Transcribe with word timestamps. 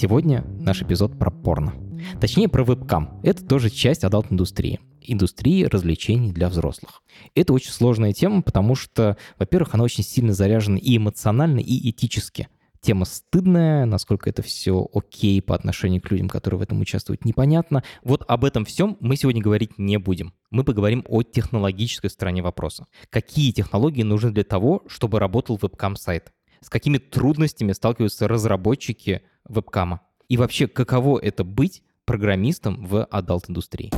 Сегодня 0.00 0.46
наш 0.58 0.80
эпизод 0.80 1.18
про 1.18 1.30
порно. 1.30 1.74
Точнее, 2.22 2.48
про 2.48 2.64
вебкам. 2.64 3.20
Это 3.22 3.44
тоже 3.44 3.68
часть 3.68 4.02
адалт-индустрии. 4.02 4.80
Индустрии 5.02 5.64
развлечений 5.64 6.32
для 6.32 6.48
взрослых. 6.48 7.02
Это 7.34 7.52
очень 7.52 7.70
сложная 7.70 8.14
тема, 8.14 8.40
потому 8.40 8.74
что, 8.76 9.18
во-первых, 9.38 9.74
она 9.74 9.84
очень 9.84 10.02
сильно 10.02 10.32
заряжена 10.32 10.78
и 10.78 10.96
эмоционально, 10.96 11.58
и 11.58 11.90
этически. 11.90 12.48
Тема 12.80 13.04
стыдная, 13.04 13.84
насколько 13.84 14.30
это 14.30 14.40
все 14.40 14.88
окей 14.94 15.42
по 15.42 15.54
отношению 15.54 16.00
к 16.00 16.10
людям, 16.10 16.30
которые 16.30 16.60
в 16.60 16.62
этом 16.62 16.80
участвуют, 16.80 17.26
непонятно. 17.26 17.84
Вот 18.02 18.24
об 18.26 18.46
этом 18.46 18.64
всем 18.64 18.96
мы 19.00 19.16
сегодня 19.16 19.42
говорить 19.42 19.76
не 19.76 19.98
будем. 19.98 20.32
Мы 20.50 20.64
поговорим 20.64 21.04
о 21.10 21.22
технологической 21.22 22.08
стороне 22.08 22.40
вопроса. 22.40 22.86
Какие 23.10 23.52
технологии 23.52 24.02
нужны 24.02 24.30
для 24.30 24.44
того, 24.44 24.82
чтобы 24.86 25.18
работал 25.18 25.58
вебкам-сайт? 25.60 26.32
С 26.62 26.70
какими 26.70 26.96
трудностями 26.96 27.72
сталкиваются 27.72 28.28
разработчики 28.28 29.22
вебкама? 29.50 30.00
И 30.28 30.36
вообще, 30.36 30.68
каково 30.68 31.18
это 31.18 31.44
быть 31.44 31.82
программистом 32.04 32.86
в 32.86 33.04
адалт-индустрии. 33.04 33.90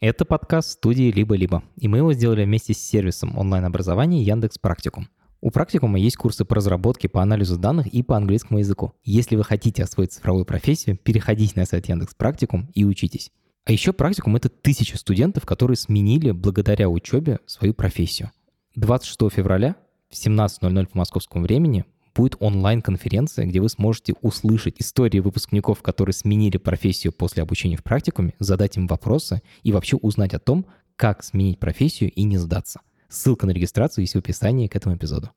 Это 0.00 0.24
подкаст 0.24 0.70
студии 0.70 1.10
«Либо-либо», 1.10 1.62
и 1.76 1.88
мы 1.88 1.98
его 1.98 2.12
сделали 2.12 2.44
вместе 2.44 2.74
с 2.74 2.78
сервисом 2.78 3.36
онлайн-образования 3.36 4.22
Яндекс 4.22 4.58
Практикум. 4.58 5.08
У 5.40 5.50
Практикума 5.50 5.98
есть 5.98 6.16
курсы 6.16 6.44
по 6.44 6.54
разработке, 6.54 7.08
по 7.08 7.22
анализу 7.22 7.58
данных 7.58 7.86
и 7.86 8.02
по 8.02 8.16
английскому 8.16 8.58
языку. 8.58 8.92
Если 9.04 9.36
вы 9.36 9.44
хотите 9.44 9.82
освоить 9.82 10.12
цифровую 10.12 10.44
профессию, 10.44 10.96
переходите 10.96 11.58
на 11.58 11.66
сайт 11.66 11.88
Яндекс 11.88 12.14
Практикум 12.14 12.68
и 12.74 12.84
учитесь. 12.84 13.30
А 13.64 13.72
еще 13.72 13.92
Практикум— 13.92 14.36
это 14.36 14.48
тысячи 14.48 14.96
студентов, 14.96 15.44
которые 15.44 15.76
сменили 15.76 16.30
благодаря 16.30 16.88
учебе 16.88 17.40
свою 17.46 17.74
профессию. 17.74 18.30
26 18.74 19.34
февраля 19.34 19.76
в 20.10 20.14
17.00 20.14 20.86
по 20.86 20.98
московскому 20.98 21.44
времени 21.44 21.84
будет 22.16 22.36
онлайн-конференция, 22.40 23.44
где 23.44 23.60
вы 23.60 23.68
сможете 23.68 24.14
услышать 24.22 24.76
истории 24.78 25.20
выпускников, 25.20 25.82
которые 25.82 26.14
сменили 26.14 26.56
профессию 26.56 27.12
после 27.12 27.42
обучения 27.42 27.76
в 27.76 27.82
практикуме, 27.82 28.34
задать 28.38 28.76
им 28.76 28.86
вопросы 28.86 29.42
и 29.62 29.72
вообще 29.72 29.96
узнать 29.96 30.34
о 30.34 30.38
том, 30.38 30.66
как 30.96 31.22
сменить 31.22 31.58
профессию 31.58 32.10
и 32.10 32.22
не 32.22 32.38
сдаться. 32.38 32.80
Ссылка 33.08 33.46
на 33.46 33.50
регистрацию 33.50 34.02
есть 34.02 34.14
в 34.14 34.18
описании 34.18 34.66
к 34.66 34.74
этому 34.74 34.96
эпизоду. 34.96 35.30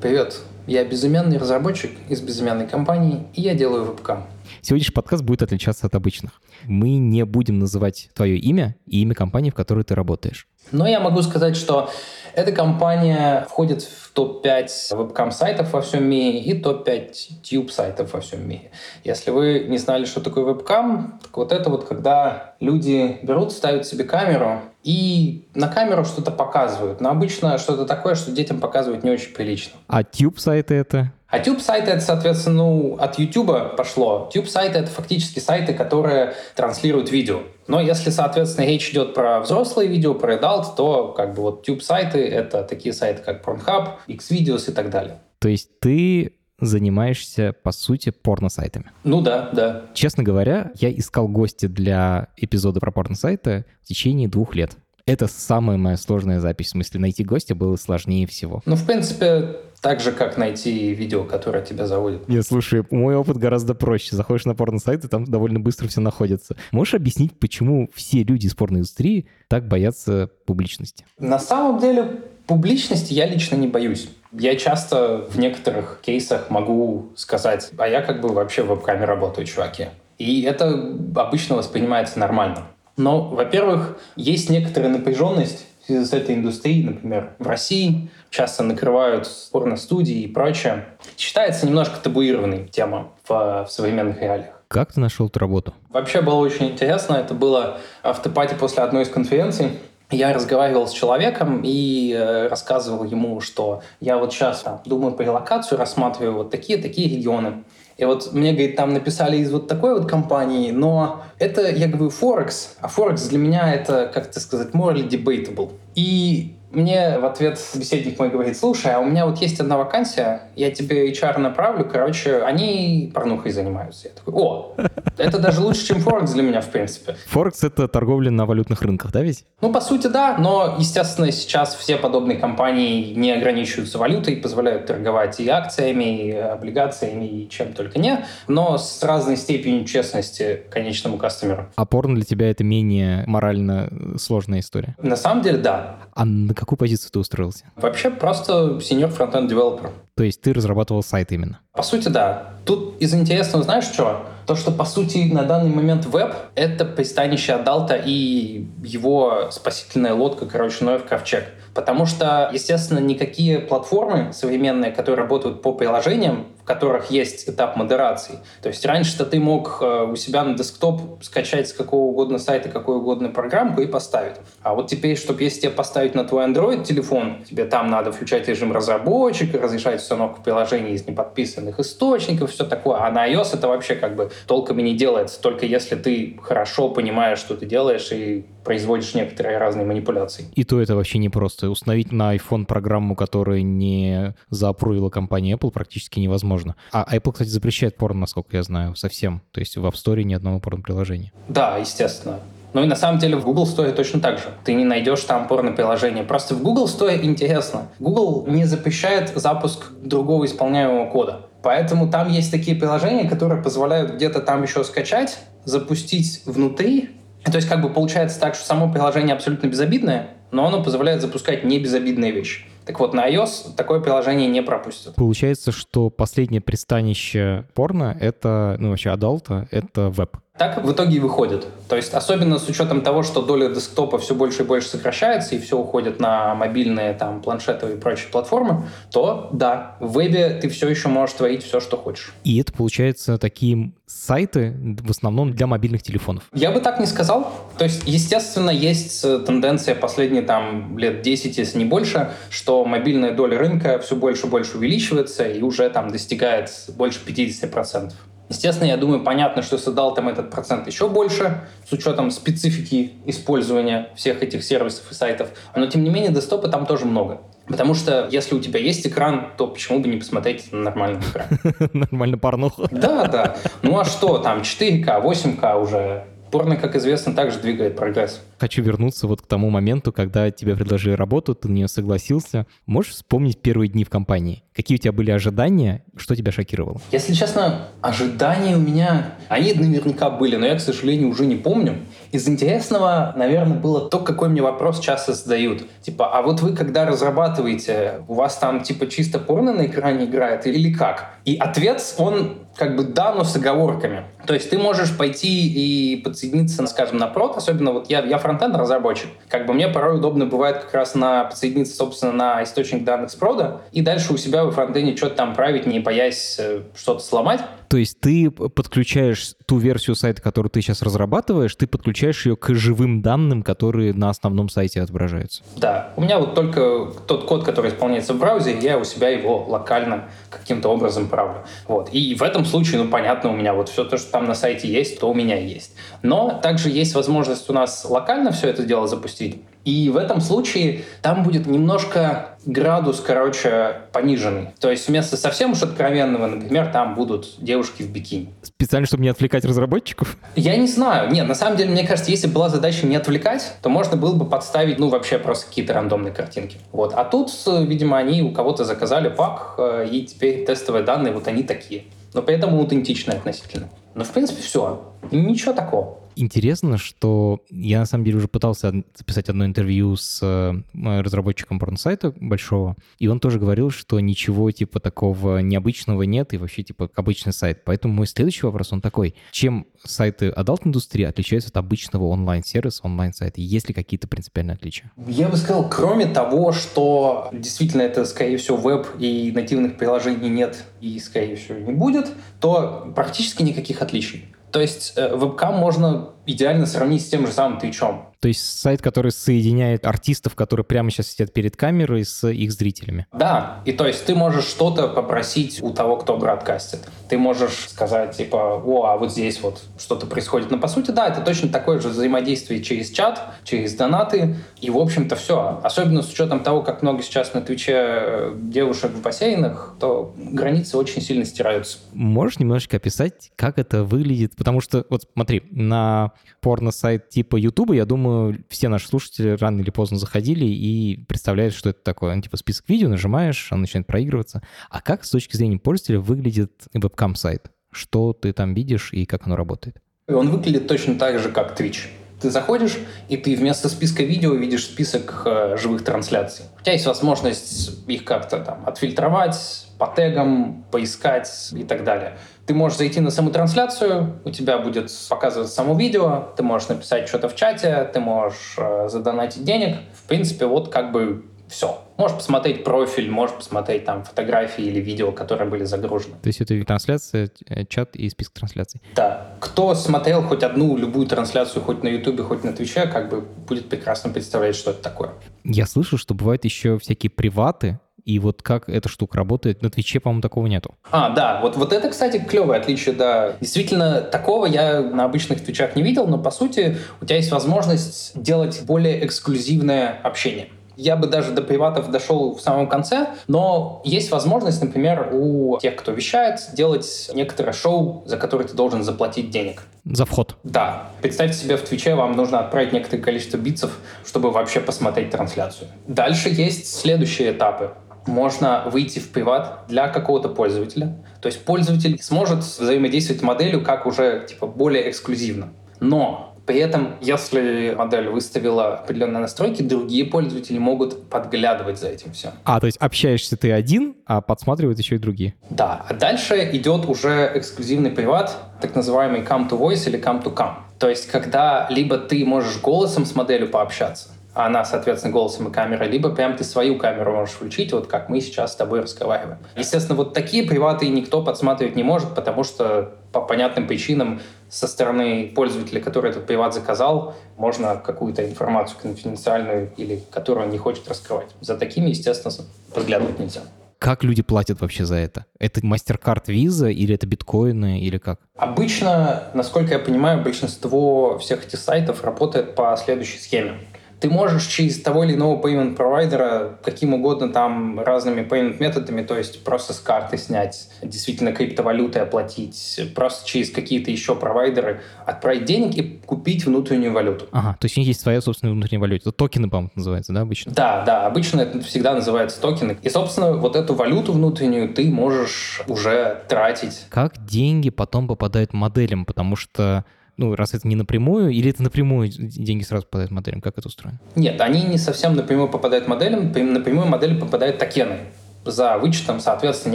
Привет, 0.00 0.38
я 0.68 0.84
безымянный 0.84 1.38
разработчик 1.38 1.90
из 2.08 2.20
безымянной 2.20 2.68
компании, 2.68 3.26
и 3.34 3.40
я 3.42 3.54
делаю 3.54 3.84
вебкам. 3.84 4.26
Сегодняшний 4.60 4.94
подкаст 4.94 5.24
будет 5.24 5.42
отличаться 5.42 5.86
от 5.86 5.94
обычных. 5.94 6.40
Мы 6.64 6.98
не 6.98 7.24
будем 7.24 7.58
называть 7.58 8.10
твое 8.14 8.38
имя 8.38 8.76
и 8.86 9.02
имя 9.02 9.14
компании, 9.14 9.50
в 9.50 9.54
которой 9.54 9.82
ты 9.82 9.96
работаешь. 9.96 10.46
Но 10.70 10.86
я 10.86 11.00
могу 11.00 11.22
сказать, 11.22 11.56
что 11.56 11.90
эта 12.38 12.52
компания 12.52 13.44
входит 13.50 13.82
в 13.82 14.12
топ-5 14.12 14.96
вебкам-сайтов 14.96 15.72
во 15.72 15.80
всем 15.80 16.08
мире 16.08 16.38
и 16.38 16.54
топ-5 16.54 17.12
тюб-сайтов 17.42 18.12
во 18.12 18.20
всем 18.20 18.48
мире. 18.48 18.70
Если 19.02 19.32
вы 19.32 19.66
не 19.68 19.76
знали, 19.76 20.04
что 20.04 20.20
такое 20.20 20.44
вебкам, 20.44 21.18
так 21.20 21.36
вот 21.36 21.50
это 21.50 21.68
вот 21.68 21.88
когда 21.88 22.54
люди 22.60 23.18
берут, 23.24 23.50
ставят 23.50 23.86
себе 23.86 24.04
камеру 24.04 24.60
и 24.84 25.48
на 25.54 25.66
камеру 25.66 26.04
что-то 26.04 26.30
показывают. 26.30 27.00
Но 27.00 27.10
обычно 27.10 27.58
что-то 27.58 27.86
такое, 27.86 28.14
что 28.14 28.30
детям 28.30 28.60
показывать 28.60 29.02
не 29.02 29.10
очень 29.10 29.34
прилично. 29.34 29.76
А 29.88 30.04
тюб-сайты 30.04 30.74
это? 30.74 31.12
А 31.30 31.40
тюб-сайты 31.40 31.90
это, 31.90 32.00
соответственно, 32.00 32.56
ну, 32.56 32.96
от 32.98 33.18
YouTube 33.18 33.76
пошло. 33.76 34.30
Тюб-сайты 34.32 34.78
это 34.78 34.90
фактически 34.90 35.40
сайты, 35.40 35.74
которые 35.74 36.34
транслируют 36.54 37.12
видео. 37.12 37.42
Но 37.66 37.82
если, 37.82 38.08
соответственно, 38.08 38.64
речь 38.64 38.90
идет 38.90 39.12
про 39.12 39.40
взрослые 39.40 39.90
видео, 39.90 40.14
про 40.14 40.36
adult, 40.36 40.74
то 40.74 41.08
как 41.08 41.34
бы 41.34 41.42
вот 41.42 41.64
тюб-сайты— 41.64 42.18
это 42.26 42.62
такие 42.62 42.94
сайты, 42.94 43.22
как 43.22 43.46
Pornhub, 43.46 43.96
Xvideos 44.08 44.70
и 44.70 44.72
так 44.72 44.88
далее. 44.88 45.20
То 45.38 45.48
есть 45.48 45.78
ты 45.80 46.32
занимаешься, 46.60 47.54
по 47.62 47.72
сути, 47.72 48.10
порно-сайтами. 48.10 48.90
Ну 49.04 49.20
да, 49.20 49.50
да. 49.52 49.82
Честно 49.94 50.24
говоря, 50.24 50.72
я 50.76 50.90
искал 50.90 51.28
гостя 51.28 51.68
для 51.68 52.28
эпизода 52.36 52.80
про 52.80 52.90
порно-сайты 52.90 53.66
в 53.82 53.86
течение 53.86 54.28
двух 54.28 54.54
лет. 54.54 54.72
Это 55.06 55.26
самая 55.26 55.78
моя 55.78 55.96
сложная 55.96 56.40
запись. 56.40 56.66
В 56.66 56.70
смысле, 56.70 57.00
найти 57.00 57.24
гостя 57.24 57.54
было 57.54 57.76
сложнее 57.76 58.26
всего. 58.26 58.62
Ну, 58.66 58.76
в 58.76 58.84
принципе, 58.84 59.56
так 59.80 60.00
же, 60.00 60.12
как 60.12 60.36
найти 60.36 60.94
видео, 60.94 61.24
которое 61.24 61.64
тебя 61.64 61.86
заводит. 61.86 62.22
Я 62.28 62.42
слушай, 62.42 62.84
мой 62.90 63.14
опыт 63.16 63.36
гораздо 63.36 63.74
проще. 63.74 64.16
Заходишь 64.16 64.44
на 64.44 64.54
порно-сайт, 64.54 65.04
и 65.04 65.08
там 65.08 65.24
довольно 65.24 65.60
быстро 65.60 65.88
все 65.88 66.00
находится. 66.00 66.56
Можешь 66.72 66.94
объяснить, 66.94 67.38
почему 67.38 67.88
все 67.94 68.22
люди 68.22 68.46
из 68.46 68.54
порноиндустрии 68.54 69.26
так 69.48 69.68
боятся 69.68 70.30
публичности? 70.46 71.04
На 71.18 71.38
самом 71.38 71.80
деле, 71.80 72.20
публичности 72.46 73.12
я 73.12 73.26
лично 73.26 73.56
не 73.56 73.68
боюсь. 73.68 74.08
Я 74.32 74.56
часто 74.56 75.26
в 75.30 75.38
некоторых 75.38 76.00
кейсах 76.02 76.50
могу 76.50 77.10
сказать, 77.16 77.70
а 77.78 77.88
я 77.88 78.02
как 78.02 78.20
бы 78.20 78.28
вообще 78.28 78.62
в 78.62 78.66
веб-каме 78.66 79.04
работаю, 79.04 79.46
чуваки. 79.46 79.86
И 80.18 80.42
это 80.42 80.96
обычно 81.14 81.56
воспринимается 81.56 82.18
нормально. 82.18 82.66
Но, 82.96 83.28
во-первых, 83.28 83.98
есть 84.16 84.50
некоторая 84.50 84.90
напряженность 84.90 85.64
с 85.88 86.12
этой 86.12 86.34
индустрией, 86.34 86.84
например, 86.84 87.32
в 87.38 87.46
России 87.46 88.10
часто 88.30 88.62
накрывают 88.62 89.28
порно-студии 89.50 90.22
и 90.22 90.28
прочее. 90.28 90.86
Считается 91.16 91.66
немножко 91.66 91.98
табуированной 92.00 92.68
тема 92.68 93.08
в, 93.26 93.64
в 93.64 93.70
современных 93.70 94.20
реалиях. 94.20 94.62
Как 94.68 94.92
ты 94.92 95.00
нашел 95.00 95.28
эту 95.28 95.38
работу? 95.38 95.74
Вообще 95.88 96.20
было 96.20 96.36
очень 96.36 96.66
интересно. 96.66 97.14
Это 97.14 97.32
было 97.32 97.78
в 98.02 98.22
Тепате 98.22 98.54
после 98.54 98.82
одной 98.82 99.04
из 99.04 99.08
конференций. 99.08 99.70
Я 100.10 100.32
разговаривал 100.32 100.86
с 100.86 100.92
человеком 100.92 101.60
и 101.62 102.14
э, 102.14 102.48
рассказывал 102.48 103.04
ему, 103.04 103.42
что 103.42 103.82
я 104.00 104.16
вот 104.16 104.32
сейчас 104.32 104.62
там, 104.62 104.80
думаю 104.86 105.12
про 105.12 105.24
релокацию, 105.24 105.78
рассматриваю 105.78 106.34
вот 106.34 106.50
такие-такие 106.50 107.14
регионы. 107.14 107.64
И 107.98 108.04
вот 108.04 108.32
мне, 108.32 108.52
говорит, 108.52 108.76
там 108.76 108.94
написали 108.94 109.38
из 109.38 109.50
вот 109.50 109.66
такой 109.66 109.92
вот 109.92 110.08
компании, 110.08 110.70
но 110.70 111.24
это, 111.38 111.68
я 111.68 111.88
говорю, 111.88 112.10
Форекс, 112.10 112.76
а 112.80 112.86
Форекс 112.86 113.24
для 113.24 113.38
меня 113.38 113.74
это, 113.74 114.08
как 114.14 114.28
это 114.28 114.38
сказать, 114.38 114.70
morally 114.70 115.08
debatable. 115.08 115.72
И 115.96 116.54
мне 116.70 117.18
в 117.18 117.24
ответ 117.24 117.58
собеседник 117.58 118.18
мой 118.18 118.30
говорит, 118.30 118.56
слушай, 118.56 118.92
а 118.92 119.00
у 119.00 119.04
меня 119.04 119.26
вот 119.26 119.38
есть 119.38 119.58
одна 119.60 119.76
вакансия, 119.76 120.42
я 120.54 120.70
тебе 120.70 121.10
HR 121.10 121.38
направлю, 121.38 121.84
короче, 121.84 122.42
они 122.42 123.10
порнухой 123.14 123.52
занимаются. 123.52 124.08
Я 124.08 124.14
такой, 124.14 124.34
о, 124.34 124.74
это 125.16 125.38
даже 125.38 125.60
лучше, 125.60 125.86
чем 125.86 126.00
Форекс 126.00 126.32
для 126.32 126.42
меня, 126.42 126.60
в 126.60 126.68
принципе. 126.68 127.16
Форекс— 127.26 127.64
это 127.64 127.88
торговля 127.88 128.30
на 128.30 128.46
валютных 128.46 128.82
рынках, 128.82 129.12
да 129.12 129.22
ведь? 129.22 129.44
Ну, 129.60 129.72
по 129.72 129.80
сути, 129.80 130.06
да, 130.08 130.36
но, 130.38 130.76
естественно, 130.78 131.32
сейчас 131.32 131.74
все 131.74 131.96
подобные 131.96 132.38
компании 132.38 133.14
не 133.14 133.32
ограничиваются 133.32 133.98
валютой, 133.98 134.36
позволяют 134.36 134.86
торговать 134.86 135.40
и 135.40 135.48
акциями, 135.48 136.28
и 136.28 136.32
облигациями, 136.32 137.24
и 137.24 137.48
чем 137.48 137.72
только 137.72 137.98
не, 137.98 138.24
но 138.46 138.78
с 138.78 139.02
разной 139.02 139.36
степенью 139.36 139.84
честности 139.84 140.62
конечному 140.70 141.16
кастомеру. 141.18 141.66
А 141.76 141.86
порно 141.86 142.14
для 142.14 142.24
тебя— 142.24 142.50
это 142.50 142.64
менее 142.64 143.24
морально 143.26 143.90
сложная 144.18 144.60
история? 144.60 144.96
На 145.02 145.16
самом 145.16 145.42
деле, 145.42 145.58
да. 145.58 145.96
А 146.14 146.24
на 146.24 146.54
какую 146.58 146.76
позицию 146.76 147.12
ты 147.12 147.18
устроился? 147.20 147.64
Вообще 147.76 148.10
просто 148.10 148.78
senior 148.80 149.08
фронтенд 149.08 149.48
девелопер. 149.48 149.92
То 150.18 150.24
есть 150.24 150.40
ты 150.40 150.52
разрабатывал 150.52 151.04
сайт 151.04 151.30
именно? 151.30 151.60
По 151.72 151.84
сути, 151.84 152.08
да. 152.08 152.54
Тут 152.64 153.00
из 153.00 153.14
интересного, 153.14 153.62
знаешь 153.62 153.84
что? 153.84 154.26
То, 154.48 154.56
что, 154.56 154.72
по 154.72 154.84
сути, 154.84 155.30
на 155.30 155.44
данный 155.44 155.70
момент 155.70 156.06
веб— 156.06 156.34
это 156.56 156.84
пристанище 156.84 157.52
Адалта 157.52 157.94
и 157.94 158.66
его 158.82 159.50
спасительная 159.52 160.14
лодка, 160.14 160.46
короче, 160.46 160.84
Ноев 160.84 161.04
ковчег. 161.04 161.44
Потому 161.74 162.06
что, 162.06 162.50
естественно, 162.52 162.98
никакие 162.98 163.60
платформы 163.60 164.32
современные, 164.32 164.90
которые 164.90 165.22
работают 165.22 165.62
по 165.62 165.72
приложениям, 165.72 166.46
в 166.60 166.64
которых 166.64 167.12
есть 167.12 167.48
этап 167.48 167.76
модерации. 167.76 168.40
То 168.62 168.68
есть 168.68 168.84
раньше-то 168.84 169.24
ты 169.24 169.38
мог 169.38 169.78
э, 169.80 170.08
у 170.10 170.16
себя 170.16 170.42
на 170.42 170.56
десктоп 170.56 171.22
скачать 171.22 171.68
с 171.68 171.72
какого 171.72 172.06
угодно 172.06 172.38
сайта 172.38 172.68
какую 172.68 172.98
угодно 172.98 173.28
программку 173.28 173.80
и 173.82 173.86
поставить. 173.86 174.36
А 174.62 174.74
вот 174.74 174.88
теперь, 174.88 175.16
чтобы 175.16 175.42
если 175.44 175.60
тебе 175.60 175.70
поставить 175.70 176.16
на 176.16 176.24
твой 176.24 176.46
Android-телефон, 176.46 177.44
тебе 177.48 177.64
там 177.64 177.90
надо 177.90 178.10
включать 178.10 178.48
режим 178.48 178.72
разработчика, 178.72 179.58
разрешать 179.58 180.00
установку 180.08 180.42
приложений 180.42 180.92
из 180.92 181.06
неподписанных 181.06 181.78
источников, 181.78 182.50
все 182.50 182.64
такое. 182.64 182.98
А 182.98 183.10
на 183.10 183.30
iOS 183.30 183.54
это 183.54 183.68
вообще 183.68 183.94
как 183.94 184.16
бы 184.16 184.30
толком 184.46 184.78
и 184.78 184.82
не 184.82 184.96
делается, 184.96 185.40
только 185.40 185.66
если 185.66 185.96
ты 185.96 186.38
хорошо 186.42 186.88
понимаешь, 186.88 187.38
что 187.38 187.54
ты 187.54 187.66
делаешь, 187.66 188.10
и 188.12 188.46
производишь 188.64 189.14
некоторые 189.14 189.58
разные 189.58 189.86
манипуляции. 189.86 190.46
И 190.54 190.64
то 190.64 190.80
это 190.80 190.94
вообще 190.94 191.18
не 191.18 191.28
просто. 191.28 191.70
Установить 191.70 192.12
на 192.12 192.34
iPhone 192.34 192.66
программу, 192.66 193.16
которую 193.16 193.64
не 193.64 194.34
заапрувила 194.50 195.10
компания 195.10 195.54
Apple, 195.54 195.70
практически 195.70 196.20
невозможно. 196.20 196.74
А 196.92 197.06
Apple, 197.14 197.32
кстати, 197.32 197.48
запрещает 197.48 197.96
порно, 197.96 198.20
насколько 198.20 198.56
я 198.56 198.62
знаю, 198.62 198.96
совсем. 198.96 199.42
То 199.52 199.60
есть 199.60 199.76
в 199.76 199.84
App 199.84 199.94
Store 199.94 200.22
ни 200.22 200.34
одного 200.34 200.60
порно-приложения. 200.60 201.32
Да, 201.48 201.78
естественно. 201.78 202.40
Ну 202.72 202.82
и 202.82 202.86
на 202.86 202.96
самом 202.96 203.18
деле 203.18 203.36
в 203.36 203.44
Google 203.44 203.64
Store 203.64 203.90
точно 203.92 204.20
так 204.20 204.38
же. 204.38 204.44
Ты 204.64 204.74
не 204.74 204.84
найдешь 204.84 205.22
там 205.22 205.48
порно-приложение. 205.48 206.24
Просто 206.24 206.54
в 206.54 206.62
Google 206.62 206.86
Store 206.86 207.18
интересно. 207.22 207.88
Google 207.98 208.44
не 208.46 208.64
запрещает 208.64 209.32
запуск 209.34 209.90
другого 210.02 210.44
исполняемого 210.44 211.10
кода. 211.10 211.46
Поэтому 211.62 212.10
там 212.10 212.30
есть 212.30 212.50
такие 212.50 212.76
приложения, 212.76 213.28
которые 213.28 213.62
позволяют 213.62 214.14
где-то 214.14 214.40
там 214.40 214.62
еще 214.62 214.84
скачать, 214.84 215.38
запустить 215.64 216.42
внутри. 216.46 217.10
То 217.44 217.56
есть 217.56 217.68
как 217.68 217.80
бы 217.80 217.88
получается 217.88 218.38
так, 218.38 218.54
что 218.54 218.64
само 218.64 218.92
приложение 218.92 219.34
абсолютно 219.34 219.68
безобидное, 219.68 220.28
но 220.50 220.66
оно 220.66 220.82
позволяет 220.82 221.20
запускать 221.20 221.64
не 221.64 221.78
безобидные 221.78 222.32
вещи. 222.32 222.64
Так 222.84 223.00
вот, 223.00 223.12
на 223.12 223.28
iOS 223.28 223.74
такое 223.76 224.00
приложение 224.00 224.48
не 224.48 224.62
пропустят. 224.62 225.14
Получается, 225.14 225.72
что 225.72 226.08
последнее 226.08 226.62
пристанище 226.62 227.66
порно— 227.74 228.16
это, 228.20 228.76
ну 228.78 228.88
вообще 228.88 229.10
адалта, 229.10 229.68
это 229.70 230.08
веб. 230.08 230.38
Так 230.58 230.84
в 230.84 230.92
итоге 230.92 231.16
и 231.16 231.20
выходит. 231.20 231.66
То 231.88 231.96
есть 231.96 232.12
особенно 232.12 232.58
с 232.58 232.68
учетом 232.68 233.02
того, 233.02 233.22
что 233.22 233.42
доля 233.42 233.68
десктопа 233.68 234.18
все 234.18 234.34
больше 234.34 234.62
и 234.62 234.66
больше 234.66 234.88
сокращается, 234.88 235.54
и 235.54 235.58
все 235.58 235.78
уходит 235.78 236.18
на 236.20 236.54
мобильные, 236.54 237.14
там, 237.14 237.40
планшеты 237.40 237.92
и 237.92 237.96
прочие 237.96 238.28
платформы, 238.30 238.88
то 239.12 239.48
да, 239.52 239.96
в 240.00 240.18
вебе 240.18 240.58
ты 240.60 240.68
все 240.68 240.88
еще 240.88 241.08
можешь 241.08 241.36
творить 241.36 241.62
все, 241.62 241.80
что 241.80 241.96
хочешь. 241.96 242.32
И 242.44 242.58
это, 242.58 242.72
получается, 242.72 243.38
такие 243.38 243.92
сайты 244.08 244.74
в 245.02 245.10
основном 245.10 245.52
для 245.52 245.66
мобильных 245.66 246.02
телефонов. 246.02 246.44
Я 246.54 246.72
бы 246.72 246.80
так 246.80 246.98
не 246.98 247.06
сказал. 247.06 247.52
То 247.76 247.84
есть, 247.84 248.02
естественно, 248.06 248.70
есть 248.70 249.24
э, 249.24 249.38
тенденция 249.40 249.94
последние 249.94 250.42
там 250.42 250.98
лет 250.98 251.22
10, 251.22 251.58
если 251.58 251.78
не 251.78 251.84
больше, 251.84 252.30
что 252.50 252.84
мобильная 252.84 253.32
доля 253.32 253.58
рынка 253.58 253.98
все 253.98 254.16
больше 254.16 254.46
и 254.46 254.50
больше 254.50 254.78
увеличивается 254.78 255.44
и 255.44 255.60
уже 255.62 255.88
там 255.90 256.10
достигает 256.10 256.70
больше 256.96 257.20
50%. 257.26 258.12
Естественно, 258.48 258.88
я 258.88 258.96
думаю, 258.96 259.22
понятно, 259.22 259.62
что 259.62 259.76
с 259.78 259.86
Adult 259.86 260.18
этот 260.30 260.50
процент 260.50 260.86
еще 260.86 261.08
больше, 261.08 261.60
с 261.88 261.92
учетом 261.92 262.30
специфики 262.30 263.12
использования 263.26 264.10
всех 264.16 264.42
этих 264.42 264.64
сервисов 264.64 265.10
и 265.10 265.14
сайтов. 265.14 265.50
Но, 265.76 265.86
тем 265.86 266.02
не 266.04 266.10
менее, 266.10 266.32
десктопа 266.32 266.68
там 266.68 266.86
тоже 266.86 267.04
много. 267.04 267.42
Потому 267.66 267.94
что 267.94 268.28
если 268.30 268.54
у 268.54 268.60
тебя 268.60 268.80
есть 268.80 269.06
экран, 269.06 269.48
то 269.58 269.66
почему 269.66 270.00
бы 270.00 270.08
не 270.08 270.16
посмотреть 270.16 270.72
на 270.72 270.84
нормальный 270.84 271.20
экран? 271.20 271.46
Нормально 271.92 272.38
порнуху. 272.38 272.88
Да, 272.90 273.26
да. 273.26 273.56
Ну 273.82 273.98
а 273.98 274.04
что, 274.06 274.38
там 274.38 274.62
4К, 274.62 275.22
8К 275.22 275.82
уже 275.82 276.24
Порно, 276.50 276.76
как 276.76 276.96
известно, 276.96 277.34
также 277.34 277.58
двигает 277.58 277.96
прогресс. 277.96 278.42
Хочу 278.58 278.82
вернуться 278.82 279.26
вот 279.26 279.42
к 279.42 279.46
тому 279.46 279.68
моменту, 279.68 280.12
когда 280.12 280.50
тебе 280.50 280.74
предложили 280.76 281.12
работу, 281.12 281.54
ты 281.54 281.68
на 281.68 281.72
нее 281.72 281.88
согласился. 281.88 282.66
Можешь 282.86 283.12
вспомнить 283.12 283.60
первые 283.60 283.90
дни 283.90 284.04
в 284.04 284.10
компании? 284.10 284.62
Какие 284.78 284.96
у 284.96 285.00
тебя 285.00 285.10
были 285.10 285.32
ожидания? 285.32 286.04
Что 286.16 286.36
тебя 286.36 286.52
шокировало? 286.52 287.00
Если 287.10 287.32
честно, 287.32 287.88
ожидания 288.00 288.76
у 288.76 288.78
меня... 288.78 289.32
Они 289.48 289.72
наверняка 289.72 290.30
были, 290.30 290.54
но 290.54 290.66
я, 290.66 290.76
к 290.76 290.80
сожалению, 290.80 291.30
уже 291.30 291.46
не 291.46 291.56
помню. 291.56 291.96
Из 292.30 292.46
интересного, 292.46 293.34
наверное, 293.36 293.76
было 293.76 294.08
то, 294.08 294.20
какой 294.20 294.50
мне 294.50 294.62
вопрос 294.62 295.00
часто 295.00 295.32
задают. 295.32 295.82
Типа, 296.02 296.30
а 296.32 296.42
вот 296.42 296.60
вы, 296.60 296.76
когда 296.76 297.06
разрабатываете, 297.06 298.22
у 298.28 298.34
вас 298.34 298.56
там 298.56 298.84
типа 298.84 299.08
чисто 299.08 299.40
порно 299.40 299.72
на 299.72 299.86
экране 299.86 300.26
играет 300.26 300.64
или 300.68 300.92
как? 300.92 301.30
И 301.44 301.56
ответ, 301.56 302.00
он 302.16 302.58
как 302.78 302.94
бы 302.94 303.02
да, 303.02 303.34
но 303.34 303.42
с 303.42 303.56
оговорками. 303.56 304.22
То 304.46 304.54
есть 304.54 304.70
ты 304.70 304.78
можешь 304.78 305.16
пойти 305.16 305.66
и 305.66 306.16
подсоединиться, 306.22 306.86
скажем, 306.86 307.18
на 307.18 307.26
прод, 307.26 307.56
особенно 307.56 307.90
вот 307.90 308.08
я, 308.08 308.20
я 308.20 308.38
фронтенд 308.38 308.76
разработчик. 308.76 309.28
Как 309.48 309.66
бы 309.66 309.74
мне 309.74 309.88
порой 309.88 310.18
удобно 310.18 310.46
бывает 310.46 310.78
как 310.78 310.94
раз 310.94 311.14
на 311.16 311.44
подсоединиться, 311.44 311.96
собственно, 311.96 312.32
на 312.32 312.62
источник 312.62 313.02
данных 313.04 313.30
с 313.30 313.34
прода, 313.34 313.80
и 313.90 314.00
дальше 314.00 314.32
у 314.32 314.36
себя 314.36 314.64
в 314.70 314.74
фронтенде 314.74 315.16
что-то 315.16 315.36
там 315.36 315.54
править, 315.54 315.86
не 315.86 316.00
боясь 316.00 316.56
э, 316.58 316.82
что-то 316.96 317.20
сломать. 317.20 317.60
То 317.88 317.96
есть 317.96 318.20
ты 318.20 318.50
подключаешь 318.50 319.54
ту 319.66 319.78
версию 319.78 320.14
сайта, 320.14 320.42
которую 320.42 320.70
ты 320.70 320.82
сейчас 320.82 321.02
разрабатываешь, 321.02 321.74
ты 321.74 321.86
подключаешь 321.86 322.44
ее 322.44 322.56
к 322.56 322.74
живым 322.74 323.22
данным, 323.22 323.62
которые 323.62 324.12
на 324.12 324.28
основном 324.28 324.68
сайте 324.68 325.00
отображаются. 325.00 325.62
Да. 325.76 326.12
У 326.16 326.20
меня 326.20 326.38
вот 326.38 326.54
только 326.54 327.10
тот 327.26 327.44
код, 327.44 327.64
который 327.64 327.90
исполняется 327.90 328.34
в 328.34 328.38
браузере, 328.38 328.78
я 328.80 328.98
у 328.98 329.04
себя 329.04 329.30
его 329.30 329.64
локально 329.66 330.28
каким-то 330.50 330.88
образом 330.90 331.28
правлю. 331.28 331.64
Вот. 331.86 332.10
И 332.12 332.34
в 332.34 332.42
этом 332.42 332.64
случае, 332.64 333.02
ну, 333.02 333.08
понятно, 333.08 333.50
у 333.50 333.56
меня 333.56 333.72
вот 333.72 333.88
все 333.88 334.04
то, 334.04 334.18
что 334.18 334.30
там 334.30 334.46
на 334.46 334.54
сайте 334.54 334.88
есть, 334.88 335.18
то 335.20 335.30
у 335.30 335.34
меня 335.34 335.58
есть. 335.58 335.94
Но 336.22 336.60
также 336.62 336.90
есть 336.90 337.14
возможность 337.14 337.70
у 337.70 337.72
нас 337.72 338.04
локально 338.08 338.52
все 338.52 338.68
это 338.68 338.82
дело 338.82 339.06
запустить. 339.06 339.62
И 339.84 340.10
в 340.10 340.16
этом 340.16 340.40
случае 340.40 341.04
там 341.22 341.42
будет 341.42 341.66
немножко 341.66 342.58
градус, 342.66 343.20
короче, 343.20 344.02
пониженный. 344.12 344.68
То 344.80 344.90
есть 344.90 345.08
вместо 345.08 345.36
совсем 345.36 345.72
уж 345.72 345.82
откровенного, 345.82 346.46
например, 346.46 346.92
там 346.92 347.14
будут 347.14 347.54
девушки 347.58 348.02
в 348.02 348.10
бикини. 348.10 348.52
Специально, 348.62 349.06
чтобы 349.06 349.22
не 349.22 349.30
отвлекать 349.30 349.64
разработчиков? 349.64 350.36
Я 350.56 350.76
не 350.76 350.86
знаю. 350.86 351.30
Нет, 351.30 351.48
на 351.48 351.54
самом 351.54 351.76
деле, 351.76 351.90
мне 351.90 352.06
кажется, 352.06 352.30
если 352.30 352.46
была 352.46 352.68
задача 352.68 353.06
не 353.06 353.16
отвлекать, 353.16 353.74
то 353.80 353.88
можно 353.88 354.16
было 354.16 354.34
бы 354.34 354.44
подставить, 354.44 354.98
ну, 354.98 355.08
вообще 355.08 355.38
просто 355.38 355.66
какие-то 355.66 355.94
рандомные 355.94 356.32
картинки. 356.32 356.76
Вот. 356.92 357.14
А 357.14 357.24
тут, 357.24 357.50
видимо, 357.66 358.18
они 358.18 358.42
у 358.42 358.52
кого-то 358.52 358.84
заказали 358.84 359.28
пак, 359.28 359.74
э, 359.78 360.08
и 360.10 360.22
теперь 360.26 360.64
тестовые 360.66 361.04
данные 361.04 361.32
вот 361.32 361.48
они 361.48 361.62
такие. 361.62 362.04
Но 362.34 362.42
при 362.42 362.56
этом 362.56 362.74
аутентичные 362.74 363.38
относительно. 363.38 363.88
Но, 364.14 364.24
в 364.24 364.30
принципе, 364.30 364.62
все. 364.62 365.12
Ничего 365.30 365.72
такого. 365.72 366.18
Интересно, 366.40 366.98
что 366.98 367.64
я 367.68 367.98
на 367.98 368.06
самом 368.06 368.24
деле 368.24 368.36
уже 368.36 368.46
пытался 368.46 368.92
записать 369.16 369.48
одно 369.48 369.66
интервью 369.66 370.14
с 370.14 370.38
э, 370.40 371.20
разработчиком 371.20 371.80
порносайта 371.80 372.32
большого, 372.36 372.94
и 373.18 373.26
он 373.26 373.40
тоже 373.40 373.58
говорил, 373.58 373.90
что 373.90 374.20
ничего 374.20 374.70
типа 374.70 375.00
такого 375.00 375.58
необычного 375.58 376.22
нет, 376.22 376.54
и 376.54 376.56
вообще 376.56 376.84
типа 376.84 377.10
обычный 377.16 377.52
сайт. 377.52 377.82
Поэтому 377.84 378.14
мой 378.14 378.28
следующий 378.28 378.66
вопрос, 378.66 378.92
он 378.92 379.00
такой, 379.00 379.34
чем 379.50 379.88
сайты 380.04 380.50
adult 380.50 380.86
индустрии 380.86 381.24
отличаются 381.24 381.70
от 381.70 381.76
обычного 381.76 382.26
онлайн-сервиса, 382.26 383.00
онлайн-сайта? 383.02 383.60
Есть 383.60 383.88
ли 383.88 383.94
какие-то 383.94 384.28
принципиальные 384.28 384.74
отличия? 384.74 385.10
Я 385.26 385.48
бы 385.48 385.56
сказал, 385.56 385.88
кроме 385.90 386.26
того, 386.26 386.70
что 386.70 387.48
действительно 387.52 388.02
это, 388.02 388.24
скорее 388.24 388.58
всего, 388.58 388.76
веб 388.76 389.08
и 389.18 389.50
нативных 389.50 389.96
приложений 389.96 390.50
нет 390.50 390.84
и, 391.00 391.18
скорее 391.18 391.56
всего, 391.56 391.78
не 391.78 391.92
будет, 391.92 392.30
то 392.60 393.12
практически 393.16 393.64
никаких 393.64 394.02
отличий. 394.02 394.44
То 394.70 394.80
есть 394.80 395.14
э, 395.16 395.34
вебкам 395.34 395.74
можно 395.76 396.30
идеально 396.46 396.86
сравнить 396.86 397.24
с 397.24 397.28
тем 397.28 397.46
же 397.46 397.52
самым 397.52 397.78
Твичом. 397.78 398.27
То 398.40 398.48
есть 398.48 398.78
сайт, 398.78 399.02
который 399.02 399.32
соединяет 399.32 400.06
артистов, 400.06 400.54
которые 400.54 400.84
прямо 400.84 401.10
сейчас 401.10 401.28
сидят 401.28 401.52
перед 401.52 401.76
камерой, 401.76 402.24
с 402.24 402.46
их 402.48 402.72
зрителями. 402.72 403.26
Да, 403.32 403.82
и 403.84 403.92
то 403.92 404.06
есть 404.06 404.24
ты 404.26 404.34
можешь 404.34 404.66
что-то 404.66 405.08
попросить 405.08 405.82
у 405.82 405.92
того, 405.92 406.16
кто 406.16 406.36
бродкастит. 406.36 407.00
Ты 407.28 407.36
можешь 407.36 407.88
сказать, 407.88 408.36
типа, 408.36 408.80
о, 408.84 409.06
а 409.06 409.16
вот 409.16 409.32
здесь 409.32 409.60
вот 409.60 409.82
что-то 409.98 410.26
происходит. 410.26 410.70
Но 410.70 410.78
по 410.78 410.86
сути, 410.86 411.10
да, 411.10 411.26
это 411.26 411.40
точно 411.40 411.68
такое 411.68 411.98
же 412.00 412.08
взаимодействие 412.08 412.82
через 412.82 413.10
чат, 413.10 413.54
через 413.64 413.94
донаты, 413.94 414.56
и, 414.80 414.90
в 414.90 414.98
общем-то, 414.98 415.34
все. 415.34 415.80
Особенно 415.82 416.22
с 416.22 416.32
учетом 416.32 416.60
того, 416.60 416.82
как 416.82 417.02
много 417.02 417.22
сейчас 417.22 417.54
на 417.54 417.60
Твиче 417.60 417.92
э, 417.94 418.54
девушек 418.56 419.10
в 419.12 419.20
бассейнах, 419.20 419.96
то 419.98 420.34
границы 420.36 420.96
очень 420.96 421.22
сильно 421.22 421.44
стираются. 421.44 421.98
Можешь 422.12 422.60
немножечко 422.60 422.98
описать, 422.98 423.50
как 423.56 423.78
это 423.78 424.04
выглядит? 424.04 424.54
Потому 424.56 424.80
что, 424.80 425.04
вот 425.10 425.24
смотри, 425.32 425.62
на 425.70 426.32
порно-сайт 426.60 427.28
типа 427.30 427.56
Ютуба, 427.56 427.94
я 427.94 428.04
думаю, 428.04 428.27
все 428.68 428.88
наши 428.88 429.08
слушатели 429.08 429.50
рано 429.50 429.80
или 429.80 429.90
поздно 429.90 430.18
заходили 430.18 430.64
и 430.64 431.24
представляют, 431.28 431.74
что 431.74 431.90
это 431.90 432.00
такое. 432.02 432.34
Ну, 432.34 432.42
типа 432.42 432.56
список 432.56 432.88
видео, 432.88 433.08
нажимаешь, 433.08 433.68
он 433.72 433.80
начинает 433.80 434.06
проигрываться. 434.06 434.62
А 434.90 435.00
как 435.00 435.24
с 435.24 435.30
точки 435.30 435.56
зрения 435.56 435.78
пользователя 435.78 436.20
выглядит 436.20 436.84
вебкам-сайт? 436.94 437.70
Что 437.90 438.32
ты 438.32 438.52
там 438.52 438.74
видишь 438.74 439.12
и 439.12 439.24
как 439.26 439.46
оно 439.46 439.56
работает? 439.56 439.96
Он 440.28 440.50
выглядит 440.50 440.86
точно 440.86 441.14
так 441.14 441.38
же, 441.38 441.50
как 441.50 441.78
Twitch. 441.78 442.08
Ты 442.40 442.50
заходишь, 442.50 442.98
и 443.28 443.36
ты 443.36 443.56
вместо 443.56 443.88
списка 443.88 444.22
видео 444.22 444.54
видишь 444.54 444.84
список 444.84 445.42
э, 445.44 445.76
живых 445.76 446.04
трансляций. 446.04 446.66
У 446.78 446.82
тебя 446.82 446.92
есть 446.92 447.06
возможность 447.06 448.06
их 448.06 448.24
как-то 448.24 448.60
там 448.60 448.86
отфильтровать, 448.86 449.88
по 449.98 450.12
тегам, 450.14 450.84
поискать 450.92 451.70
и 451.72 451.82
так 451.82 452.04
далее. 452.04 452.38
Ты 452.68 452.74
можешь 452.74 452.98
зайти 452.98 453.20
на 453.20 453.30
саму 453.30 453.50
трансляцию, 453.50 454.40
у 454.44 454.50
тебя 454.50 454.76
будет 454.76 455.10
показываться 455.30 455.74
само 455.74 455.98
видео, 455.98 456.48
ты 456.54 456.62
можешь 456.62 456.88
написать 456.90 457.26
что-то 457.26 457.48
в 457.48 457.56
чате, 457.56 458.10
ты 458.12 458.20
можешь 458.20 458.74
э, 458.76 459.08
задонатить 459.08 459.64
денег. 459.64 459.96
В 460.12 460.28
принципе, 460.28 460.66
вот 460.66 460.90
как 460.90 461.10
бы 461.10 461.46
все. 461.70 461.98
Можешь 462.18 462.36
посмотреть 462.36 462.84
профиль, 462.84 463.30
можешь 463.30 463.56
посмотреть 463.56 464.04
там 464.04 464.22
фотографии 464.22 464.84
или 464.84 465.00
видео, 465.00 465.32
которые 465.32 465.66
были 465.66 465.84
загружены. 465.84 466.34
То 466.42 466.48
есть 466.48 466.60
это 466.60 466.78
трансляция, 466.84 467.50
э, 467.66 467.86
чат 467.86 468.14
и 468.16 468.28
список 468.28 468.52
трансляций. 468.52 469.00
Да. 469.16 469.46
Кто 469.60 469.94
смотрел 469.94 470.42
хоть 470.42 470.62
одну 470.62 470.94
любую 470.98 471.26
трансляцию, 471.26 471.82
хоть 471.82 472.02
на 472.02 472.08
Ютубе, 472.08 472.42
хоть 472.42 472.64
на 472.64 472.74
Твиче, 472.74 473.06
как 473.06 473.30
бы 473.30 473.40
будет 473.40 473.88
прекрасно 473.88 474.28
представлять, 474.28 474.76
что 474.76 474.90
это 474.90 475.02
такое. 475.02 475.30
Я 475.64 475.86
слышу, 475.86 476.18
что 476.18 476.34
бывают 476.34 476.66
еще 476.66 476.98
всякие 476.98 477.30
приваты, 477.30 477.98
и 478.28 478.38
вот 478.38 478.62
как 478.62 478.90
эта 478.90 479.08
штука 479.08 479.38
работает. 479.38 479.80
На 479.80 479.88
Твиче, 479.88 480.20
по-моему, 480.20 480.42
такого 480.42 480.66
нету. 480.66 480.94
А, 481.10 481.30
да, 481.30 481.60
вот, 481.62 481.76
вот 481.76 481.94
это, 481.94 482.10
кстати, 482.10 482.38
клевое 482.38 482.78
отличие, 482.78 483.14
да. 483.14 483.54
Действительно, 483.58 484.20
такого 484.20 484.66
я 484.66 485.00
на 485.00 485.24
обычных 485.24 485.64
Твичах 485.64 485.96
не 485.96 486.02
видел, 486.02 486.26
но, 486.26 486.36
по 486.36 486.50
сути, 486.50 486.98
у 487.22 487.24
тебя 487.24 487.36
есть 487.36 487.50
возможность 487.50 488.40
делать 488.40 488.82
более 488.84 489.24
эксклюзивное 489.24 490.20
общение. 490.22 490.68
Я 490.94 491.16
бы 491.16 491.26
даже 491.26 491.52
до 491.52 491.62
приватов 491.62 492.10
дошел 492.10 492.54
в 492.54 492.60
самом 492.60 492.86
конце, 492.86 493.28
но 493.46 494.02
есть 494.04 494.30
возможность, 494.30 494.82
например, 494.82 495.30
у 495.32 495.78
тех, 495.80 495.96
кто 495.96 496.12
вещает, 496.12 496.60
делать 496.74 497.30
некоторое 497.32 497.72
шоу, 497.72 498.24
за 498.26 498.36
которое 498.36 498.64
ты 498.64 498.74
должен 498.74 499.04
заплатить 499.04 499.50
денег. 499.50 499.84
За 500.04 500.26
вход. 500.26 500.56
Да. 500.64 501.04
Представьте 501.22 501.56
себе, 501.56 501.76
в 501.78 501.82
Твиче 501.82 502.14
вам 502.14 502.32
нужно 502.32 502.58
отправить 502.58 502.92
некоторое 502.92 503.22
количество 503.22 503.56
битцев, 503.56 503.96
чтобы 504.26 504.50
вообще 504.50 504.80
посмотреть 504.80 505.30
трансляцию. 505.30 505.88
Дальше 506.08 506.50
есть 506.50 506.92
следующие 506.94 507.52
этапы 507.52 507.92
можно 508.28 508.84
выйти 508.86 509.18
в 509.18 509.30
приват 509.30 509.84
для 509.88 510.08
какого-то 510.08 510.48
пользователя. 510.48 511.16
То 511.40 511.46
есть 511.46 511.64
пользователь 511.64 512.18
сможет 512.22 512.60
взаимодействовать 512.60 513.40
с 513.40 513.44
моделью 513.44 513.82
как 513.82 514.06
уже 514.06 514.46
типа 514.48 514.66
более 514.66 515.08
эксклюзивно. 515.10 515.72
Но 516.00 516.48
при 516.68 516.80
этом, 516.80 517.14
если 517.22 517.94
модель 517.96 518.28
выставила 518.28 518.98
определенные 518.98 519.40
настройки, 519.40 519.80
другие 519.80 520.26
пользователи 520.26 520.76
могут 520.76 521.30
подглядывать 521.30 521.98
за 521.98 522.08
этим 522.08 522.32
всем. 522.32 522.52
А, 522.64 522.78
то 522.78 522.84
есть 522.84 522.98
общаешься 522.98 523.56
ты 523.56 523.72
один, 523.72 524.16
а 524.26 524.42
подсматривают 524.42 524.98
еще 524.98 525.14
и 525.14 525.18
другие. 525.18 525.54
Да. 525.70 526.04
А 526.06 526.12
дальше 526.12 526.68
идет 526.74 527.06
уже 527.08 527.52
эксклюзивный 527.54 528.10
приват, 528.10 528.54
так 528.82 528.94
называемый 528.94 529.40
come 529.40 529.66
to 529.66 529.80
voice 529.80 530.06
или 530.08 530.22
come 530.22 530.44
to 530.44 530.54
come. 530.54 530.74
То 530.98 531.08
есть, 531.08 531.30
когда 531.30 531.86
либо 531.88 532.18
ты 532.18 532.44
можешь 532.44 532.78
голосом 532.82 533.24
с 533.24 533.34
моделью 533.34 533.70
пообщаться, 533.70 534.28
а 534.58 534.66
она, 534.66 534.84
соответственно, 534.84 535.32
голосом 535.32 535.68
и 535.68 535.70
камерой, 535.70 536.08
либо 536.08 536.30
прям 536.30 536.56
ты 536.56 536.64
свою 536.64 536.98
камеру 536.98 537.32
можешь 537.32 537.54
включить, 537.54 537.92
вот 537.92 538.08
как 538.08 538.28
мы 538.28 538.40
сейчас 538.40 538.72
с 538.72 538.76
тобой 538.76 539.02
разговариваем. 539.02 539.58
Естественно, 539.76 540.16
вот 540.16 540.34
такие 540.34 540.64
приваты 540.64 541.08
никто 541.08 541.44
подсматривать 541.44 541.94
не 541.94 542.02
может, 542.02 542.34
потому 542.34 542.64
что 542.64 543.14
по 543.30 543.40
понятным 543.40 543.86
причинам 543.86 544.40
со 544.68 544.88
стороны 544.88 545.52
пользователя, 545.54 546.00
который 546.00 546.32
этот 546.32 546.48
приват 546.48 546.74
заказал, 546.74 547.36
можно 547.56 547.94
какую-то 548.04 548.44
информацию 548.44 548.98
конфиденциальную 549.00 549.92
или 549.96 550.24
которую 550.32 550.66
он 550.66 550.72
не 550.72 550.78
хочет 550.78 551.08
раскрывать. 551.08 551.54
За 551.60 551.76
такими, 551.76 552.08
естественно, 552.08 552.52
подглядывать 552.92 553.38
нельзя. 553.38 553.60
Как 554.00 554.24
люди 554.24 554.42
платят 554.42 554.80
вообще 554.80 555.04
за 555.04 555.16
это? 555.16 555.46
Это 555.60 555.82
MasterCard 555.82 556.46
Visa 556.46 556.92
или 556.92 557.14
это 557.14 557.28
биткоины 557.28 558.00
или 558.00 558.18
как? 558.18 558.40
Обычно, 558.56 559.44
насколько 559.54 559.92
я 559.92 559.98
понимаю, 560.00 560.42
большинство 560.42 561.38
всех 561.38 561.64
этих 561.64 561.78
сайтов 561.78 562.24
работает 562.24 562.74
по 562.74 562.96
следующей 562.96 563.38
схеме 563.38 563.74
ты 564.20 564.28
можешь 564.28 564.66
через 564.66 565.00
того 565.00 565.24
или 565.24 565.34
иного 565.34 565.60
payment 565.60 565.94
провайдера 565.94 566.78
каким 566.82 567.14
угодно 567.14 567.48
там 567.50 568.00
разными 568.00 568.40
payment 568.40 568.76
методами, 568.80 569.22
то 569.22 569.36
есть 569.36 569.64
просто 569.64 569.92
с 569.92 570.00
карты 570.00 570.36
снять, 570.38 570.88
действительно 571.02 571.52
криптовалютой 571.52 572.22
оплатить, 572.22 573.00
просто 573.14 573.48
через 573.48 573.70
какие-то 573.70 574.10
еще 574.10 574.34
провайдеры 574.34 575.02
отправить 575.26 575.64
денег 575.64 575.96
и 575.96 576.20
купить 576.24 576.66
внутреннюю 576.66 577.12
валюту. 577.12 577.46
Ага, 577.52 577.76
то 577.80 577.84
есть 577.84 577.96
у 577.96 578.00
них 578.00 578.08
есть 578.08 578.20
своя 578.20 578.40
собственная 578.40 578.74
внутренняя 578.74 579.00
валюта. 579.00 579.28
Это 579.28 579.32
токены, 579.32 579.68
по-моему, 579.68 579.90
называется, 579.94 580.32
да, 580.32 580.40
обычно? 580.40 580.72
Да, 580.72 581.04
да, 581.04 581.26
обычно 581.26 581.60
это 581.60 581.80
всегда 581.80 582.14
называется 582.14 582.60
токены. 582.60 582.98
И, 583.02 583.08
собственно, 583.08 583.52
вот 583.52 583.76
эту 583.76 583.94
валюту 583.94 584.32
внутреннюю 584.32 584.92
ты 584.92 585.10
можешь 585.10 585.82
уже 585.86 586.42
тратить. 586.48 587.06
Как 587.10 587.44
деньги 587.44 587.90
потом 587.90 588.26
попадают 588.26 588.72
моделям? 588.72 589.24
Потому 589.24 589.56
что 589.56 590.04
ну, 590.38 590.54
раз 590.54 590.72
это 590.72 590.88
не 590.88 590.96
напрямую, 590.96 591.50
или 591.50 591.70
это 591.70 591.82
напрямую 591.82 592.28
деньги 592.28 592.84
сразу 592.84 593.04
попадают 593.04 593.30
моделям? 593.32 593.60
Как 593.60 593.76
это 593.76 593.88
устроено? 593.88 594.20
Нет, 594.36 594.60
они 594.60 594.82
не 594.82 594.96
совсем 594.96 595.34
напрямую 595.34 595.68
попадают 595.68 596.08
моделям, 596.08 596.52
напрямую 596.52 597.06
модели 597.06 597.38
попадают 597.38 597.78
токены 597.78 598.18
за 598.64 598.98
вычетом, 598.98 599.40
соответственно, 599.40 599.94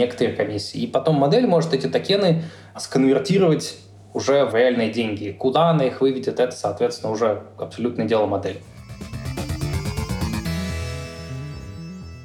некоторые 0.00 0.36
комиссии. 0.36 0.80
И 0.80 0.86
потом 0.86 1.16
модель 1.16 1.46
может 1.46 1.72
эти 1.74 1.86
токены 1.86 2.42
сконвертировать 2.78 3.78
уже 4.12 4.44
в 4.44 4.54
реальные 4.54 4.92
деньги. 4.92 5.34
Куда 5.36 5.70
она 5.70 5.84
их 5.84 6.00
выведет, 6.00 6.38
это, 6.38 6.54
соответственно, 6.54 7.12
уже 7.12 7.42
абсолютное 7.58 8.06
дело 8.06 8.26
модели. 8.26 8.60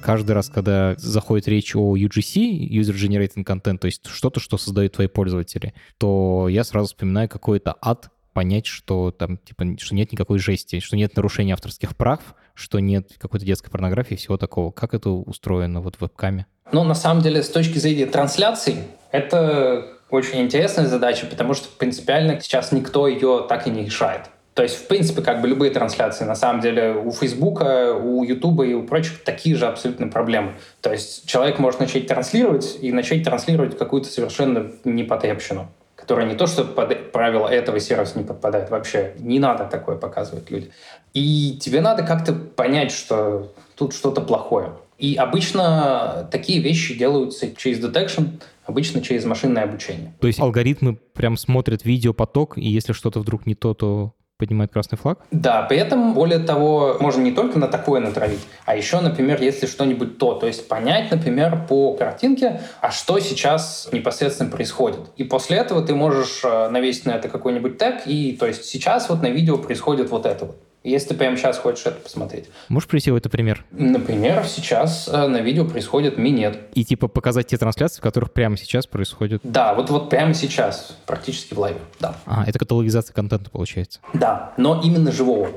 Каждый 0.09 0.31
раз, 0.31 0.49
когда 0.49 0.95
заходит 0.97 1.47
речь 1.47 1.75
о 1.75 1.95
UGC, 1.95 2.67
User 2.67 2.95
Generated 2.95 3.45
Content, 3.45 3.77
то 3.77 3.85
есть 3.85 4.07
что-то, 4.07 4.39
что 4.39 4.57
создают 4.57 4.93
твои 4.93 5.05
пользователи, 5.05 5.75
то 5.99 6.47
я 6.49 6.63
сразу 6.63 6.87
вспоминаю 6.87 7.29
какой-то 7.29 7.75
ад 7.79 8.09
понять, 8.33 8.65
что 8.65 9.11
там, 9.11 9.37
типа, 9.37 9.67
что 9.77 9.93
нет 9.93 10.11
никакой 10.11 10.39
жести, 10.39 10.79
что 10.79 10.97
нет 10.97 11.15
нарушения 11.15 11.53
авторских 11.53 11.95
прав, 11.95 12.21
что 12.55 12.79
нет 12.79 13.11
какой-то 13.19 13.45
детской 13.45 13.69
порнографии, 13.69 14.15
всего 14.15 14.37
такого. 14.37 14.71
Как 14.71 14.95
это 14.95 15.11
устроено 15.11 15.79
вот 15.79 15.97
в 15.97 16.01
вебкаме? 16.01 16.47
Ну, 16.71 16.83
на 16.83 16.95
самом 16.95 17.21
деле, 17.21 17.43
с 17.43 17.49
точки 17.49 17.77
зрения 17.77 18.07
трансляций, 18.07 18.77
это 19.11 19.85
очень 20.09 20.41
интересная 20.41 20.87
задача, 20.87 21.27
потому 21.27 21.53
что 21.53 21.67
принципиально 21.77 22.41
сейчас 22.41 22.71
никто 22.71 23.07
ее 23.07 23.45
так 23.47 23.67
и 23.67 23.69
не 23.69 23.85
решает. 23.85 24.31
То 24.53 24.63
есть, 24.63 24.75
в 24.75 24.87
принципе, 24.87 25.21
как 25.21 25.41
бы 25.41 25.47
любые 25.47 25.71
трансляции, 25.71 26.25
на 26.25 26.35
самом 26.35 26.61
деле, 26.61 26.93
у 26.93 27.11
Фейсбука, 27.11 27.93
у 27.93 28.23
Ютуба 28.23 28.65
и 28.65 28.73
у 28.73 28.83
прочих 28.83 29.23
такие 29.23 29.55
же 29.55 29.67
абсолютно 29.67 30.07
проблемы. 30.07 30.53
То 30.81 30.91
есть, 30.91 31.25
человек 31.27 31.59
может 31.59 31.79
начать 31.79 32.07
транслировать 32.07 32.77
и 32.81 32.91
начать 32.91 33.23
транслировать 33.23 33.77
какую-то 33.77 34.09
совершенно 34.09 34.71
непотребщину 34.83 35.69
которая 36.09 36.27
не 36.27 36.33
то, 36.33 36.47
что 36.47 36.63
под 36.63 37.11
правила 37.11 37.47
этого 37.47 37.79
сервиса 37.79 38.17
не 38.17 38.23
подпадает 38.23 38.71
вообще. 38.71 39.13
Не 39.19 39.37
надо 39.37 39.65
такое 39.65 39.95
показывать 39.95 40.49
людям. 40.49 40.69
И 41.13 41.59
тебе 41.61 41.81
надо 41.81 42.01
как-то 42.01 42.33
понять, 42.33 42.91
что 42.91 43.53
тут 43.75 43.93
что-то 43.93 44.21
плохое. 44.21 44.71
И 44.97 45.15
обычно 45.15 46.27
такие 46.31 46.61
вещи 46.61 46.97
делаются 46.97 47.55
через 47.55 47.79
detection, 47.79 48.41
обычно 48.65 49.01
через 49.01 49.23
машинное 49.25 49.63
обучение. 49.63 50.13
То 50.19 50.25
есть 50.25 50.39
алгоритмы 50.39 50.95
прям 51.13 51.37
смотрят 51.37 51.85
видеопоток, 51.85 52.57
и 52.57 52.67
если 52.67 52.93
что-то 52.93 53.19
вдруг 53.19 53.45
не 53.45 53.53
то, 53.53 53.75
то 53.75 54.13
поднимает 54.39 54.71
красный 54.71 54.97
флаг? 54.97 55.19
Да, 55.31 55.63
при 55.63 55.77
этом, 55.77 56.13
более 56.13 56.39
того, 56.39 56.97
можно 56.99 57.21
не 57.21 57.31
только 57.31 57.59
на 57.59 57.67
такое 57.67 57.99
натравить, 57.99 58.39
а 58.65 58.75
еще, 58.75 59.01
например, 59.01 59.41
если 59.41 59.67
что-нибудь 59.67 60.17
то, 60.17 60.33
то 60.33 60.47
есть 60.47 60.67
понять, 60.67 61.11
например, 61.11 61.65
по 61.67 61.93
картинке, 61.93 62.61
а 62.81 62.89
что 62.89 63.19
сейчас 63.19 63.89
непосредственно 63.91 64.49
происходит. 64.49 65.01
И 65.17 65.25
после 65.25 65.57
этого 65.57 65.85
ты 65.85 65.93
можешь 65.93 66.41
э, 66.43 66.69
навесить 66.69 67.05
на 67.05 67.11
это 67.11 67.27
какой-нибудь 67.27 67.77
тег, 67.77 68.07
и 68.07 68.37
то 68.39 68.47
есть 68.47 68.63
сейчас 68.63 69.09
вот 69.09 69.21
на 69.21 69.29
видео 69.29 69.57
происходит 69.57 70.09
вот 70.09 70.25
это 70.25 70.45
вот 70.45 70.68
если 70.89 71.09
ты 71.09 71.15
прямо 71.15 71.37
сейчас 71.37 71.57
хочешь 71.57 71.85
это 71.85 71.99
посмотреть. 71.99 72.45
Можешь 72.67 72.87
привести 72.87 73.11
это 73.11 73.29
пример? 73.29 73.65
Например, 73.71 74.45
сейчас 74.45 75.07
э, 75.07 75.27
на 75.27 75.37
видео 75.37 75.65
происходит 75.65 76.17
минет. 76.17 76.59
И 76.73 76.83
типа 76.83 77.07
показать 77.07 77.47
те 77.47 77.57
трансляции, 77.57 77.99
в 77.99 78.03
которых 78.03 78.31
прямо 78.31 78.57
сейчас 78.57 78.87
происходит? 78.87 79.41
Да, 79.43 79.73
вот, 79.73 79.89
вот 79.89 80.09
прямо 80.09 80.33
сейчас, 80.33 80.97
практически 81.05 81.53
в 81.53 81.59
лайве, 81.59 81.79
да. 81.99 82.15
А, 82.25 82.43
это 82.47 82.59
каталогизация 82.59 83.13
контента 83.13 83.49
получается? 83.49 83.99
Да, 84.13 84.53
но 84.57 84.81
именно 84.83 85.11
живого. 85.11 85.49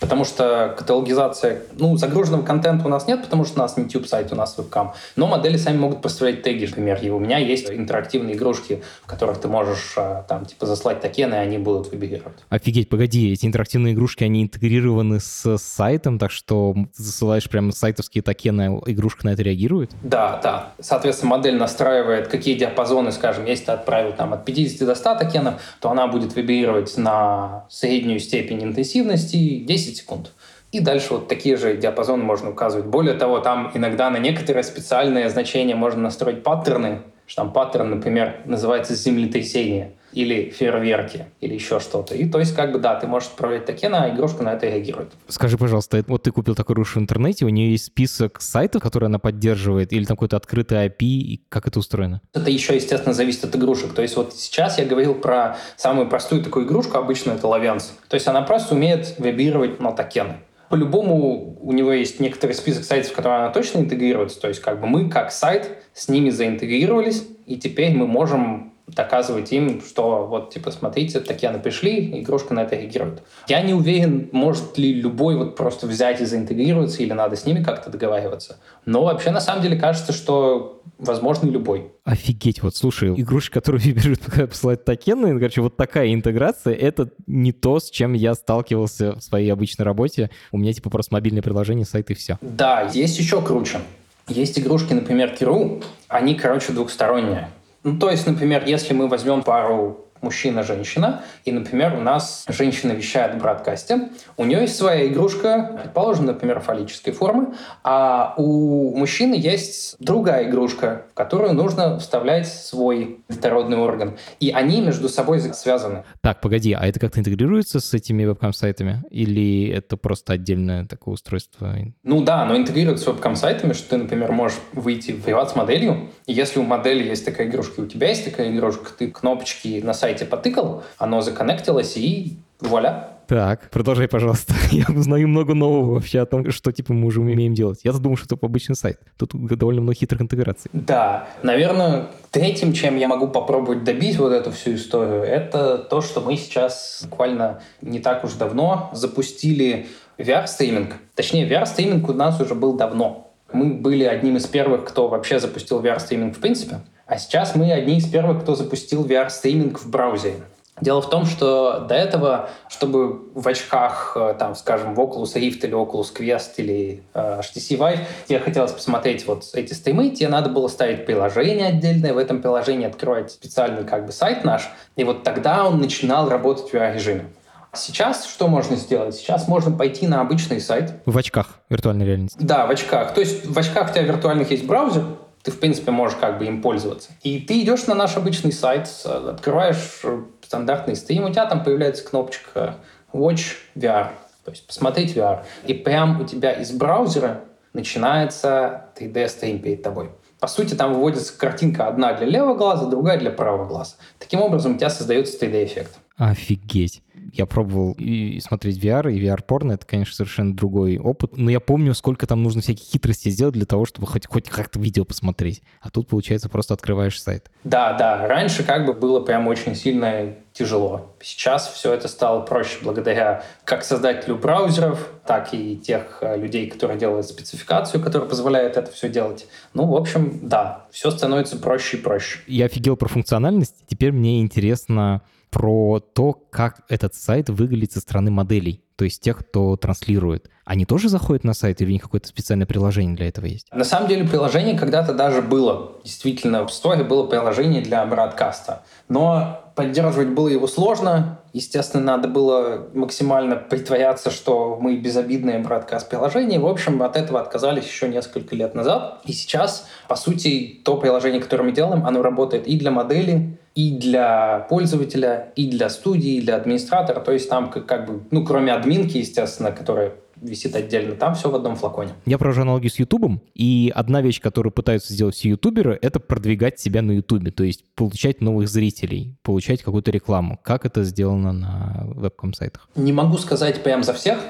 Потому 0.00 0.24
что 0.24 0.74
каталогизация, 0.78 1.62
ну, 1.76 1.96
загруженного 1.96 2.42
контента 2.42 2.86
у 2.86 2.88
нас 2.88 3.06
нет, 3.06 3.22
потому 3.22 3.44
что 3.44 3.60
у 3.60 3.62
нас 3.62 3.76
не 3.76 3.84
YouTube 3.84 4.06
сайт, 4.06 4.32
у 4.32 4.36
нас 4.36 4.56
вебкам. 4.56 4.92
Но 5.16 5.26
модели 5.26 5.56
сами 5.56 5.78
могут 5.78 6.02
поставлять 6.02 6.42
теги, 6.42 6.66
например. 6.66 6.98
И 7.02 7.10
у 7.10 7.18
меня 7.18 7.38
есть 7.38 7.70
интерактивные 7.70 8.36
игрушки, 8.36 8.82
в 9.02 9.06
которых 9.06 9.40
ты 9.40 9.48
можешь 9.48 9.94
а, 9.96 10.22
там, 10.28 10.46
типа, 10.46 10.66
заслать 10.66 11.00
токены, 11.00 11.34
и 11.34 11.38
они 11.38 11.58
будут 11.58 11.90
выбирать. 11.90 12.32
Офигеть, 12.48 12.88
погоди, 12.88 13.32
эти 13.32 13.46
интерактивные 13.46 13.94
игрушки, 13.94 14.24
они 14.24 14.42
интегрированы 14.42 15.20
с 15.20 15.58
сайтом, 15.58 16.18
так 16.18 16.30
что 16.30 16.74
ты 16.96 17.02
засылаешь 17.02 17.48
прямо 17.48 17.72
сайтовские 17.72 18.22
токены, 18.22 18.62
а 18.62 18.90
игрушка 18.90 19.26
на 19.26 19.30
это 19.30 19.42
реагирует? 19.42 19.90
Да, 20.02 20.40
да. 20.42 20.72
Соответственно, 20.80 21.30
модель 21.30 21.56
настраивает, 21.56 22.28
какие 22.28 22.56
диапазоны, 22.56 23.12
скажем, 23.12 23.46
если 23.46 23.66
ты 23.66 23.72
отправил 23.72 24.12
там 24.12 24.32
от 24.32 24.44
50 24.44 24.86
до 24.86 24.94
100 24.94 25.14
токенов, 25.16 25.60
то 25.80 25.90
она 25.90 26.06
будет 26.06 26.34
выбирать 26.34 26.96
на 26.96 27.64
среднюю 27.68 28.20
степень 28.20 28.62
интенсивности 28.62 29.58
10 29.58 29.87
10 29.88 29.98
секунд. 29.98 30.32
И 30.70 30.80
дальше 30.80 31.14
вот 31.14 31.28
такие 31.28 31.56
же 31.56 31.76
диапазоны 31.76 32.22
можно 32.22 32.50
указывать. 32.50 32.86
Более 32.86 33.14
того, 33.14 33.40
там 33.40 33.70
иногда 33.74 34.10
на 34.10 34.18
некоторые 34.18 34.62
специальные 34.62 35.30
значения 35.30 35.74
можно 35.74 36.02
настроить 36.02 36.42
паттерны, 36.42 37.02
что 37.28 37.42
там 37.42 37.52
паттерн, 37.52 37.90
например, 37.90 38.40
называется 38.46 38.96
землетрясение 38.96 39.92
или 40.12 40.50
фейерверки, 40.50 41.26
или 41.40 41.54
еще 41.54 41.80
что-то. 41.80 42.14
И 42.14 42.28
то 42.28 42.38
есть, 42.38 42.56
как 42.56 42.72
бы, 42.72 42.78
да, 42.78 42.96
ты 42.96 43.06
можешь 43.06 43.28
отправлять 43.28 43.66
токены, 43.66 43.96
а 43.96 44.08
игрушка 44.08 44.42
на 44.42 44.54
это 44.54 44.66
реагирует. 44.66 45.12
Скажи, 45.28 45.58
пожалуйста, 45.58 46.02
вот 46.06 46.22
ты 46.22 46.32
купил 46.32 46.54
такую 46.54 46.76
игрушку 46.76 46.98
в 46.98 47.02
интернете, 47.02 47.44
у 47.44 47.50
нее 47.50 47.70
есть 47.72 47.84
список 47.84 48.40
сайтов, 48.40 48.82
которые 48.82 49.08
она 49.08 49.18
поддерживает, 49.18 49.92
или 49.92 50.04
там 50.04 50.16
какой-то 50.16 50.36
открытый 50.36 50.86
API, 50.86 51.04
и 51.04 51.42
как 51.50 51.68
это 51.68 51.78
устроено? 51.78 52.22
Это 52.32 52.50
еще, 52.50 52.74
естественно, 52.74 53.12
зависит 53.12 53.44
от 53.44 53.54
игрушек. 53.54 53.92
То 53.92 54.00
есть 54.02 54.16
вот 54.16 54.34
сейчас 54.34 54.78
я 54.78 54.86
говорил 54.86 55.14
про 55.14 55.58
самую 55.76 56.08
простую 56.08 56.42
такую 56.42 56.64
игрушку, 56.66 56.96
обычно 56.96 57.32
это 57.32 57.46
лавянс. 57.46 57.92
То 58.08 58.14
есть 58.14 58.26
она 58.26 58.40
просто 58.42 58.74
умеет 58.74 59.18
вибрировать 59.18 59.78
на 59.78 59.92
токены. 59.92 60.38
По-любому 60.68 61.58
у 61.60 61.72
него 61.72 61.92
есть 61.92 62.20
некоторый 62.20 62.52
список 62.52 62.84
сайтов, 62.84 63.12
в 63.12 63.14
которые 63.14 63.40
она 63.40 63.50
точно 63.50 63.78
интегрируется. 63.78 64.40
То 64.40 64.48
есть 64.48 64.60
как 64.60 64.80
бы 64.80 64.86
мы, 64.86 65.08
как 65.08 65.32
сайт, 65.32 65.78
с 65.94 66.08
ними 66.08 66.30
заинтегрировались, 66.30 67.26
и 67.46 67.56
теперь 67.56 67.92
мы 67.94 68.06
можем 68.06 68.74
доказывать 68.88 69.52
им, 69.52 69.80
что 69.82 70.26
вот, 70.26 70.52
типа, 70.52 70.70
смотрите, 70.70 71.20
Татьяна 71.20 71.58
пришли, 71.58 72.20
игрушка 72.20 72.54
на 72.54 72.60
это 72.60 72.76
реагирует. 72.76 73.22
Я 73.46 73.60
не 73.60 73.74
уверен, 73.74 74.28
может 74.32 74.78
ли 74.78 74.92
любой 74.92 75.36
вот 75.36 75.56
просто 75.56 75.86
взять 75.86 76.20
и 76.20 76.24
заинтегрироваться, 76.24 77.02
или 77.02 77.12
надо 77.12 77.36
с 77.36 77.44
ними 77.44 77.62
как-то 77.62 77.90
договариваться. 77.90 78.58
Но 78.84 79.04
вообще, 79.04 79.30
на 79.30 79.40
самом 79.40 79.62
деле, 79.62 79.78
кажется, 79.78 80.12
что 80.12 80.82
возможно 80.98 81.48
любой. 81.48 81.92
Офигеть, 82.04 82.62
вот 82.62 82.74
слушай, 82.76 83.10
игрушки, 83.10 83.52
которые 83.52 83.92
бежит, 83.92 84.20
когда 84.24 84.46
посылают 84.46 84.84
токены, 84.84 85.38
короче, 85.38 85.60
вот 85.60 85.76
такая 85.76 86.12
интеграция, 86.12 86.74
это 86.74 87.10
не 87.26 87.52
то, 87.52 87.80
с 87.80 87.90
чем 87.90 88.14
я 88.14 88.34
сталкивался 88.34 89.14
в 89.14 89.20
своей 89.20 89.52
обычной 89.52 89.84
работе. 89.84 90.30
У 90.52 90.58
меня 90.58 90.72
типа 90.72 90.90
просто 90.90 91.14
мобильное 91.14 91.42
приложение, 91.42 91.84
сайт 91.84 92.10
и 92.10 92.14
все. 92.14 92.38
Да, 92.40 92.88
есть 92.92 93.18
еще 93.18 93.42
круче. 93.42 93.78
Есть 94.26 94.58
игрушки, 94.58 94.92
например, 94.92 95.34
Киру, 95.34 95.80
они, 96.06 96.34
короче, 96.34 96.72
двухсторонние. 96.72 97.48
Ну, 97.84 97.98
то 97.98 98.10
есть, 98.10 98.26
например, 98.26 98.64
если 98.66 98.92
мы 98.92 99.08
возьмем 99.08 99.42
пару 99.42 100.07
мужчина-женщина, 100.20 101.22
и, 101.44 101.52
например, 101.52 101.94
у 101.94 102.00
нас 102.00 102.44
женщина 102.48 102.92
вещает 102.92 103.34
в 103.34 103.38
бродкасте, 103.38 104.08
у 104.36 104.44
нее 104.44 104.62
есть 104.62 104.76
своя 104.76 105.06
игрушка, 105.06 105.78
предположим, 105.80 106.26
например, 106.26 106.60
фаллической 106.60 107.12
формы, 107.12 107.54
а 107.84 108.34
у 108.36 108.96
мужчины 108.96 109.34
есть 109.34 109.96
другая 109.98 110.48
игрушка, 110.48 111.02
в 111.12 111.14
которую 111.14 111.54
нужно 111.54 111.98
вставлять 111.98 112.48
свой 112.48 113.20
детородный 113.28 113.78
орган. 113.78 114.16
И 114.40 114.50
они 114.50 114.80
между 114.80 115.08
собой 115.08 115.40
связаны. 115.40 116.02
Так, 116.20 116.40
погоди, 116.40 116.72
а 116.72 116.86
это 116.86 116.98
как-то 116.98 117.20
интегрируется 117.20 117.80
с 117.80 117.94
этими 117.94 118.24
вебкам-сайтами? 118.24 119.04
Или 119.10 119.68
это 119.68 119.96
просто 119.96 120.32
отдельное 120.32 120.84
такое 120.84 121.14
устройство? 121.14 121.76
Ну 122.02 122.22
да, 122.22 122.42
оно 122.42 122.56
интегрируется 122.56 123.04
с 123.04 123.06
вебкам-сайтами, 123.06 123.72
что 123.72 123.90
ты, 123.90 123.96
например, 123.98 124.32
можешь 124.32 124.58
выйти 124.72 125.12
в 125.12 125.22
приват 125.22 125.50
с 125.50 125.56
моделью, 125.56 126.08
и 126.26 126.32
если 126.32 126.58
у 126.58 126.62
модели 126.62 127.06
есть 127.06 127.24
такая 127.24 127.48
игрушка, 127.48 127.82
и 127.82 127.84
у 127.84 127.86
тебя 127.86 128.08
есть 128.08 128.24
такая 128.24 128.50
игрушка, 128.50 128.90
ты 128.96 129.10
кнопочки 129.10 129.80
на 129.84 129.92
сайте 129.92 130.07
сайте 130.08 130.24
потыкал, 130.24 130.84
оно 130.96 131.20
законнектилось 131.20 131.96
и 131.98 132.38
вуаля. 132.60 133.08
Так, 133.26 133.68
продолжай, 133.70 134.08
пожалуйста. 134.08 134.54
Я 134.70 134.86
узнаю 134.88 135.28
много 135.28 135.52
нового 135.52 135.92
вообще 135.96 136.20
о 136.20 136.24
том, 136.24 136.50
что 136.50 136.72
типа 136.72 136.94
мы 136.94 137.08
уже 137.08 137.20
умеем 137.20 137.52
делать. 137.52 137.80
Я 137.84 137.92
думал, 137.92 138.16
что 138.16 138.34
это 138.34 138.46
обычный 138.46 138.74
сайт. 138.74 139.00
Тут 139.18 139.32
довольно 139.34 139.82
много 139.82 139.94
хитрых 139.94 140.22
интеграций. 140.22 140.70
Да, 140.72 141.26
наверное, 141.42 142.06
третьим, 142.30 142.72
чем 142.72 142.96
я 142.96 143.06
могу 143.06 143.28
попробовать 143.28 143.84
добить 143.84 144.16
вот 144.16 144.32
эту 144.32 144.50
всю 144.50 144.76
историю, 144.76 145.22
это 145.24 145.76
то, 145.76 146.00
что 146.00 146.22
мы 146.22 146.36
сейчас 146.36 147.06
буквально 147.10 147.60
не 147.82 147.98
так 147.98 148.24
уж 148.24 148.32
давно 148.32 148.88
запустили 148.94 149.88
VR-стриминг. 150.16 150.94
Точнее, 151.14 151.46
VR-стриминг 151.46 152.08
у 152.08 152.14
нас 152.14 152.40
уже 152.40 152.54
был 152.54 152.78
давно. 152.78 153.30
Мы 153.52 153.74
были 153.74 154.04
одним 154.04 154.38
из 154.38 154.46
первых, 154.46 154.86
кто 154.86 155.08
вообще 155.08 155.38
запустил 155.38 155.82
VR-стриминг 155.82 156.34
в 156.34 156.40
принципе. 156.40 156.76
А 157.08 157.16
сейчас 157.16 157.56
мы 157.56 157.72
одни 157.72 157.96
из 157.96 158.06
первых, 158.06 158.42
кто 158.42 158.54
запустил 158.54 159.06
VR-стриминг 159.06 159.78
в 159.80 159.88
браузере. 159.88 160.42
Дело 160.82 161.00
в 161.00 161.08
том, 161.08 161.24
что 161.24 161.86
до 161.88 161.94
этого, 161.94 162.50
чтобы 162.68 163.32
в 163.34 163.48
очках, 163.48 164.12
э, 164.14 164.34
там, 164.38 164.54
скажем, 164.54 164.94
в 164.94 165.00
Oculus 165.00 165.34
Rift 165.34 165.60
или 165.62 165.72
Oculus 165.72 166.14
Quest 166.14 166.50
или 166.58 167.02
э, 167.14 167.40
HTC 167.40 167.78
Vive, 167.78 168.00
тебе 168.28 168.38
хотелось 168.38 168.72
посмотреть 168.72 169.26
вот 169.26 169.42
эти 169.54 169.72
стримы, 169.72 170.10
тебе 170.10 170.28
надо 170.28 170.50
было 170.50 170.68
ставить 170.68 171.06
приложение 171.06 171.68
отдельное, 171.68 172.12
в 172.12 172.18
этом 172.18 172.42
приложении 172.42 172.86
открывать 172.86 173.32
специальный 173.32 173.84
как 173.84 174.04
бы 174.04 174.12
сайт 174.12 174.44
наш, 174.44 174.68
и 174.94 175.02
вот 175.02 175.24
тогда 175.24 175.66
он 175.66 175.80
начинал 175.80 176.28
работать 176.28 176.70
в 176.70 176.74
VR-режиме. 176.74 177.24
Сейчас 177.72 178.26
что 178.26 178.48
можно 178.48 178.76
сделать? 178.76 179.14
Сейчас 179.14 179.48
можно 179.48 179.74
пойти 179.74 180.06
на 180.06 180.20
обычный 180.20 180.60
сайт. 180.60 180.92
В 181.06 181.16
очках 181.16 181.60
виртуальной 181.70 182.04
реальности. 182.04 182.36
Да, 182.38 182.66
в 182.66 182.70
очках. 182.70 183.14
То 183.14 183.20
есть 183.20 183.46
в 183.46 183.58
очках 183.58 183.90
у 183.90 183.92
тебя 183.94 184.02
виртуальных 184.02 184.50
есть 184.50 184.64
браузер, 184.64 185.04
ты, 185.48 185.54
в 185.54 185.60
принципе, 185.60 185.90
можешь 185.92 186.18
как 186.18 186.38
бы 186.38 186.44
им 186.44 186.60
пользоваться. 186.60 187.10
И 187.22 187.40
ты 187.40 187.62
идешь 187.62 187.86
на 187.86 187.94
наш 187.94 188.18
обычный 188.18 188.52
сайт, 188.52 188.86
открываешь 189.04 190.02
стандартный 190.42 190.94
стрим, 190.94 191.24
у 191.24 191.30
тебя 191.30 191.46
там 191.46 191.64
появляется 191.64 192.04
кнопочка 192.04 192.76
Watch 193.14 193.56
VR, 193.74 194.08
то 194.44 194.50
есть 194.50 194.66
посмотреть 194.66 195.16
VR. 195.16 195.44
И 195.64 195.72
прям 195.72 196.20
у 196.20 196.24
тебя 196.24 196.52
из 196.52 196.70
браузера 196.70 197.44
начинается 197.72 198.90
3D-стрим 198.98 199.60
перед 199.60 199.82
тобой. 199.82 200.10
По 200.38 200.48
сути, 200.48 200.74
там 200.74 200.92
выводится 200.92 201.36
картинка 201.36 201.86
одна 201.86 202.12
для 202.12 202.26
левого 202.26 202.54
глаза, 202.54 202.84
другая 202.84 203.18
для 203.18 203.30
правого 203.30 203.64
глаза. 203.64 203.94
Таким 204.18 204.42
образом, 204.42 204.74
у 204.74 204.76
тебя 204.76 204.90
создается 204.90 205.42
3D-эффект. 205.42 205.96
Офигеть. 206.18 207.02
Я 207.32 207.46
пробовал 207.46 207.94
и 207.98 208.40
смотреть 208.40 208.82
VR, 208.82 209.12
и 209.12 209.24
VR-порно, 209.24 209.72
это, 209.72 209.86
конечно, 209.86 210.14
совершенно 210.14 210.54
другой 210.54 210.98
опыт. 210.98 211.36
Но 211.36 211.50
я 211.50 211.60
помню, 211.60 211.94
сколько 211.94 212.26
там 212.26 212.42
нужно 212.42 212.62
всяких 212.62 212.84
хитростей 212.84 213.30
сделать 213.30 213.54
для 213.54 213.66
того, 213.66 213.84
чтобы 213.84 214.06
хоть, 214.06 214.26
хоть 214.26 214.48
как-то 214.48 214.80
видео 214.80 215.04
посмотреть. 215.04 215.62
А 215.80 215.90
тут, 215.90 216.08
получается, 216.08 216.48
просто 216.48 216.74
открываешь 216.74 217.20
сайт. 217.20 217.50
Да, 217.64 217.92
да. 217.92 218.26
Раньше 218.26 218.64
как 218.64 218.86
бы 218.86 218.94
было 218.94 219.20
прям 219.20 219.46
очень 219.46 219.74
сильно 219.74 220.34
тяжело. 220.52 221.14
Сейчас 221.20 221.68
все 221.68 221.92
это 221.92 222.08
стало 222.08 222.40
проще 222.40 222.78
благодаря 222.82 223.44
как 223.64 223.84
создателю 223.84 224.36
браузеров, 224.36 225.08
так 225.24 225.54
и 225.54 225.76
тех 225.76 226.18
э, 226.20 226.36
людей, 226.36 226.68
которые 226.68 226.98
делают 226.98 227.26
спецификацию, 227.26 228.02
которая 228.02 228.28
позволяет 228.28 228.76
это 228.76 228.90
все 228.90 229.08
делать. 229.08 229.46
Ну, 229.74 229.86
в 229.86 229.94
общем, 229.96 230.40
да, 230.42 230.86
все 230.90 231.10
становится 231.10 231.58
проще 231.58 231.98
и 231.98 232.00
проще. 232.00 232.40
Я 232.48 232.64
офигел 232.64 232.96
про 232.96 233.08
функциональность. 233.08 233.76
Теперь 233.86 234.10
мне 234.10 234.40
интересно, 234.40 235.22
про 235.50 236.00
то, 236.00 236.32
как 236.32 236.82
этот 236.88 237.14
сайт 237.14 237.48
выглядит 237.48 237.92
со 237.92 238.00
стороны 238.00 238.30
моделей, 238.30 238.82
то 238.96 239.04
есть 239.04 239.22
тех, 239.22 239.38
кто 239.38 239.76
транслирует. 239.76 240.50
Они 240.64 240.84
тоже 240.84 241.08
заходят 241.08 241.44
на 241.44 241.54
сайт 241.54 241.80
или 241.80 241.88
у 241.88 241.92
них 241.92 242.02
какое-то 242.02 242.28
специальное 242.28 242.66
приложение 242.66 243.16
для 243.16 243.28
этого 243.28 243.46
есть? 243.46 243.66
На 243.72 243.84
самом 243.84 244.08
деле 244.08 244.28
приложение 244.28 244.78
когда-то 244.78 245.14
даже 245.14 245.40
было. 245.40 245.92
Действительно, 246.04 246.66
в 246.66 246.70
Store 246.70 247.02
было 247.04 247.26
приложение 247.26 247.80
для 247.80 248.04
бродкаста. 248.04 248.82
Но 249.08 249.72
поддерживать 249.76 250.28
было 250.28 250.48
его 250.48 250.66
сложно. 250.66 251.40
Естественно, 251.52 252.02
надо 252.02 252.28
было 252.28 252.88
максимально 252.92 253.56
притворяться, 253.56 254.30
что 254.30 254.76
мы 254.80 254.96
безобидное 254.96 255.62
бродкаст-приложение. 255.62 256.58
В 256.58 256.66
общем, 256.66 257.02
от 257.02 257.16
этого 257.16 257.40
отказались 257.40 257.86
еще 257.86 258.08
несколько 258.08 258.54
лет 258.54 258.74
назад. 258.74 259.20
И 259.24 259.32
сейчас, 259.32 259.86
по 260.08 260.16
сути, 260.16 260.82
то 260.84 260.96
приложение, 260.96 261.40
которое 261.40 261.62
мы 261.62 261.72
делаем, 261.72 262.04
оно 262.04 262.20
работает 262.20 262.66
и 262.66 262.78
для 262.78 262.90
модели, 262.90 263.56
и 263.78 263.96
для 263.96 264.66
пользователя, 264.68 265.52
и 265.54 265.70
для 265.70 265.88
студии, 265.88 266.38
и 266.38 266.40
для 266.40 266.56
администратора. 266.56 267.20
То 267.20 267.30
есть 267.30 267.48
там 267.48 267.70
как, 267.70 267.86
как 267.86 268.06
бы, 268.08 268.22
ну, 268.32 268.44
кроме 268.44 268.72
админки, 268.72 269.18
естественно, 269.18 269.70
которая 269.70 270.14
висит 270.42 270.74
отдельно, 270.74 271.14
там 271.14 271.36
все 271.36 271.48
в 271.48 271.54
одном 271.54 271.76
флаконе. 271.76 272.10
Я 272.26 272.38
провожу 272.38 272.62
аналогию 272.62 272.90
с 272.90 272.98
Ютубом, 272.98 273.40
и 273.54 273.92
одна 273.94 274.20
вещь, 274.20 274.40
которую 274.40 274.72
пытаются 274.72 275.12
сделать 275.12 275.36
все 275.36 275.50
ютуберы, 275.50 275.96
это 276.02 276.18
продвигать 276.18 276.80
себя 276.80 277.02
на 277.02 277.12
Ютубе, 277.12 277.52
то 277.52 277.62
есть 277.62 277.84
получать 277.94 278.40
новых 278.40 278.68
зрителей, 278.68 279.36
получать 279.42 279.82
какую-то 279.82 280.10
рекламу. 280.10 280.58
Как 280.64 280.84
это 280.84 281.04
сделано 281.04 281.52
на 281.52 282.02
вебком-сайтах? 282.16 282.88
Не 282.96 283.12
могу 283.12 283.38
сказать 283.38 283.80
прям 283.84 284.02
за 284.02 284.12
всех, 284.12 284.40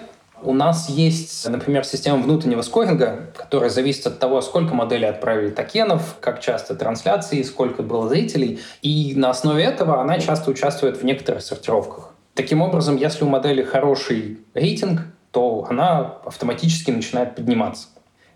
у 0.42 0.52
нас 0.52 0.88
есть, 0.88 1.48
например, 1.48 1.84
система 1.84 2.18
внутреннего 2.18 2.62
скоринга, 2.62 3.30
которая 3.34 3.70
зависит 3.70 4.06
от 4.06 4.18
того, 4.18 4.40
сколько 4.40 4.74
моделей 4.74 5.06
отправили 5.06 5.50
токенов, 5.50 6.16
как 6.20 6.40
часто 6.40 6.74
трансляции, 6.74 7.42
сколько 7.42 7.82
было 7.82 8.08
зрителей. 8.08 8.60
И 8.82 9.14
на 9.16 9.30
основе 9.30 9.64
этого 9.64 10.00
она 10.00 10.18
часто 10.18 10.50
участвует 10.50 10.96
в 10.96 11.04
некоторых 11.04 11.42
сортировках. 11.42 12.14
Таким 12.34 12.62
образом, 12.62 12.96
если 12.96 13.24
у 13.24 13.28
модели 13.28 13.62
хороший 13.62 14.38
рейтинг, 14.54 15.02
то 15.32 15.66
она 15.68 16.18
автоматически 16.24 16.90
начинает 16.90 17.34
подниматься. 17.34 17.88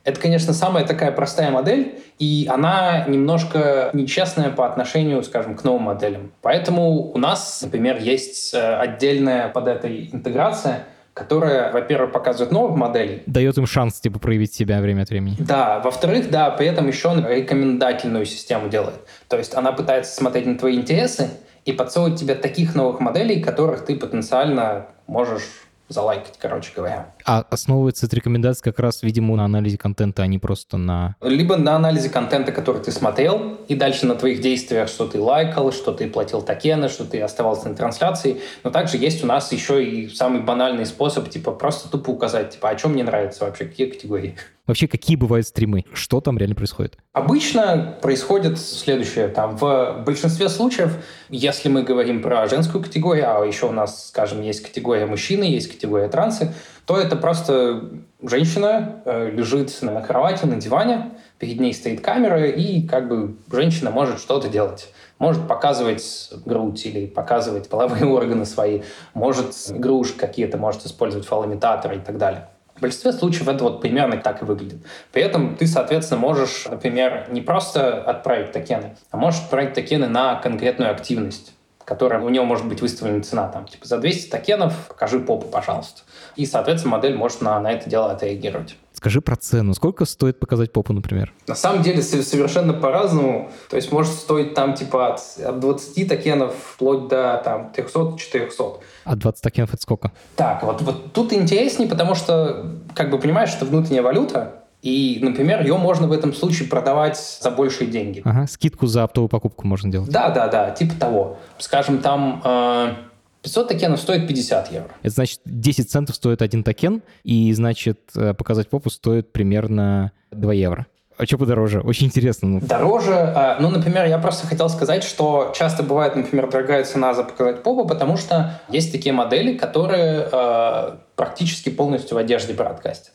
Это, 0.05 0.21
конечно, 0.21 0.53
самая 0.53 0.85
такая 0.85 1.13
простая 1.13 1.51
модель, 1.53 2.01
и 2.19 2.49
она 2.51 3.05
немножко 3.07 3.91
нечестная 3.93 4.51
по 4.51 4.67
отношению, 4.67 5.23
скажем, 5.23 5.55
к 5.55 5.63
новым 5.63 5.85
моделям. 5.85 6.33
Поэтому 6.43 7.13
у 7.13 7.19
нас, 7.19 7.61
например, 7.63 7.99
есть 7.99 8.53
э, 8.53 8.77
отдельная 8.77 9.49
под 9.49 9.69
этой 9.69 10.11
интеграция, 10.13 10.87
которая, 11.15 11.71
во-первых, 11.73 12.13
показывает 12.13 12.53
новых 12.53 12.77
моделей. 12.77 13.23
Дает 13.27 13.59
им 13.59 13.67
шанс, 13.67 14.01
типа, 14.01 14.19
проявить 14.19 14.55
себя 14.55 14.81
время 14.81 15.03
от 15.03 15.11
времени. 15.11 15.37
Да, 15.39 15.81
во-вторых, 15.81 16.31
да, 16.31 16.51
при 16.51 16.67
этом 16.67 16.89
еще 16.89 17.15
рекомендательную 17.29 18.25
систему 18.25 18.69
делает. 18.69 19.01
То 19.29 19.37
есть 19.37 19.55
она 19.55 19.73
пытается 19.73 20.15
смотреть 20.15 20.47
на 20.47 20.59
твои 20.59 20.77
интересы 20.77 21.31
и 21.65 21.73
подсовывать 21.73 22.19
тебе 22.19 22.35
таких 22.35 22.75
новых 22.75 23.01
моделей, 23.01 23.43
которых 23.43 23.85
ты 23.85 23.97
потенциально 23.97 24.87
можешь 25.07 25.45
залайкать, 25.89 26.39
короче 26.39 26.73
говоря. 26.75 27.13
А 27.25 27.45
основывается 27.51 28.07
эта 28.07 28.17
рекомендация 28.17 28.65
как 28.65 28.79
раз, 28.79 29.03
видимо, 29.03 29.37
на 29.37 29.45
анализе 29.45 29.79
контента, 29.79 30.23
а 30.23 30.27
не 30.27 30.39
просто 30.39 30.77
на... 30.77 31.17
Либо 31.21 31.57
на 31.57 31.77
анализе 31.77 32.09
контента, 32.09 32.53
который 32.53 32.83
ты 32.83 32.91
смотрел, 32.93 33.59
и 33.69 33.75
дальше 33.75 34.07
на 34.07 34.15
твоих 34.15 34.41
действиях, 34.41 34.89
что 34.89 35.07
ты 35.07 35.21
лайкал, 35.21 35.73
что 35.73 35.93
ты 35.93 36.09
платил 36.09 36.43
токены, 36.43 36.89
что 36.89 37.05
ты 37.05 37.21
оставался 37.21 37.69
на 37.69 37.75
трансляции. 37.75 38.41
Но 38.65 38.71
также 38.71 38.97
есть 38.97 39.23
у 39.23 39.27
нас 39.27 39.53
еще 39.53 39.85
и 39.85 40.09
самый 40.09 40.43
банальный 40.43 40.87
способ, 40.87 41.29
типа 41.29 41.53
просто 41.53 41.89
тупо 41.89 42.11
указать, 42.11 42.51
типа, 42.51 42.71
а 42.71 42.79
что 42.79 42.89
мне 42.89 43.05
нравится 43.05 43.45
вообще, 43.45 43.67
какие 43.67 43.89
категории. 43.89 44.37
Вообще, 44.67 44.87
какие 44.87 45.17
бывают 45.17 45.47
стримы? 45.47 45.85
Что 45.93 46.21
там 46.21 46.39
реально 46.39 46.55
происходит? 46.55 46.97
Обычно 47.13 47.99
происходит 48.01 48.61
следующее. 48.61 49.27
Там, 49.27 49.57
в 49.57 50.05
большинстве 50.07 50.49
случаев, 50.49 51.05
если 51.31 51.69
мы 51.69 51.83
говорим 51.83 52.23
про 52.23 52.47
женскую 52.47 52.83
категорию, 52.83 53.27
а 53.29 53.45
еще 53.45 53.67
у 53.67 53.73
нас, 53.73 54.09
скажем, 54.09 54.41
есть 54.41 54.63
категория 54.63 55.07
мужчины, 55.07 55.43
есть 55.45 55.69
категория 55.69 56.09
трансы, 56.09 56.55
то 56.87 56.99
это 56.99 57.17
просто 57.17 57.91
женщина 58.23 59.03
э, 59.05 59.31
лежит 59.31 59.77
на 59.83 60.01
кровати, 60.01 60.47
на 60.47 60.57
диване, 60.57 61.13
перед 61.39 61.61
ней 61.61 61.75
стоит 61.75 62.01
камера, 62.01 62.47
и 62.47 62.87
как 62.87 63.09
бы 63.09 63.37
женщина 63.51 63.91
может 63.91 64.19
что-то 64.19 64.49
делать. 64.49 64.93
Может 65.19 65.47
показывать 65.47 66.33
грудь 66.45 66.85
или 66.87 67.07
показывать 67.07 67.69
половые 67.69 68.07
органы 68.13 68.45
свои, 68.47 68.83
может 69.15 69.55
игрушки 69.69 70.19
какие-то, 70.19 70.59
может 70.59 70.85
использовать 70.87 71.27
фалоимитаторы 71.27 71.97
и 71.97 72.01
так 72.01 72.19
далее. 72.19 72.49
В 72.75 72.81
большинстве 72.81 73.13
случаев 73.13 73.47
это 73.47 73.63
вот 73.63 73.81
примерно 73.81 74.17
так 74.17 74.43
и 74.43 74.45
выглядит. 74.45 74.79
При 75.13 75.23
этом 75.23 75.55
ты, 75.57 75.67
соответственно, 75.67 76.21
можешь, 76.21 76.67
например, 76.69 77.27
не 77.31 77.41
просто 77.41 78.03
отправить 78.03 78.51
токены, 78.51 78.97
а 79.11 79.17
можешь 79.17 79.41
отправить 79.43 79.75
токены 79.75 80.09
на 80.09 80.37
конкретную 80.37 80.91
активность 80.91 81.53
которая 81.85 82.21
у 82.21 82.29
него 82.29 82.45
может 82.45 82.67
быть 82.67 82.81
выставлена 82.81 83.23
цена 83.23 83.49
там, 83.49 83.67
типа 83.67 83.87
за 83.87 83.99
200 83.99 84.31
токенов 84.31 84.75
покажи 84.89 85.19
попу, 85.21 85.49
пожалуйста. 85.49 86.03
И, 86.37 86.47
соответственно, 86.47 86.97
модель 86.97 87.15
может 87.15 87.41
на, 87.41 87.59
на 87.61 87.73
это 87.73 87.89
дело 87.89 88.11
отреагировать. 88.11 88.77
Скажи 88.93 89.21
про 89.21 89.37
цену. 89.37 89.75
Сколько 89.75 90.05
стоит 90.05 90.39
показать 90.39 90.73
попу, 90.73 90.93
например? 90.93 91.33
На 91.49 91.55
самом 91.55 91.83
деле 91.83 92.03
совершенно 92.03 92.73
по-разному. 92.73 93.51
То 93.69 93.77
есть 93.77 93.91
может 93.91 94.13
стоить 94.13 94.55
там 94.55 94.75
типа 94.75 95.15
от, 95.15 95.21
от 95.45 95.61
20 95.61 96.09
токенов 96.09 96.55
вплоть 96.55 97.09
до 97.09 97.41
там 97.45 97.73
300-400. 97.77 98.81
А 99.05 99.17
20 99.17 99.43
токенов 99.43 99.75
это 99.75 99.83
сколько? 99.83 100.13
Так, 100.37 100.63
вот, 100.63 100.83
вот 100.83 101.13
тут 101.13 101.33
интереснее, 101.33 101.89
потому 101.89 102.15
что, 102.15 102.77
как 102.95 103.11
бы 103.11 103.19
понимаешь, 103.19 103.51
что 103.51 103.65
внутренняя 103.65 104.03
валюта, 104.03 104.62
и, 104.83 105.21
например, 105.23 105.63
ее 105.63 105.77
можно 105.77 106.09
в 106.09 106.13
этом 106.13 106.35
случае 106.35 106.69
продавать 106.69 107.17
за 107.17 107.51
большие 107.51 107.89
деньги. 107.89 108.21
Ага, 108.25 108.49
скидку 108.49 108.87
за 108.87 109.05
оптовую 109.05 109.29
покупку 109.29 109.67
можно 109.67 109.91
делать. 109.91 110.11
Да, 110.11 110.31
да, 110.31 110.49
да, 110.49 110.71
типа 110.71 110.95
того. 110.99 111.39
Скажем, 111.59 111.99
там 111.99 112.43
э, 112.45 112.95
500 113.43 113.69
токенов 113.69 114.01
стоит 114.01 114.27
50 114.27 114.73
евро. 114.73 114.91
Это 115.03 115.15
значит, 115.15 115.41
10 115.45 115.89
центов 115.89 116.17
стоит 116.17 116.43
один 116.43 116.65
токен, 116.65 117.03
и, 117.23 117.53
значит, 117.53 118.01
э, 118.17 118.35
показать 118.35 118.69
попу 118.69 118.91
стоит 118.91 119.33
примерно 119.33 120.11
2 120.33 120.53
евро. 120.55 120.87
А 121.17 121.27
что 121.27 121.39
подороже? 121.39 121.81
Очень 121.81 122.07
интересно. 122.07 122.49
Ну. 122.49 122.61
Дороже? 122.61 123.13
Э, 123.13 123.57
ну, 123.61 123.71
например, 123.71 124.07
я 124.07 124.19
просто 124.19 124.49
хотел 124.49 124.69
сказать, 124.69 125.05
что 125.05 125.53
часто 125.55 125.85
бывает, 125.85 126.17
например, 126.17 126.51
дорогая 126.51 126.83
цена 126.83 127.15
за 127.15 127.23
показать 127.23 127.63
попу, 127.63 127.87
потому 127.87 128.17
что 128.17 128.61
есть 128.69 128.91
такие 128.91 129.13
модели, 129.13 129.57
которые 129.57 130.29
э, 130.33 130.97
практически 131.15 131.69
полностью 131.69 132.17
в 132.17 132.19
одежде 132.19 132.53
бродкастят. 132.55 133.13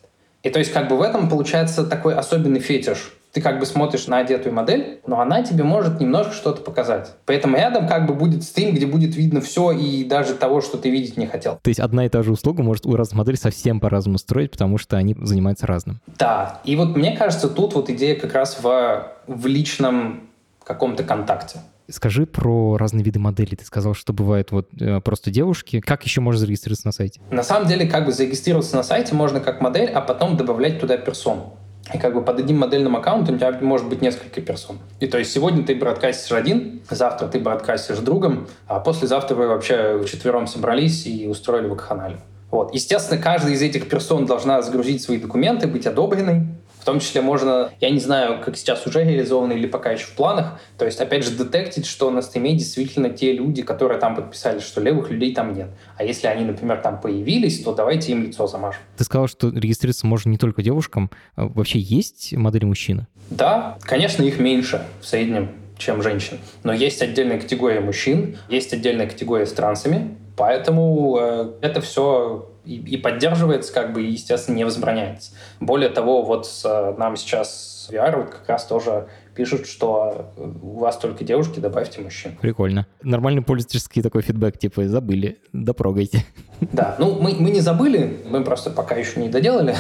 И 0.48 0.50
то 0.50 0.60
есть 0.60 0.72
как 0.72 0.88
бы 0.88 0.96
в 0.96 1.02
этом 1.02 1.28
получается 1.28 1.84
такой 1.84 2.16
особенный 2.16 2.62
фетиш. 2.62 3.12
Ты 3.34 3.42
как 3.42 3.60
бы 3.60 3.66
смотришь 3.66 4.08
на 4.08 4.20
одетую 4.20 4.56
модель, 4.56 5.02
но 5.06 5.20
она 5.20 5.44
тебе 5.44 5.66
может 5.66 6.00
немножко 6.00 6.34
что-то 6.34 6.62
показать. 6.62 7.12
Поэтому 7.26 7.58
рядом 7.58 7.86
как 7.86 8.08
бы 8.08 8.14
будет 8.14 8.44
стрим, 8.44 8.74
где 8.74 8.86
будет 8.86 9.14
видно 9.18 9.42
все 9.42 9.72
и 9.72 10.06
даже 10.06 10.36
того, 10.36 10.62
что 10.62 10.78
ты 10.78 10.90
видеть 10.90 11.18
не 11.18 11.28
хотел. 11.28 11.60
То 11.62 11.68
есть 11.68 11.82
одна 11.82 12.06
и 12.06 12.10
та 12.10 12.24
же 12.24 12.32
услуга 12.32 12.64
может 12.64 12.86
у 12.86 12.96
разных 12.96 13.18
моделей 13.18 13.36
совсем 13.36 13.82
по-разному 13.82 14.18
строить, 14.18 14.52
потому 14.52 14.78
что 14.78 14.96
они 14.96 15.18
занимаются 15.22 15.68
разным. 15.68 16.00
Да. 16.18 16.62
И 16.64 16.78
вот 16.78 16.96
мне 16.96 17.18
кажется, 17.18 17.50
тут 17.50 17.76
вот 17.76 17.90
идея 17.90 18.16
как 18.16 18.34
раз 18.34 18.58
в, 18.64 19.12
в 19.28 19.48
личном 19.48 20.30
каком-то 20.64 21.04
контакте. 21.04 21.60
Скажи 21.90 22.26
про 22.26 22.78
разные 22.78 23.04
виды 23.04 23.20
моделей. 23.20 23.56
Ты 23.56 23.66
сказал, 23.66 23.94
что 23.94 24.12
бывают 24.12 24.52
вот 24.52 24.70
э, 24.80 25.00
просто 25.00 25.32
девушки. 25.32 25.80
Как 25.80 26.04
еще 26.04 26.20
можно 26.20 26.40
зарегистрироваться 26.40 26.88
на 26.88 26.92
сайте? 26.92 27.22
На 27.32 27.44
самом 27.44 27.68
деле, 27.68 27.88
как 27.88 28.06
бы 28.06 28.12
зарегистрироваться 28.12 28.76
на 28.76 28.84
сайте 28.84 29.16
можно 29.16 29.40
как 29.40 29.62
модель, 29.62 29.90
а 29.90 30.02
потом 30.02 30.36
добавлять 30.36 30.80
туда 30.80 30.98
персон. 30.98 31.54
И 31.94 31.98
как 31.98 32.14
бы 32.14 32.22
под 32.22 32.40
одним 32.40 32.60
модельным 32.60 32.96
аккаунтом 32.98 33.36
у 33.36 33.38
тебя 33.38 33.58
может 33.62 33.88
быть 33.88 34.02
несколько 34.02 34.42
персон. 34.42 34.80
И 35.00 35.08
то 35.08 35.18
есть 35.18 35.32
сегодня 35.32 35.64
ты 35.64 35.76
бродкастишь 35.76 36.34
один, 36.34 36.82
завтра 36.90 37.28
ты 37.28 37.40
бродкастишь 37.40 38.00
другом, 38.00 38.48
а 38.68 38.80
послезавтра 38.80 39.36
вы 39.36 39.48
вообще 39.48 40.02
четвером 40.06 40.48
собрались 40.48 41.06
и 41.06 41.28
устроили 41.28 41.68
вакханалию. 41.68 42.20
Вот. 42.52 42.74
Естественно, 42.74 43.22
каждая 43.22 43.54
из 43.54 43.62
этих 43.62 43.88
персон 43.90 44.26
должна 44.26 44.62
загрузить 44.62 45.02
свои 45.02 45.18
документы, 45.18 45.68
быть 45.68 45.86
одобренной, 45.86 46.48
том 46.88 47.02
числе 47.02 47.20
можно, 47.20 47.72
я 47.82 47.90
не 47.90 48.00
знаю, 48.00 48.42
как 48.42 48.56
сейчас 48.56 48.88
уже 48.88 49.04
реализовано 49.04 49.52
или 49.52 49.68
пока 49.68 49.92
еще 49.92 50.06
в 50.06 50.14
планах, 50.14 50.58
то 50.78 50.86
есть, 50.86 51.02
опять 51.02 51.26
же, 51.26 51.32
детектить, 51.32 51.86
что 51.86 52.10
на 52.10 52.22
стриме 52.22 52.54
действительно 52.56 53.10
те 53.10 53.34
люди, 53.34 53.62
которые 53.62 54.00
там 54.00 54.16
подписали, 54.16 54.60
что 54.60 54.80
левых 54.80 55.10
людей 55.12 55.36
там 55.36 55.54
нет. 55.54 55.68
А 55.98 56.06
если 56.06 56.28
они, 56.28 56.46
например, 56.46 56.78
там 56.78 57.02
появились, 57.02 57.62
то 57.62 57.76
давайте 57.76 58.14
им 58.14 58.24
лицо 58.24 58.48
замажем. 58.48 58.82
Ты 58.96 59.04
сказал, 59.04 59.28
что 59.28 59.50
регистрироваться 59.50 60.08
можно 60.08 60.30
не 60.30 60.38
только 60.38 60.64
девушкам. 60.64 61.12
А 61.36 61.48
вообще 61.48 61.78
есть 61.78 62.32
модели 62.32 62.64
мужчины? 62.64 63.06
Да, 63.30 63.78
конечно, 63.82 64.24
их 64.24 64.40
меньше 64.40 64.82
в 65.02 65.06
среднем, 65.06 65.50
чем 65.78 66.02
женщин. 66.02 66.40
Но 66.64 66.72
есть 66.72 67.02
отдельная 67.02 67.38
категория 67.38 67.82
мужчин, 67.82 68.38
есть 68.48 68.72
отдельная 68.72 69.08
категория 69.08 69.46
с 69.46 69.52
трансами, 69.52 70.16
поэтому 70.38 71.18
э, 71.20 71.52
это 71.62 71.82
все 71.82 72.50
и, 72.64 72.76
и 72.76 72.98
поддерживается, 72.98 73.74
как 73.74 73.94
бы, 73.94 74.04
и, 74.04 74.12
естественно, 74.12 74.56
не 74.56 74.64
возбраняется. 74.64 75.32
Более 75.60 75.90
того, 75.90 76.22
вот 76.22 76.48
э, 76.64 76.96
нам 76.98 77.18
сейчас 77.18 77.90
VR 77.92 78.18
вот 78.18 78.30
как 78.30 78.48
раз 78.48 78.66
тоже 78.66 79.08
пишут, 79.36 79.68
что 79.68 80.34
у 80.38 80.80
вас 80.80 80.98
только 80.98 81.24
девушки, 81.24 81.60
добавьте 81.60 82.02
мужчин. 82.02 82.38
Прикольно. 82.42 82.88
Нормальный 83.02 83.42
пользовательский 83.42 84.02
такой 84.02 84.22
фидбэк, 84.22 84.58
типа, 84.58 84.88
забыли, 84.88 85.40
допрогайте. 85.54 86.26
Да, 86.60 86.96
ну 87.00 87.20
мы, 87.22 87.36
мы 87.40 87.52
не 87.52 87.62
забыли, 87.62 88.18
мы 88.30 88.44
просто 88.44 88.70
пока 88.70 88.96
еще 88.96 89.20
не 89.20 89.30
доделали. 89.30 89.76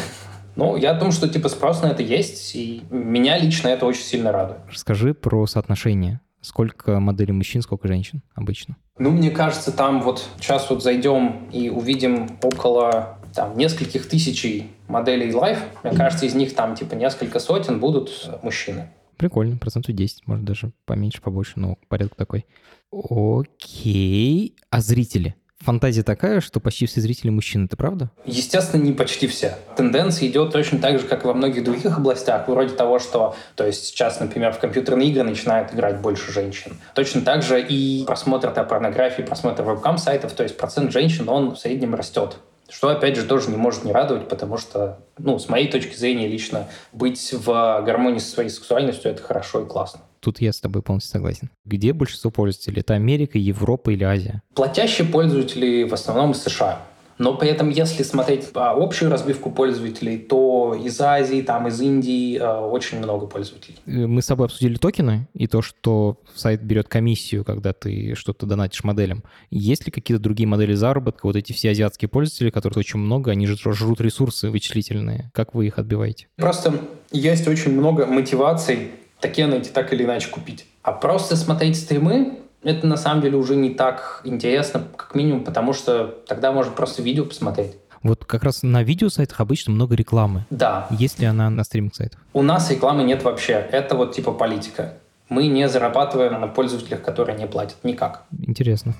Но 0.55 0.75
я 0.75 0.93
думаю, 0.93 1.11
что 1.11 1.29
типа 1.29 1.49
спрос 1.49 1.83
на 1.83 1.87
это 1.87 2.01
есть, 2.01 2.55
и 2.55 2.83
меня 2.89 3.37
лично 3.37 3.67
это 3.67 3.85
очень 3.85 4.03
сильно 4.03 4.31
радует. 4.31 4.59
Расскажи 4.71 5.13
про 5.13 5.45
соотношение. 5.45 6.19
Сколько 6.41 6.99
моделей 6.99 7.33
мужчин, 7.33 7.61
сколько 7.61 7.87
женщин 7.87 8.21
обычно? 8.33 8.75
Ну, 8.99 9.11
мне 9.11 9.29
кажется, 9.29 9.71
там 9.71 10.01
вот 10.01 10.27
сейчас 10.37 10.69
вот 10.69 10.83
зайдем 10.83 11.47
и 11.51 11.69
увидим 11.69 12.37
около 12.41 13.19
там 13.33 13.55
нескольких 13.57 14.09
тысячей 14.09 14.71
моделей 14.87 15.31
Life. 15.31 15.59
Мне 15.83 15.93
кажется, 15.93 16.25
из 16.25 16.33
них 16.33 16.55
там 16.55 16.75
типа 16.75 16.95
несколько 16.95 17.39
сотен 17.39 17.79
будут 17.79 18.29
мужчины. 18.41 18.89
Прикольно, 19.17 19.57
процентов 19.57 19.95
10, 19.95 20.27
может 20.27 20.45
даже 20.45 20.71
поменьше, 20.85 21.21
побольше, 21.21 21.53
но 21.55 21.77
порядок 21.87 22.15
такой. 22.15 22.45
Окей. 22.91 24.55
А 24.69 24.81
зрители? 24.81 25.35
Фантазия 25.59 26.03
такая, 26.03 26.41
что 26.41 26.59
почти 26.59 26.85
все 26.85 27.01
зрители 27.01 27.29
мужчины, 27.29 27.65
это 27.65 27.77
правда? 27.77 28.09
Естественно, 28.25 28.81
не 28.81 28.93
почти 28.93 29.27
все. 29.27 29.57
Тенденция 29.75 30.27
идет 30.27 30.51
точно 30.51 30.79
так 30.79 30.99
же, 30.99 31.07
как 31.07 31.25
во 31.25 31.33
многих 31.33 31.63
других 31.63 31.97
областях, 31.97 32.47
вроде 32.47 32.75
того, 32.75 32.99
что 32.99 33.35
то 33.55 33.65
есть 33.65 33.85
сейчас, 33.85 34.19
например, 34.19 34.53
в 34.53 34.59
компьютерные 34.59 35.09
игры 35.09 35.23
начинают 35.23 35.73
играть 35.73 35.99
больше 35.99 36.31
женщин. 36.31 36.77
Точно 36.95 37.21
так 37.21 37.43
же 37.43 37.61
и 37.61 38.03
просмотр 38.05 38.51
порнографии, 38.51 39.21
просмотр 39.23 39.63
вебкам-сайтов, 39.63 40.33
то 40.33 40.43
есть 40.43 40.57
процент 40.57 40.91
женщин, 40.91 41.27
он 41.29 41.51
в 41.51 41.57
среднем 41.57 41.95
растет. 41.95 42.37
Что, 42.69 42.89
опять 42.89 43.15
же, 43.15 43.23
тоже 43.23 43.49
не 43.49 43.55
может 43.55 43.85
не 43.85 43.93
радовать, 43.93 44.27
потому 44.27 44.57
что, 44.57 44.99
ну, 45.17 45.39
с 45.39 45.47
моей 45.47 45.69
точки 45.69 45.95
зрения 45.95 46.27
лично, 46.27 46.67
быть 46.91 47.33
в 47.33 47.81
гармонии 47.85 48.19
со 48.19 48.29
своей 48.29 48.49
сексуальностью— 48.49 49.09
это 49.11 49.23
хорошо 49.23 49.61
и 49.61 49.65
классно. 49.65 50.01
Тут 50.19 50.41
я 50.41 50.51
с 50.51 50.59
тобой 50.59 50.81
полностью 50.81 51.11
согласен. 51.11 51.49
Где 51.65 51.93
большинство 51.93 52.31
пользователей? 52.31 52.81
Это 52.81 52.93
Америка, 52.93 53.37
Европа 53.37 53.91
или 53.91 54.03
Азия? 54.03 54.41
Платящие 54.53 55.07
пользователи 55.07 55.83
в 55.83 55.93
основном 55.93 56.31
из 56.31 56.41
США. 56.41 56.81
Но 57.17 57.35
при 57.35 57.49
этом, 57.49 57.69
если 57.69 58.03
смотреть 58.03 58.51
по 58.51 58.71
общую 58.71 59.09
разбивку 59.09 59.49
пользователей, 59.49 60.19
то 60.19 60.75
из 60.79 60.99
Азии, 61.01 61.41
там 61.41 61.67
из 61.67 61.81
Индии 61.81 62.37
э, 62.37 62.59
очень 62.59 62.99
много 62.99 63.25
пользователей. 63.25 63.77
Э, 63.87 64.05
мы 64.05 64.21
с 64.21 64.27
тобой 64.27 64.45
обсудили 64.45 64.75
токены 64.75 65.27
и 65.33 65.47
то, 65.47 65.61
что 65.61 66.19
сайт 66.35 66.61
берет 66.61 66.87
комиссию, 66.87 67.43
когда 67.43 67.73
ты 67.73 68.13
что-то 68.15 68.45
донатишь 68.45 68.83
моделям. 68.83 69.23
Есть 69.49 69.85
ли 69.87 69.91
какие-то 69.91 70.21
другие 70.21 70.47
модели 70.47 70.73
заработка? 70.73 71.25
Вот 71.25 71.35
эти 71.35 71.53
все 71.53 71.71
азиатские 71.71 72.07
пользователи, 72.07 72.51
которых 72.51 72.77
очень 72.77 72.99
много, 72.99 73.31
они 73.31 73.47
же 73.47 73.57
жрут 73.57 73.99
ресурсы 73.99 74.51
вычислительные. 74.51 75.31
Как 75.33 75.55
вы 75.55 75.67
их 75.67 75.79
отбиваете? 75.79 76.27
Просто 76.35 76.81
есть 77.11 77.47
очень 77.47 77.71
много 77.71 78.05
мотиваций 78.05 78.91
такие 79.19 79.47
найти 79.47 79.69
так 79.71 79.93
или 79.93 80.03
иначе 80.03 80.29
купить. 80.29 80.65
А 80.81 80.91
просто 80.91 81.35
смотреть 81.35 81.77
стримы, 81.77 82.39
это 82.63 82.87
на 82.87 82.97
самом 82.97 83.21
деле 83.21 83.37
уже 83.37 83.55
не 83.55 83.71
так 83.71 84.21
интересно, 84.23 84.83
как 84.95 85.15
минимум, 85.15 85.43
потому 85.43 85.73
что 85.73 86.07
тогда 86.27 86.51
можно 86.51 86.71
просто 86.71 87.01
видео 87.01 87.25
посмотреть. 87.25 87.77
Вот 88.03 88.25
как 88.25 88.43
раз 88.43 88.63
на 88.63 88.83
видеосайтах 88.83 89.41
обычно 89.41 89.73
много 89.73 89.95
рекламы. 89.95 90.45
Да. 90.49 90.87
Есть 90.91 91.19
ли 91.19 91.25
она 91.25 91.49
на 91.49 91.63
стриминг-сайтах? 91.63 92.19
У 92.33 92.41
нас 92.41 92.69
рекламы 92.69 93.03
нет 93.03 93.23
вообще. 93.23 93.53
Это 93.53 93.95
вот 93.95 94.15
типа 94.15 94.31
политика. 94.31 94.93
Мы 95.29 95.47
не 95.47 95.67
зарабатываем 95.67 96.39
на 96.39 96.47
пользователях, 96.47 97.01
которые 97.01 97.37
не 97.37 97.47
платят. 97.47 97.77
Никак. 97.83 98.23
Интересно. 98.39 98.95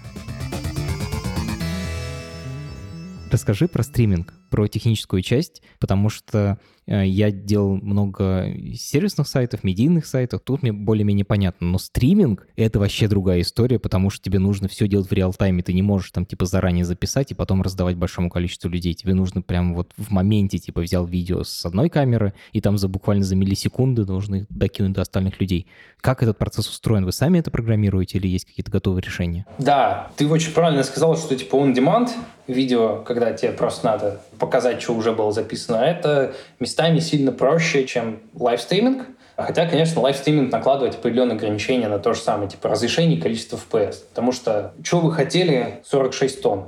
Расскажи 3.32 3.67
про 3.67 3.84
стриминг, 3.84 4.34
про 4.49 4.67
техническую 4.67 5.21
часть, 5.21 5.62
потому 5.80 6.10
что 6.10 6.58
я 6.88 7.32
делал 7.32 7.76
много 7.76 8.54
сервисных 8.73 9.28
сайтов, 9.28 9.63
медийных 9.63 10.06
сайтов, 10.06 10.41
тут 10.43 10.63
мне 10.63 10.71
более-менее 10.71 11.26
понятно. 11.26 11.67
Но 11.67 11.78
стриминг— 11.78 12.47
это 12.56 12.80
вообще 12.80 13.08
другая 13.08 13.41
история, 13.41 13.78
потому 13.78 14.10
что 14.10 14.23
тебе 14.23 14.39
нужно 14.39 14.69
все 14.69 14.88
делать 14.88 15.10
в 15.10 15.12
реал-тайме. 15.12 15.63
Ты 15.63 15.73
не 15.73 15.82
можешь 15.82 16.12
там 16.12 16.26
типа 16.26 16.45
заранее 16.45 16.86
записать 16.86 17.32
и 17.32 17.36
потом 17.36 17.62
раздавать 17.62 17.97
большому 17.97 18.30
количеству 18.30 18.69
людей. 18.69 18.93
Тебе 18.93 19.13
нужно 19.13 19.41
прямо 19.41 19.76
вот 19.76 19.91
в 19.97 20.12
моменте 20.12 20.58
типа 20.60 20.82
взял 20.82 21.06
видео 21.06 21.43
с 21.43 21.65
одной 21.65 21.89
камеры 21.89 22.34
и 22.54 22.62
там 22.62 22.78
за 22.78 22.88
буквально 22.88 23.26
за 23.26 23.36
миллисекунды 23.36 24.06
должны 24.06 24.45
докинуть 24.50 24.93
до 24.93 25.02
остальных 25.02 25.41
людей. 25.41 25.67
Как 26.00 26.23
этот 26.23 26.38
процесс 26.38 26.69
устроен? 26.69 27.04
Вы 27.04 27.12
сами 27.12 27.39
это 27.39 27.52
программируете 27.52 28.17
или 28.17 28.28
есть 28.28 28.45
какие-то 28.45 28.71
готовые 28.71 29.02
решения? 29.02 29.45
Да, 29.58 30.12
ты 30.15 30.26
очень 30.28 30.54
правильно 30.54 30.84
сказал, 30.84 31.17
что 31.17 31.36
типа 31.36 31.56
on 31.56 31.76
demand 31.76 32.12
видео, 32.47 33.04
когда 33.04 33.34
тебе 33.34 33.52
просто 33.52 33.86
надо 33.86 34.21
показать, 34.39 34.82
что 34.82 34.93
уже 34.93 35.12
было 35.12 35.32
записано, 35.32 35.78
это 35.78 36.34
местами 36.77 36.99
сильно 36.99 37.31
проще, 37.31 37.85
чем 37.85 38.19
livestreaming, 38.36 39.08
Хотя, 39.39 39.67
конечно, 39.67 40.01
livestreaming 40.01 40.51
накладывает 40.51 40.95
определенные 40.95 41.35
ограничения 41.35 41.87
на 41.87 41.99
то 41.99 42.15
же 42.15 42.19
самое, 42.19 42.49
типа 42.49 42.69
разрешение 42.69 43.19
и 43.19 43.21
количество 43.21 43.55
FPS. 43.55 43.97
Потому 44.09 44.31
что, 44.31 44.73
что 44.81 44.99
вы 44.99 45.13
хотели, 45.13 45.83
46 45.85 46.41
тонн. 46.41 46.65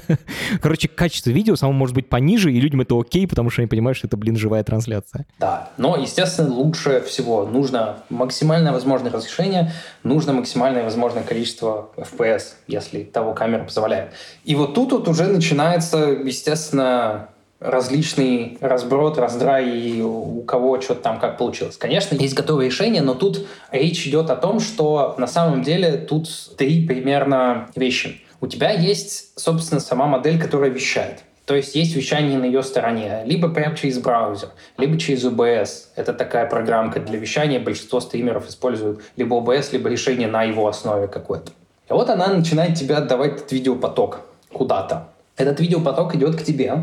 Короче, 0.62 0.88
качество 0.88 1.28
видео 1.28 1.54
само 1.54 1.72
может 1.72 1.94
быть 1.94 2.08
пониже, 2.08 2.50
и 2.50 2.58
людям 2.60 2.80
это 2.80 2.98
окей, 2.98 3.28
потому 3.28 3.50
что 3.50 3.60
они 3.60 3.68
понимают, 3.68 3.98
что 3.98 4.06
это, 4.06 4.16
блин, 4.16 4.38
живая 4.38 4.64
трансляция. 4.64 5.26
Да, 5.38 5.68
но, 5.76 5.98
естественно, 5.98 6.48
лучше 6.48 7.02
всего 7.02 7.44
нужно 7.44 7.98
максимальное 8.08 8.72
возможное 8.72 9.12
разрешение, 9.12 9.72
нужно 10.02 10.32
максимальное 10.32 10.84
возможное 10.84 11.24
количество 11.24 11.90
FPS, 11.98 12.54
если 12.66 13.02
того 13.02 13.34
камера 13.34 13.64
позволяет. 13.64 14.12
И 14.44 14.54
вот 14.54 14.72
тут 14.72 14.92
вот 14.92 15.08
уже 15.08 15.26
начинается, 15.26 15.98
естественно, 15.98 17.28
различный 17.60 18.58
разброд, 18.60 19.18
раздрай 19.18 19.68
и 19.68 20.00
у 20.00 20.42
кого 20.42 20.80
что-то 20.80 21.02
там 21.02 21.18
как 21.18 21.38
получилось. 21.38 21.76
Конечно, 21.76 22.14
есть 22.14 22.34
готовые 22.34 22.68
решения, 22.68 23.02
но 23.02 23.14
тут 23.14 23.46
речь 23.70 24.06
идет 24.06 24.30
о 24.30 24.36
том, 24.36 24.60
что 24.60 25.14
на 25.18 25.26
самом 25.26 25.62
деле 25.62 25.96
тут 25.96 26.28
три 26.56 26.86
примерно 26.86 27.68
вещи. 27.74 28.22
У 28.40 28.46
тебя 28.46 28.70
есть, 28.70 29.38
собственно, 29.38 29.80
сама 29.80 30.06
модель, 30.06 30.40
которая 30.40 30.70
вещает. 30.70 31.24
То 31.48 31.54
есть 31.54 31.74
есть 31.74 31.96
вещание 31.96 32.38
на 32.38 32.44
ее 32.44 32.62
стороне, 32.62 33.22
либо 33.24 33.48
прямо 33.48 33.74
через 33.74 33.98
браузер, 33.98 34.50
либо 34.76 34.98
через 34.98 35.24
OBS. 35.24 35.86
Это 35.96 36.12
такая 36.12 36.46
программка 36.46 37.00
для 37.00 37.18
вещания. 37.18 37.58
Большинство 37.58 38.00
стримеров 38.00 38.48
используют 38.48 39.00
либо 39.16 39.36
OBS, 39.36 39.70
либо 39.72 39.88
решение 39.88 40.28
на 40.28 40.42
его 40.42 40.68
основе 40.68 41.08
какое-то. 41.08 41.50
И 41.88 41.92
вот 41.92 42.10
она 42.10 42.28
начинает 42.28 42.74
тебе 42.74 42.96
отдавать 42.96 43.36
этот 43.36 43.50
видеопоток 43.50 44.20
куда-то. 44.52 45.08
Этот 45.38 45.58
видеопоток 45.58 46.14
идет 46.16 46.36
к 46.36 46.42
тебе, 46.44 46.82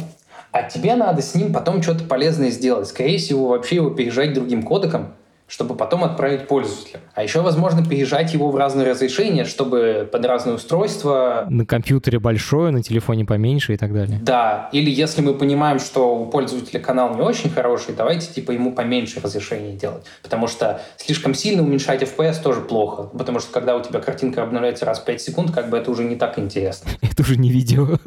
а 0.56 0.64
тебе 0.64 0.96
надо 0.96 1.22
с 1.22 1.36
ним 1.36 1.52
потом 1.52 1.84
что-то 1.84 2.06
полезное 2.06 2.50
сделать. 2.50 2.88
Скорее 2.88 3.18
всего, 3.18 3.50
вообще 3.50 3.76
его 3.76 3.90
пережать 3.90 4.34
другим 4.34 4.64
кодеком, 4.64 5.14
чтобы 5.48 5.76
потом 5.76 6.04
отправить 6.04 6.48
пользователю. 6.48 7.00
А 7.14 7.24
еще, 7.24 7.42
возможно, 7.42 7.86
переезжать 7.86 8.34
его 8.34 8.50
в 8.50 8.56
разные 8.56 8.90
разрешения, 8.90 9.46
чтобы 9.46 10.10
под 10.12 10.26
разные 10.26 10.56
устройства... 10.56 11.46
На 11.50 11.66
компьютере 11.66 12.20
большое, 12.20 12.72
на 12.72 12.82
телефоне 12.82 13.26
поменьше 13.26 13.74
и 13.74 13.78
так 13.78 13.94
далее. 13.94 14.20
Да, 14.22 14.70
или 14.72 14.90
если 14.90 15.22
мы 15.22 15.36
понимаем, 15.36 15.80
что 15.80 16.18
у 16.18 16.26
пользователя 16.26 16.80
канал 16.80 17.16
не 17.16 17.22
очень 17.22 17.50
хороший, 17.50 17.94
давайте 17.96 18.34
типа 18.34 18.52
ему 18.52 18.74
поменьше 18.74 19.20
разрешений 19.22 19.78
делать. 19.78 20.04
Потому 20.24 20.48
что 20.48 20.82
слишком 20.98 21.36
сильно 21.36 21.62
уменьшать 21.62 22.02
FPS 22.02 22.42
тоже 22.42 22.62
плохо. 22.62 23.04
Потому 23.04 23.40
что 23.40 23.54
когда 23.54 23.76
у 23.76 23.84
тебя 23.84 24.00
картинка 24.00 24.42
обновляется 24.42 24.86
раз 24.86 25.00
в 25.00 25.06
5 25.06 25.22
секунд, 25.22 25.52
как 25.52 25.70
бы 25.70 25.78
это 25.78 25.92
уже 25.92 26.04
не 26.04 26.16
так 26.16 26.40
интересно. 26.40 26.90
Это 27.02 27.22
уже 27.22 27.38
не 27.38 27.50
видео. 27.50 27.98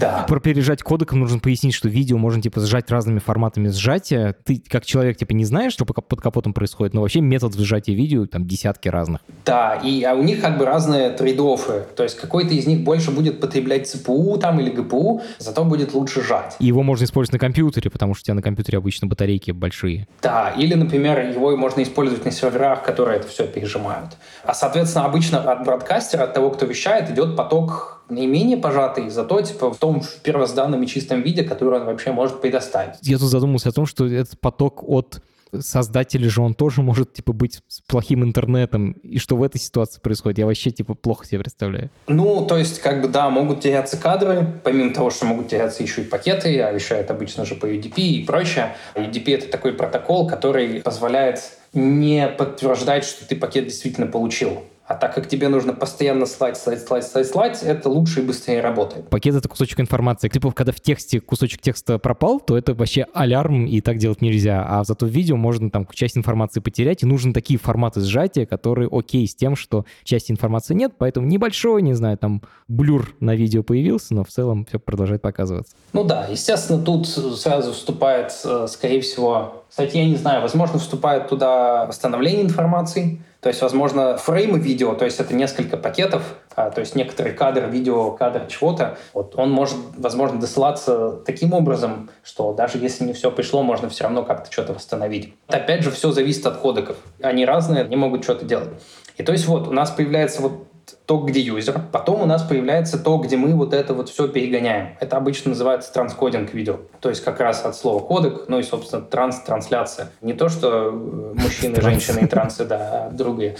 Да. 0.00 0.24
Про 0.26 0.40
переезжать 0.40 0.82
кодеком 0.82 1.20
нужно 1.20 1.38
пояснить, 1.38 1.74
что 1.74 1.88
видео 1.88 2.16
можно 2.16 2.40
типа 2.40 2.60
сжать 2.60 2.90
разными 2.90 3.18
форматами 3.18 3.68
сжатия. 3.68 4.34
Ты 4.44 4.62
как 4.66 4.86
человек 4.86 5.18
типа 5.18 5.32
не 5.32 5.44
знаешь, 5.44 5.72
что 5.72 5.84
под 5.84 6.20
капотом 6.20 6.54
происходит, 6.54 6.83
происходит, 6.84 6.94
но 6.94 7.00
вообще 7.00 7.20
метод 7.20 7.54
сжатия 7.54 7.94
видео 7.94 8.26
там 8.26 8.46
десятки 8.46 8.88
разных. 8.88 9.20
Да, 9.44 9.76
и 9.76 10.02
а 10.04 10.14
у 10.14 10.22
них 10.22 10.40
как 10.40 10.58
бы 10.58 10.64
разные 10.64 11.10
трейдофы. 11.10 11.84
То 11.96 12.02
есть 12.02 12.16
какой-то 12.16 12.54
из 12.54 12.66
них 12.66 12.80
больше 12.80 13.10
будет 13.10 13.40
потреблять 13.40 13.88
ЦПУ 13.88 14.38
там 14.40 14.60
или 14.60 14.70
ГПУ, 14.70 15.22
зато 15.38 15.64
будет 15.64 15.94
лучше 15.94 16.22
жать. 16.22 16.56
И 16.60 16.66
его 16.66 16.82
можно 16.82 17.04
использовать 17.04 17.32
на 17.32 17.38
компьютере, 17.38 17.90
потому 17.90 18.14
что 18.14 18.22
у 18.22 18.24
тебя 18.24 18.34
на 18.34 18.42
компьютере 18.42 18.78
обычно 18.78 19.06
батарейки 19.06 19.52
большие. 19.52 20.06
Да, 20.22 20.50
или, 20.56 20.74
например, 20.74 21.20
его 21.30 21.56
можно 21.56 21.82
использовать 21.82 22.24
на 22.24 22.30
серверах, 22.30 22.82
которые 22.82 23.18
это 23.18 23.28
все 23.28 23.46
пережимают. 23.46 24.16
А, 24.44 24.54
соответственно, 24.54 25.06
обычно 25.06 25.40
от 25.40 25.64
бродкастера, 25.64 26.24
от 26.24 26.34
того, 26.34 26.50
кто 26.50 26.66
вещает, 26.66 27.10
идет 27.10 27.36
поток 27.36 28.02
наименее 28.08 28.58
пожатый, 28.58 29.08
зато 29.08 29.40
типа 29.40 29.72
в 29.72 29.78
том 29.78 30.00
в 30.00 30.20
первозданном 30.22 30.82
и 30.82 30.86
чистом 30.86 31.22
виде, 31.22 31.42
который 31.42 31.80
он 31.80 31.86
вообще 31.86 32.12
может 32.12 32.40
предоставить. 32.40 32.96
Я 33.02 33.18
тут 33.18 33.28
задумался 33.28 33.70
о 33.70 33.72
том, 33.72 33.86
что 33.86 34.06
этот 34.06 34.38
поток 34.40 34.82
от 34.86 35.22
создатель 35.60 36.28
же 36.28 36.42
он 36.42 36.54
тоже 36.54 36.82
может, 36.82 37.12
типа, 37.12 37.32
быть 37.32 37.60
с 37.68 37.80
плохим 37.80 38.22
интернетом, 38.24 38.92
и 39.02 39.18
что 39.18 39.36
в 39.36 39.42
этой 39.42 39.58
ситуации 39.58 40.00
происходит, 40.00 40.38
я 40.38 40.46
вообще, 40.46 40.70
типа, 40.70 40.94
плохо 40.94 41.26
себе 41.26 41.40
представляю. 41.40 41.90
Ну, 42.06 42.44
то 42.46 42.56
есть, 42.56 42.80
как 42.80 43.02
бы, 43.02 43.08
да, 43.08 43.30
могут 43.30 43.60
теряться 43.60 43.96
кадры, 43.96 44.60
помимо 44.62 44.92
того, 44.92 45.10
что 45.10 45.26
могут 45.26 45.48
теряться 45.48 45.82
еще 45.82 46.02
и 46.02 46.04
пакеты, 46.04 46.60
а 46.60 46.72
вещает 46.72 47.10
обычно 47.10 47.44
же 47.44 47.54
по 47.54 47.66
UDP 47.66 47.94
и 47.96 48.24
прочее. 48.24 48.76
UDP— 48.94 49.34
это 49.34 49.48
такой 49.48 49.72
протокол, 49.72 50.26
который 50.26 50.80
позволяет 50.80 51.40
не 51.72 52.28
подтверждать, 52.28 53.04
что 53.04 53.26
ты 53.26 53.36
пакет 53.36 53.64
действительно 53.64 54.06
получил. 54.06 54.62
А 54.86 54.94
так 54.94 55.14
как 55.14 55.28
тебе 55.28 55.48
нужно 55.48 55.72
постоянно 55.72 56.26
слать, 56.26 56.58
слать, 56.58 56.86
слать, 56.86 57.06
слать, 57.06 57.26
слать, 57.26 57.62
это 57.62 57.88
лучше 57.88 58.20
и 58.20 58.22
быстрее 58.22 58.60
работает. 58.60 59.08
Пакет— 59.08 59.34
это 59.36 59.48
кусочек 59.48 59.80
информации. 59.80 60.28
Типа, 60.28 60.52
когда 60.52 60.72
в 60.72 60.80
тексте 60.80 61.20
кусочек 61.20 61.62
текста 61.62 61.98
пропал, 61.98 62.38
то 62.38 62.58
это 62.58 62.74
вообще 62.74 63.06
алярм, 63.14 63.64
и 63.64 63.80
так 63.80 63.96
делать 63.96 64.20
нельзя. 64.20 64.62
А 64.68 64.84
зато 64.84 65.06
в 65.06 65.08
видео 65.08 65.36
можно 65.36 65.70
там 65.70 65.88
часть 65.90 66.18
информации 66.18 66.60
потерять, 66.60 67.02
и 67.02 67.06
нужны 67.06 67.32
такие 67.32 67.58
форматы 67.58 68.00
сжатия, 68.00 68.44
которые 68.44 68.90
окей 68.92 69.26
с 69.26 69.34
тем, 69.34 69.56
что 69.56 69.86
части 70.02 70.32
информации 70.32 70.74
нет, 70.74 70.92
поэтому 70.98 71.26
небольшой, 71.26 71.80
не 71.80 71.94
знаю, 71.94 72.18
там 72.18 72.42
блюр 72.68 73.14
на 73.20 73.34
видео 73.34 73.62
появился, 73.62 74.14
но 74.14 74.22
в 74.22 74.28
целом 74.28 74.66
все 74.66 74.78
продолжает 74.78 75.22
показываться. 75.22 75.74
Ну 75.94 76.04
да, 76.04 76.26
естественно, 76.30 76.82
тут 76.82 77.08
сразу 77.08 77.72
вступает, 77.72 78.32
э, 78.44 78.66
скорее 78.68 79.00
всего, 79.00 79.63
кстати, 79.74 79.96
я 79.96 80.04
не 80.04 80.14
знаю, 80.14 80.40
возможно, 80.40 80.78
вступает 80.78 81.26
туда 81.26 81.86
восстановление 81.86 82.44
информации, 82.44 83.20
то 83.40 83.48
есть, 83.48 83.60
возможно, 83.60 84.16
фреймы 84.16 84.60
видео, 84.60 84.94
то 84.94 85.04
есть 85.04 85.18
это 85.18 85.34
несколько 85.34 85.76
пакетов, 85.76 86.36
а, 86.54 86.70
то 86.70 86.78
есть 86.78 86.94
некоторый 86.94 87.32
кадр, 87.32 87.66
видео, 87.66 88.12
кадр 88.12 88.46
чего-то, 88.46 88.98
вот 89.14 89.34
он 89.34 89.50
может, 89.50 89.76
возможно, 89.96 90.38
досылаться 90.38 91.16
таким 91.26 91.52
образом, 91.54 92.08
что 92.22 92.52
даже 92.52 92.78
если 92.78 93.02
не 93.02 93.14
все 93.14 93.32
пришло, 93.32 93.64
можно 93.64 93.88
все 93.88 94.04
равно 94.04 94.22
как-то 94.22 94.52
что-то 94.52 94.74
восстановить. 94.74 95.34
Опять 95.48 95.82
же, 95.82 95.90
все 95.90 96.12
зависит 96.12 96.46
от 96.46 96.58
кодеков. 96.58 96.96
Они 97.20 97.44
разные, 97.44 97.82
они 97.82 97.96
могут 97.96 98.22
что-то 98.22 98.44
делать. 98.44 98.68
И 99.16 99.24
то 99.24 99.32
есть 99.32 99.48
вот 99.48 99.66
у 99.66 99.72
нас 99.72 99.90
появляется 99.90 100.40
вот 100.40 100.68
то, 101.06 101.18
где 101.18 101.40
юзер. 101.40 101.80
Потом 101.92 102.22
у 102.22 102.26
нас 102.26 102.42
появляется 102.42 102.98
то, 102.98 103.18
где 103.18 103.36
мы 103.36 103.54
вот 103.54 103.74
это 103.74 103.94
вот 103.94 104.08
все 104.08 104.28
перегоняем. 104.28 104.96
Это 105.00 105.16
обычно 105.16 105.50
называется 105.50 105.92
транскодинг 105.92 106.54
видео. 106.54 106.78
То 107.00 107.08
есть 107.08 107.22
как 107.22 107.40
раз 107.40 107.64
от 107.64 107.76
слова 107.76 108.00
кодек, 108.00 108.44
ну 108.48 108.58
и, 108.58 108.62
собственно, 108.62 109.02
транс, 109.02 109.40
трансляция. 109.40 110.10
Не 110.20 110.32
то, 110.32 110.48
что 110.48 110.88
э, 110.88 111.40
мужчины, 111.40 111.80
женщины 111.80 112.20
и 112.20 112.26
трансы, 112.26 112.64
да, 112.64 113.06
а 113.06 113.10
другие. 113.10 113.56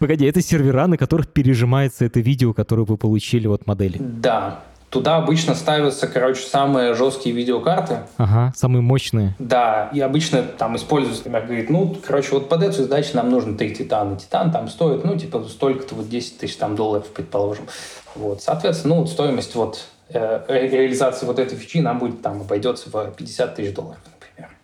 Погоди, 0.00 0.26
это 0.26 0.40
сервера, 0.40 0.86
на 0.86 0.96
которых 0.96 1.28
пережимается 1.28 2.04
это 2.04 2.20
видео, 2.20 2.52
которое 2.52 2.84
вы 2.84 2.96
получили 2.96 3.46
от 3.46 3.66
модели. 3.66 3.96
Да, 3.98 4.60
Туда 4.90 5.16
обычно 5.16 5.54
ставятся, 5.54 6.06
короче, 6.06 6.42
самые 6.42 6.94
жесткие 6.94 7.34
видеокарты. 7.34 7.98
Ага, 8.18 8.52
самые 8.56 8.82
мощные. 8.82 9.34
Да, 9.38 9.90
и 9.92 10.00
обычно 10.00 10.42
там 10.42 10.76
используются, 10.76 11.24
например, 11.24 11.46
говорит, 11.46 11.70
ну, 11.70 11.96
короче, 12.06 12.30
вот 12.32 12.48
под 12.48 12.62
эту 12.62 12.82
задачу 12.82 13.10
нам 13.14 13.30
нужно 13.30 13.56
три 13.56 13.74
титана. 13.74 14.16
Титан 14.16 14.52
там 14.52 14.68
стоит, 14.68 15.04
ну, 15.04 15.16
типа, 15.16 15.44
столько-то, 15.44 15.94
вот 15.96 16.08
10 16.08 16.38
тысяч 16.38 16.56
там 16.56 16.76
долларов, 16.76 17.06
предположим. 17.08 17.66
Вот, 18.14 18.42
соответственно, 18.42 18.94
ну, 18.94 19.00
вот 19.02 19.10
стоимость 19.10 19.54
вот 19.54 19.86
э, 20.08 20.40
реализации 20.48 21.26
вот 21.26 21.38
этой 21.38 21.58
фичи 21.58 21.80
нам 21.80 21.98
будет 21.98 22.22
там 22.22 22.40
обойдется 22.40 22.88
в 22.90 23.10
50 23.10 23.54
тысяч 23.56 23.74
долларов, 23.74 23.98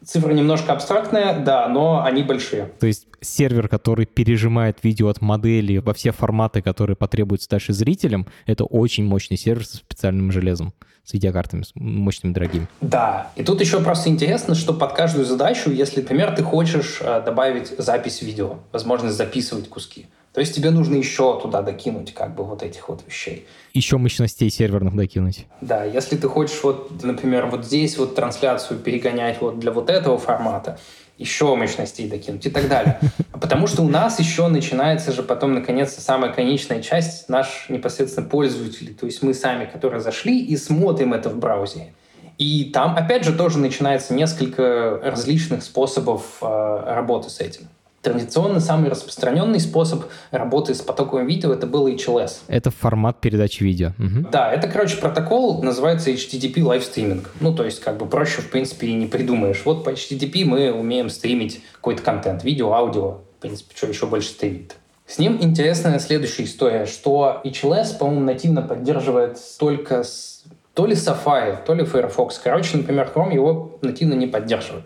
Цифра 0.04 0.32
немножко 0.32 0.72
абстрактная, 0.72 1.38
да, 1.40 1.68
но 1.68 2.02
они 2.04 2.22
большие. 2.22 2.70
То 2.80 2.86
есть 2.86 3.06
сервер, 3.20 3.68
который 3.68 4.06
пережимает 4.06 4.78
видео 4.82 5.08
от 5.08 5.20
модели 5.20 5.78
во 5.78 5.94
все 5.94 6.12
форматы, 6.12 6.62
которые 6.62 6.96
потребуются 6.96 7.48
дальше 7.48 7.72
зрителям, 7.72 8.26
это 8.46 8.64
очень 8.64 9.04
мощный 9.04 9.36
сервер 9.36 9.66
со 9.66 9.76
специальным 9.76 10.32
железом 10.32 10.72
с 11.04 11.14
видеокартами 11.14 11.64
мощными, 11.74 12.32
дорогими. 12.32 12.68
Да, 12.80 13.32
и 13.34 13.42
тут 13.42 13.60
еще 13.60 13.80
просто 13.80 14.08
интересно, 14.08 14.54
что 14.54 14.72
под 14.72 14.92
каждую 14.92 15.24
задачу, 15.24 15.70
если, 15.70 16.00
например, 16.00 16.34
ты 16.34 16.44
хочешь 16.44 16.98
э, 17.00 17.22
добавить 17.24 17.74
запись 17.76 18.22
видео, 18.22 18.58
возможность 18.72 19.16
записывать 19.16 19.68
куски, 19.68 20.06
то 20.32 20.40
есть 20.40 20.54
тебе 20.54 20.70
нужно 20.70 20.94
еще 20.94 21.38
туда 21.40 21.60
докинуть 21.60 22.14
как 22.14 22.34
бы 22.34 22.44
вот 22.44 22.62
этих 22.62 22.88
вот 22.88 23.02
вещей. 23.06 23.46
Еще 23.74 23.98
мощностей 23.98 24.48
серверных 24.50 24.96
докинуть. 24.96 25.46
Да, 25.60 25.84
если 25.84 26.16
ты 26.16 26.26
хочешь 26.26 26.58
вот, 26.62 27.02
например, 27.02 27.46
вот 27.46 27.66
здесь 27.66 27.98
вот 27.98 28.14
трансляцию 28.14 28.80
перегонять 28.80 29.40
вот 29.42 29.58
для 29.58 29.72
вот 29.72 29.90
этого 29.90 30.16
формата, 30.16 30.78
еще 31.18 31.54
мощностей 31.54 32.08
докинуть 32.08 32.46
и 32.46 32.50
так 32.50 32.68
далее. 32.68 32.98
Потому 33.32 33.66
что 33.66 33.82
у 33.82 33.88
нас 33.88 34.18
еще 34.18 34.48
начинается 34.48 35.12
же 35.12 35.22
потом, 35.22 35.52
наконец-то, 35.54 36.00
самая 36.00 36.32
конечная 36.32 36.80
часть, 36.80 37.28
наш 37.28 37.66
непосредственно 37.68 38.26
пользователь, 38.26 38.94
то 38.94 39.04
есть 39.04 39.22
мы 39.22 39.34
сами, 39.34 39.66
которые 39.66 40.00
зашли 40.00 40.42
и 40.42 40.56
смотрим 40.56 41.12
это 41.12 41.28
в 41.28 41.36
браузере. 41.36 41.92
И 42.38 42.70
там, 42.72 42.96
опять 42.96 43.24
же, 43.24 43.34
тоже 43.34 43.58
начинается 43.58 44.14
несколько 44.14 44.98
различных 45.02 45.62
способов 45.62 46.38
э, 46.40 46.82
работы 46.86 47.28
с 47.28 47.40
этим. 47.40 47.68
Традиционно 48.02 48.58
самый 48.58 48.90
распространенный 48.90 49.60
способ 49.60 50.06
работы 50.32 50.74
с 50.74 50.82
потоковым 50.82 51.28
видео 51.28 51.52
это 51.52 51.68
был 51.68 51.86
HLS. 51.86 52.40
Это 52.48 52.72
формат 52.72 53.20
передачи 53.20 53.62
видео. 53.62 53.92
Угу. 53.98 54.30
Да, 54.32 54.52
это, 54.52 54.66
короче, 54.66 54.96
протокол 54.96 55.62
называется 55.62 56.10
HTTP 56.10 56.54
Live 56.54 56.82
Streaming. 56.82 57.24
Ну, 57.38 57.54
то 57.54 57.64
есть, 57.64 57.80
как 57.80 57.98
бы 57.98 58.06
проще, 58.06 58.42
в 58.42 58.50
принципе, 58.50 58.88
и 58.88 58.94
не 58.94 59.06
придумаешь. 59.06 59.62
Вот 59.64 59.84
по 59.84 59.90
HTTP 59.90 60.44
мы 60.44 60.72
умеем 60.72 61.10
стримить 61.10 61.62
какой-то 61.74 62.02
контент, 62.02 62.42
видео, 62.42 62.72
аудио. 62.72 63.18
В 63.38 63.40
принципе, 63.40 63.72
что 63.76 63.86
еще 63.86 64.06
больше 64.06 64.30
стримить. 64.30 64.72
С 65.06 65.18
ним 65.18 65.38
интересная 65.40 65.98
следующая 66.00 66.44
история, 66.44 66.86
что 66.86 67.40
HLS, 67.44 67.98
по-моему, 67.98 68.24
нативно 68.24 68.62
поддерживает 68.62 69.38
только 69.58 70.02
с 70.02 70.42
то 70.74 70.86
ли 70.86 70.94
Safari, 70.94 71.58
то 71.64 71.74
ли 71.74 71.84
Firefox. 71.84 72.38
Короче, 72.42 72.78
например, 72.78 73.10
Chrome 73.14 73.34
его 73.34 73.78
нативно 73.82 74.14
не 74.14 74.26
поддерживает. 74.26 74.84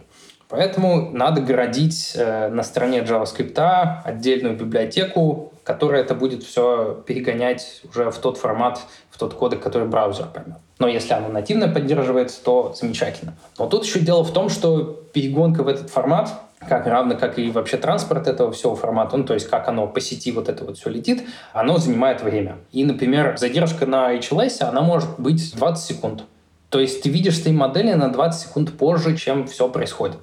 Поэтому 0.49 1.11
надо 1.11 1.41
городить 1.41 2.13
э, 2.15 2.49
на 2.49 2.63
стороне 2.63 3.01
JavaScript 3.01 4.03
отдельную 4.05 4.57
библиотеку, 4.57 5.53
которая 5.65 6.03
это 6.03 6.15
будет 6.15 6.45
все 6.45 7.03
перегонять 7.07 7.83
уже 7.91 8.11
в 8.11 8.19
тот 8.19 8.39
формат, 8.39 8.81
в 9.11 9.19
тот 9.19 9.35
кодек, 9.35 9.61
который 9.61 9.89
браузер 9.89 10.27
поймет. 10.33 10.59
Но 10.79 10.87
если 10.87 11.15
оно 11.15 11.29
нативно 11.29 11.69
поддерживается, 11.69 12.43
то 12.45 12.73
замечательно. 12.79 13.35
Но 13.59 13.67
тут 13.67 13.85
еще 13.85 13.99
дело 13.99 14.23
в 14.23 14.33
том, 14.33 14.49
что 14.49 15.03
перегонка 15.13 15.65
в 15.65 15.69
этот 15.69 15.91
формат, 15.91 16.31
как 16.61 16.87
равно 16.87 17.17
как 17.17 17.39
и 17.39 17.51
вообще 17.51 17.77
транспорт 17.77 18.29
этого 18.29 18.53
всего 18.53 18.77
формата, 18.77 19.17
ну, 19.17 19.25
то 19.25 19.35
есть 19.35 19.49
как 19.49 19.69
оно 19.69 19.89
по 19.89 20.01
сети 20.01 20.31
вот 20.31 20.49
это 20.49 20.65
вот 20.65 20.79
все 20.79 20.91
летит, 20.91 21.25
оно 21.53 21.79
занимает 21.79 22.23
время. 22.23 22.59
И, 22.71 22.85
например, 22.85 23.37
задержка 23.37 23.87
на 23.87 24.15
HLS, 24.15 24.63
она 24.63 24.81
может 24.83 25.19
быть 25.19 25.55
20 25.57 25.85
секунд. 25.85 26.23
То 26.69 26.81
есть 26.81 27.03
ты 27.03 27.09
видишь 27.09 27.41
свои 27.41 27.53
модели 27.53 27.93
на 27.95 28.13
20 28.13 28.49
секунд 28.49 28.73
позже, 28.73 29.17
чем 29.17 29.47
все 29.47 29.69
происходит. 29.69 30.19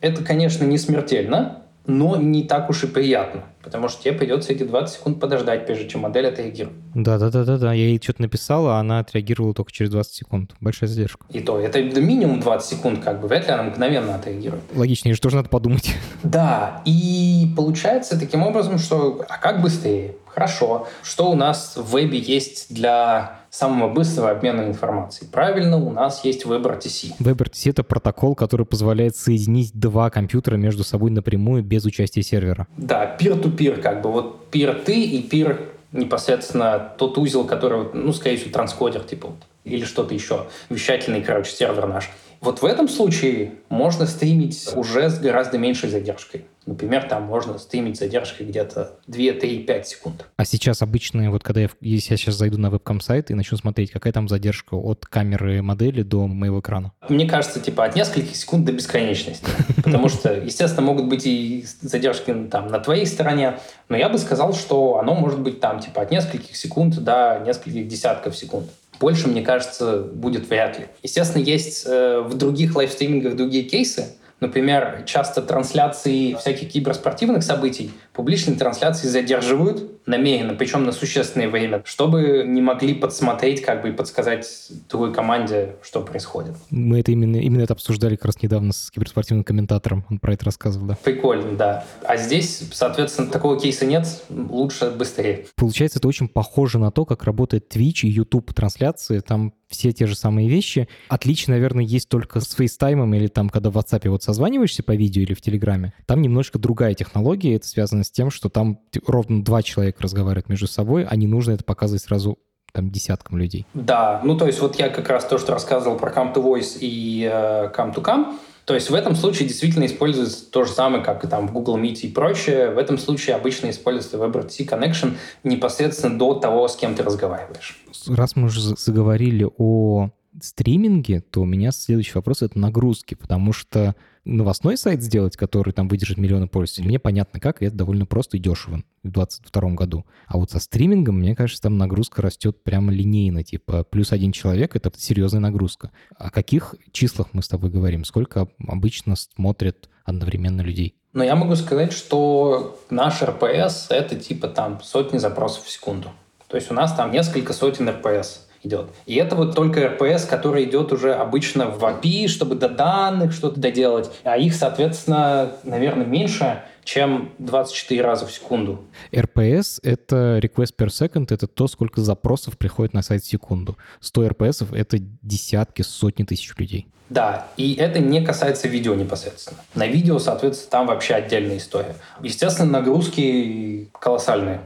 Это, 0.00 0.22
конечно, 0.22 0.64
не 0.64 0.78
смертельно, 0.78 1.62
но 1.88 2.16
не 2.16 2.42
так 2.42 2.68
уж 2.68 2.84
и 2.84 2.86
приятно, 2.86 3.44
потому 3.62 3.88
что 3.88 4.02
тебе 4.02 4.12
придется 4.12 4.52
эти 4.52 4.62
20 4.62 4.94
секунд 4.94 5.20
подождать, 5.20 5.64
прежде 5.64 5.88
чем 5.88 6.02
модель 6.02 6.26
отреагирует. 6.26 6.76
Да-да-да-да, 6.94 7.72
я 7.72 7.86
ей 7.86 7.98
что-то 8.00 8.22
написала, 8.22 8.76
а 8.76 8.80
она 8.80 8.98
отреагировала 8.98 9.54
только 9.54 9.72
через 9.72 9.90
20 9.90 10.12
секунд. 10.12 10.54
Большая 10.60 10.90
задержка. 10.90 11.24
И 11.30 11.40
то, 11.40 11.58
это 11.58 11.80
минимум 11.82 12.40
20 12.40 12.68
секунд, 12.68 13.02
как 13.02 13.20
бы, 13.22 13.28
вряд 13.28 13.46
ли 13.46 13.54
она 13.54 13.62
мгновенно 13.62 14.16
отреагирует. 14.16 14.62
Логичнее, 14.74 15.14
что 15.14 15.30
же 15.30 15.36
надо 15.36 15.48
подумать. 15.48 15.94
Да, 16.22 16.82
и 16.84 17.50
получается 17.56 18.20
таким 18.20 18.42
образом, 18.42 18.78
что 18.78 19.24
а 19.28 19.38
как 19.38 19.62
быстрее? 19.62 20.16
Хорошо. 20.26 20.86
Что 21.02 21.30
у 21.30 21.34
нас 21.34 21.74
в 21.76 21.90
вебе 21.94 22.18
есть 22.18 22.72
для 22.72 23.37
самого 23.50 23.92
быстрого 23.92 24.30
обмена 24.30 24.62
информацией. 24.62 25.28
Правильно, 25.30 25.76
у 25.76 25.90
нас 25.90 26.24
есть 26.24 26.44
WebRTC. 26.44 27.18
WebRTC— 27.18 27.70
это 27.70 27.82
протокол, 27.82 28.34
который 28.34 28.66
позволяет 28.66 29.16
соединить 29.16 29.72
два 29.74 30.10
компьютера 30.10 30.56
между 30.56 30.84
собой 30.84 31.10
напрямую 31.10 31.62
без 31.62 31.84
участия 31.84 32.22
сервера. 32.22 32.66
Да, 32.76 33.16
peer-to-peer, 33.18 33.80
как 33.80 34.02
бы. 34.02 34.10
Вот 34.12 34.48
peer 34.52 34.82
ты 34.82 35.02
и 35.02 35.28
peer 35.28 35.68
непосредственно 35.92 36.92
тот 36.98 37.16
узел, 37.18 37.44
который, 37.44 37.88
ну, 37.94 38.12
скорее 38.12 38.36
всего, 38.36 38.50
транскодер, 38.50 39.02
типа, 39.02 39.28
вот, 39.28 39.38
или 39.64 39.84
что-то 39.84 40.14
еще, 40.14 40.46
вещательный, 40.68 41.22
короче, 41.22 41.50
сервер 41.50 41.86
наш. 41.86 42.10
Вот 42.40 42.62
в 42.62 42.64
этом 42.64 42.88
случае 42.88 43.54
можно 43.68 44.06
стримить 44.06 44.70
уже 44.74 45.10
с 45.10 45.18
гораздо 45.18 45.58
меньшей 45.58 45.90
задержкой. 45.90 46.44
Например, 46.68 47.02
там 47.08 47.22
можно 47.22 47.56
стримить 47.56 47.96
с 47.96 48.00
задержкой 48.00 48.46
где-то 48.46 48.98
2, 49.06 49.32
3, 49.40 49.58
5 49.60 49.88
секунд. 49.88 50.26
А 50.36 50.44
сейчас 50.44 50.82
обычные, 50.82 51.30
вот 51.30 51.42
когда 51.42 51.62
я, 51.62 51.70
если 51.80 52.12
я 52.12 52.16
сейчас 52.18 52.34
зайду 52.34 52.58
на 52.58 52.68
вебкам-сайт 52.68 53.30
и 53.30 53.34
начну 53.34 53.56
смотреть, 53.56 53.90
какая 53.90 54.12
там 54.12 54.28
задержка 54.28 54.74
от 54.74 55.06
камеры 55.06 55.62
модели 55.62 56.02
до 56.02 56.26
моего 56.26 56.60
экрана? 56.60 56.92
Мне 57.08 57.26
кажется, 57.26 57.58
типа 57.58 57.86
от 57.86 57.96
нескольких 57.96 58.36
секунд 58.36 58.66
до 58.66 58.72
бесконечности. 58.72 59.46
Потому 59.82 60.10
что, 60.10 60.34
естественно, 60.34 60.82
могут 60.82 61.06
быть 61.08 61.26
и 61.26 61.64
задержки 61.80 62.34
там 62.50 62.66
на 62.68 62.80
твоей 62.80 63.06
стороне, 63.06 63.58
но 63.88 63.96
я 63.96 64.10
бы 64.10 64.18
сказал, 64.18 64.52
что 64.52 64.98
оно 64.98 65.14
может 65.14 65.40
быть 65.40 65.60
там 65.60 65.80
типа 65.80 66.02
от 66.02 66.10
нескольких 66.10 66.54
секунд 66.54 67.02
до 67.02 67.42
нескольких 67.46 67.88
десятков 67.88 68.36
секунд. 68.36 68.68
Больше, 69.00 69.28
мне 69.28 69.42
кажется, 69.42 69.98
будет 69.98 70.48
вряд 70.48 70.78
ли. 70.78 70.86
Естественно, 71.02 71.42
есть 71.42 71.84
э, 71.86 72.20
в 72.20 72.34
других 72.34 72.74
лайвстримингах 72.74 73.36
другие 73.36 73.64
кейсы, 73.64 74.16
Например, 74.40 75.02
часто 75.04 75.42
трансляции 75.42 76.34
всяких 76.34 76.70
киберспортивных 76.70 77.42
событий, 77.42 77.90
публичные 78.12 78.56
трансляции 78.56 79.08
задерживают 79.08 80.06
намеренно, 80.06 80.54
причем 80.54 80.84
на 80.84 80.92
существенное 80.92 81.48
время, 81.48 81.82
чтобы 81.84 82.44
не 82.46 82.62
могли 82.62 82.94
подсмотреть 82.94 83.62
как 83.62 83.82
бы 83.82 83.90
и 83.90 83.92
подсказать 83.92 84.48
другой 84.88 85.12
команде, 85.12 85.76
что 85.82 86.02
происходит. 86.02 86.54
Мы 86.70 87.00
это 87.00 87.12
именно, 87.12 87.36
именно 87.36 87.62
это 87.62 87.74
обсуждали 87.74 88.16
как 88.16 88.26
раз 88.26 88.42
недавно 88.42 88.72
с 88.72 88.90
киберспортивным 88.90 89.44
комментатором, 89.44 90.04
он 90.08 90.18
про 90.18 90.32
это 90.34 90.46
рассказывал, 90.46 90.86
да. 90.86 90.98
Прикольно, 91.02 91.56
да. 91.56 91.84
А 92.04 92.16
здесь, 92.16 92.62
соответственно, 92.72 93.30
такого 93.30 93.60
кейса 93.60 93.84
нет, 93.84 94.06
лучше 94.30 94.90
быстрее. 94.90 95.46
Получается, 95.56 95.98
это 95.98 96.08
очень 96.08 96.28
похоже 96.28 96.78
на 96.78 96.90
то, 96.90 97.04
как 97.04 97.24
работает 97.24 97.74
Twitch 97.74 98.02
и 98.02 98.08
YouTube 98.08 98.52
трансляции, 98.54 99.20
там 99.20 99.52
все 99.68 99.92
те 99.92 100.06
же 100.06 100.14
самые 100.14 100.48
вещи. 100.48 100.88
Отличие, 101.08 101.54
наверное, 101.54 101.84
есть 101.84 102.08
только 102.08 102.40
с 102.40 102.52
FaceTime 102.52 103.02
ом 103.02 103.14
или 103.14 103.26
там, 103.26 103.48
когда 103.48 103.70
в 103.70 103.76
WhatsApp 103.76 104.08
вот 104.08 104.22
созваниваешься 104.22 104.82
по 104.82 104.94
видео 104.94 105.22
или 105.22 105.34
в 105.34 105.40
Телеграме. 105.40 105.92
Там 106.06 106.22
немножко 106.22 106.58
другая 106.58 106.94
технология. 106.94 107.56
Это 107.56 107.66
связано 107.66 108.04
с 108.04 108.10
тем, 108.10 108.30
что 108.30 108.48
там 108.48 108.80
ровно 109.06 109.44
два 109.44 109.62
человека 109.62 110.02
разговаривают 110.02 110.48
между 110.48 110.66
собой, 110.66 111.04
а 111.04 111.14
не 111.16 111.26
нужно 111.26 111.52
это 111.52 111.64
показывать 111.64 112.02
сразу 112.02 112.38
там 112.72 112.90
десяткам 112.90 113.38
людей. 113.38 113.66
Да, 113.74 114.20
ну 114.24 114.36
то 114.36 114.46
есть 114.46 114.60
вот 114.60 114.76
я 114.76 114.88
как 114.88 115.08
раз 115.08 115.24
то, 115.26 115.38
что 115.38 115.52
рассказывал 115.52 115.96
про 115.96 116.10
Cam 116.10 116.34
to 116.34 116.42
Voice 116.42 116.78
и 116.80 117.24
uh, 117.24 117.74
Cam 117.74 117.94
to 117.94 118.04
Cam, 118.04 118.36
то 118.68 118.74
есть 118.74 118.90
в 118.90 118.94
этом 118.94 119.16
случае 119.16 119.48
действительно 119.48 119.86
используется 119.86 120.44
то 120.50 120.64
же 120.64 120.72
самое, 120.72 121.02
как 121.02 121.24
и 121.24 121.26
там 121.26 121.48
в 121.48 121.52
Google 121.54 121.78
Meet 121.78 122.00
и 122.02 122.08
прочее. 122.08 122.70
В 122.70 122.76
этом 122.76 122.98
случае 122.98 123.34
обычно 123.34 123.70
используется 123.70 124.18
WebRTC 124.18 124.68
Connection 124.68 125.16
непосредственно 125.42 126.18
до 126.18 126.34
того, 126.34 126.68
с 126.68 126.76
кем 126.76 126.94
ты 126.94 127.02
разговариваешь. 127.02 127.82
Раз 128.06 128.36
мы 128.36 128.48
уже 128.48 128.60
заговорили 128.60 129.48
о 129.56 130.10
стриминге, 130.42 131.22
то 131.22 131.40
у 131.40 131.44
меня 131.46 131.72
следующий 131.72 132.12
вопрос— 132.14 132.42
это 132.42 132.58
нагрузки, 132.58 133.14
потому 133.14 133.54
что 133.54 133.96
новостной 134.28 134.76
сайт 134.76 135.02
сделать, 135.02 135.36
который 135.36 135.72
там 135.72 135.88
выдержит 135.88 136.18
миллионы 136.18 136.46
пользователей, 136.46 136.88
мне 136.88 136.98
понятно 136.98 137.40
как, 137.40 137.62
и 137.62 137.66
это 137.66 137.76
довольно 137.76 138.06
просто 138.06 138.36
и 138.36 138.40
дешево 138.40 138.82
в 139.02 139.10
2022 139.10 139.70
году. 139.70 140.06
А 140.26 140.36
вот 140.36 140.50
со 140.50 140.60
стримингом, 140.60 141.18
мне 141.18 141.34
кажется, 141.34 141.62
там 141.62 141.78
нагрузка 141.78 142.22
растет 142.22 142.62
прямо 142.62 142.92
линейно, 142.92 143.42
типа 143.42 143.84
плюс 143.84 144.12
один 144.12 144.32
человек— 144.32 144.76
это 144.76 144.92
серьезная 144.96 145.40
нагрузка. 145.40 145.90
О 146.16 146.30
каких 146.30 146.74
числах 146.92 147.28
мы 147.32 147.42
с 147.42 147.48
тобой 147.48 147.70
говорим? 147.70 148.04
Сколько 148.04 148.48
обычно 148.66 149.16
смотрят 149.16 149.88
одновременно 150.04 150.60
людей? 150.60 150.94
Но 151.14 151.24
я 151.24 151.34
могу 151.34 151.56
сказать, 151.56 151.92
что 151.92 152.78
наш 152.90 153.22
РПС— 153.22 153.86
это 153.90 154.14
типа 154.16 154.48
там 154.48 154.82
сотни 154.82 155.18
запросов 155.18 155.64
в 155.64 155.70
секунду. 155.70 156.10
То 156.48 156.56
есть 156.56 156.70
у 156.70 156.74
нас 156.74 156.94
там 156.94 157.10
несколько 157.12 157.52
сотен 157.52 157.88
РПС 157.88 158.47
идет. 158.62 158.90
И 159.06 159.14
это 159.16 159.36
вот 159.36 159.54
только 159.54 159.88
РПС, 159.88 160.24
который 160.24 160.64
идет 160.64 160.92
уже 160.92 161.14
обычно 161.14 161.66
в 161.66 161.82
API, 161.82 162.28
чтобы 162.28 162.54
до 162.54 162.68
данных 162.68 163.32
что-то 163.32 163.60
доделать. 163.60 164.10
А 164.24 164.36
их, 164.36 164.54
соответственно, 164.54 165.52
наверное, 165.64 166.06
меньше, 166.06 166.62
чем 166.84 167.32
24 167.38 168.02
раза 168.02 168.26
в 168.26 168.32
секунду. 168.32 168.84
RPS— 169.12 169.80
это 169.82 170.40
request 170.42 170.74
per 170.78 170.88
second, 170.88 171.26
это 171.32 171.46
то, 171.46 171.68
сколько 171.68 172.00
запросов 172.00 172.56
приходит 172.56 172.94
на 172.94 173.02
сайт 173.02 173.22
в 173.22 173.26
секунду. 173.26 173.76
100 174.00 174.26
RPS— 174.28 174.66
это 174.74 174.98
десятки, 174.98 175.82
сотни 175.82 176.24
тысяч 176.24 176.54
людей. 176.56 176.86
Да, 177.10 177.48
и 177.56 177.74
это 177.74 178.00
не 178.00 178.22
касается 178.22 178.68
видео 178.68 178.94
непосредственно. 178.94 179.60
На 179.74 179.86
видео, 179.86 180.18
соответственно, 180.18 180.70
там 180.70 180.86
вообще 180.86 181.14
отдельная 181.14 181.56
история. 181.56 181.94
Естественно, 182.22 182.70
нагрузки 182.70 183.88
колоссальные. 183.98 184.60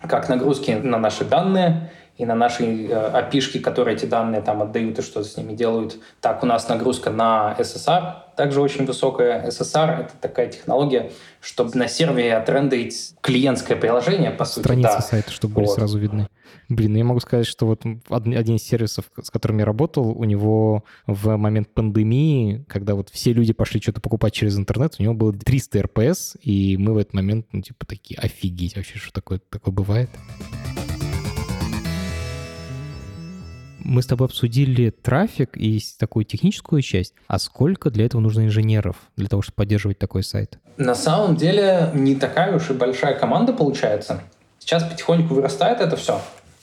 Как 0.00 0.28
нагрузки 0.28 0.72
на 0.72 0.98
наши 0.98 1.24
данные— 1.24 1.90
и 2.16 2.24
на 2.24 2.34
API, 2.34 3.56
э, 3.56 3.60
которые 3.60 3.96
эти 3.96 4.06
данные 4.06 4.40
там 4.40 4.62
отдают 4.62 4.98
и 4.98 5.02
что 5.02 5.22
с 5.22 5.36
ними 5.36 5.54
делают. 5.54 5.98
Так, 6.20 6.42
у 6.42 6.46
нас 6.46 6.68
нагрузка 6.68 7.10
на 7.10 7.56
SSR 7.58 8.36
также 8.36 8.60
очень 8.60 8.84
высокая. 8.84 9.46
SSR— 9.48 10.00
это 10.00 10.12
такая 10.20 10.48
технология, 10.48 11.10
чтобы 11.40 11.76
на 11.76 11.88
сервере 11.88 12.36
отрендерить 12.36 13.14
клиентское 13.20 13.76
приложение, 13.76 14.30
по 14.30 14.44
сути. 14.44 14.64
Страницы 14.64 14.92
да. 14.92 15.00
сайта, 15.00 15.30
чтобы 15.30 15.54
были 15.54 15.66
вот. 15.66 15.74
сразу 15.74 15.98
видны. 15.98 16.28
Блин, 16.68 16.92
ну 16.92 16.98
я 16.98 17.04
могу 17.04 17.20
сказать, 17.20 17.46
что 17.46 17.66
вот 17.66 17.82
один 17.84 18.56
из 18.56 18.62
сервисов, 18.62 19.06
с 19.20 19.30
которым 19.30 19.58
я 19.58 19.64
работал, 19.64 20.08
у 20.10 20.24
него 20.24 20.84
в 21.06 21.36
момент 21.36 21.68
пандемии, 21.74 22.64
когда 22.68 22.94
вот 22.94 23.10
все 23.10 23.32
люди 23.32 23.52
пошли 23.52 23.80
что-то 23.80 24.00
покупать 24.00 24.32
через 24.32 24.56
интернет, 24.56 24.94
у 24.98 25.02
него 25.02 25.14
было 25.14 25.32
300 25.32 25.82
РПС, 25.82 26.36
и 26.40 26.76
мы 26.78 26.94
в 26.94 26.98
этот 26.98 27.12
момент, 27.12 27.46
ну, 27.52 27.60
типа, 27.60 27.84
такие, 27.86 28.18
офигеть 28.18 28.76
вообще, 28.76 28.98
что 28.98 29.12
такое, 29.12 29.40
такое 29.50 29.74
бывает. 29.74 30.10
Мы 33.84 34.02
с 34.02 34.06
тобой 34.06 34.28
обсудили 34.28 34.88
трафик 34.88 35.58
и 35.58 35.78
такую 35.98 36.24
техническую 36.24 36.80
часть. 36.80 37.12
А 37.26 37.38
сколько 37.38 37.90
для 37.90 38.06
этого 38.06 38.22
нужно 38.22 38.46
инженеров, 38.46 38.96
для 39.16 39.28
того, 39.28 39.42
чтобы 39.42 39.56
поддерживать 39.56 39.98
такой 39.98 40.22
сайт? 40.22 40.58
На 40.78 40.94
самом 40.94 41.36
деле 41.36 41.90
не 41.92 42.16
такая 42.16 42.56
уж 42.56 42.70
и 42.70 42.72
большая 42.72 43.14
команда 43.14 43.52
получается. 43.52 44.22
Сейчас 44.58 44.84
потихоньку 44.84 45.34
вырастает 45.34 45.82
это 45.82 45.96
все. 45.96 46.18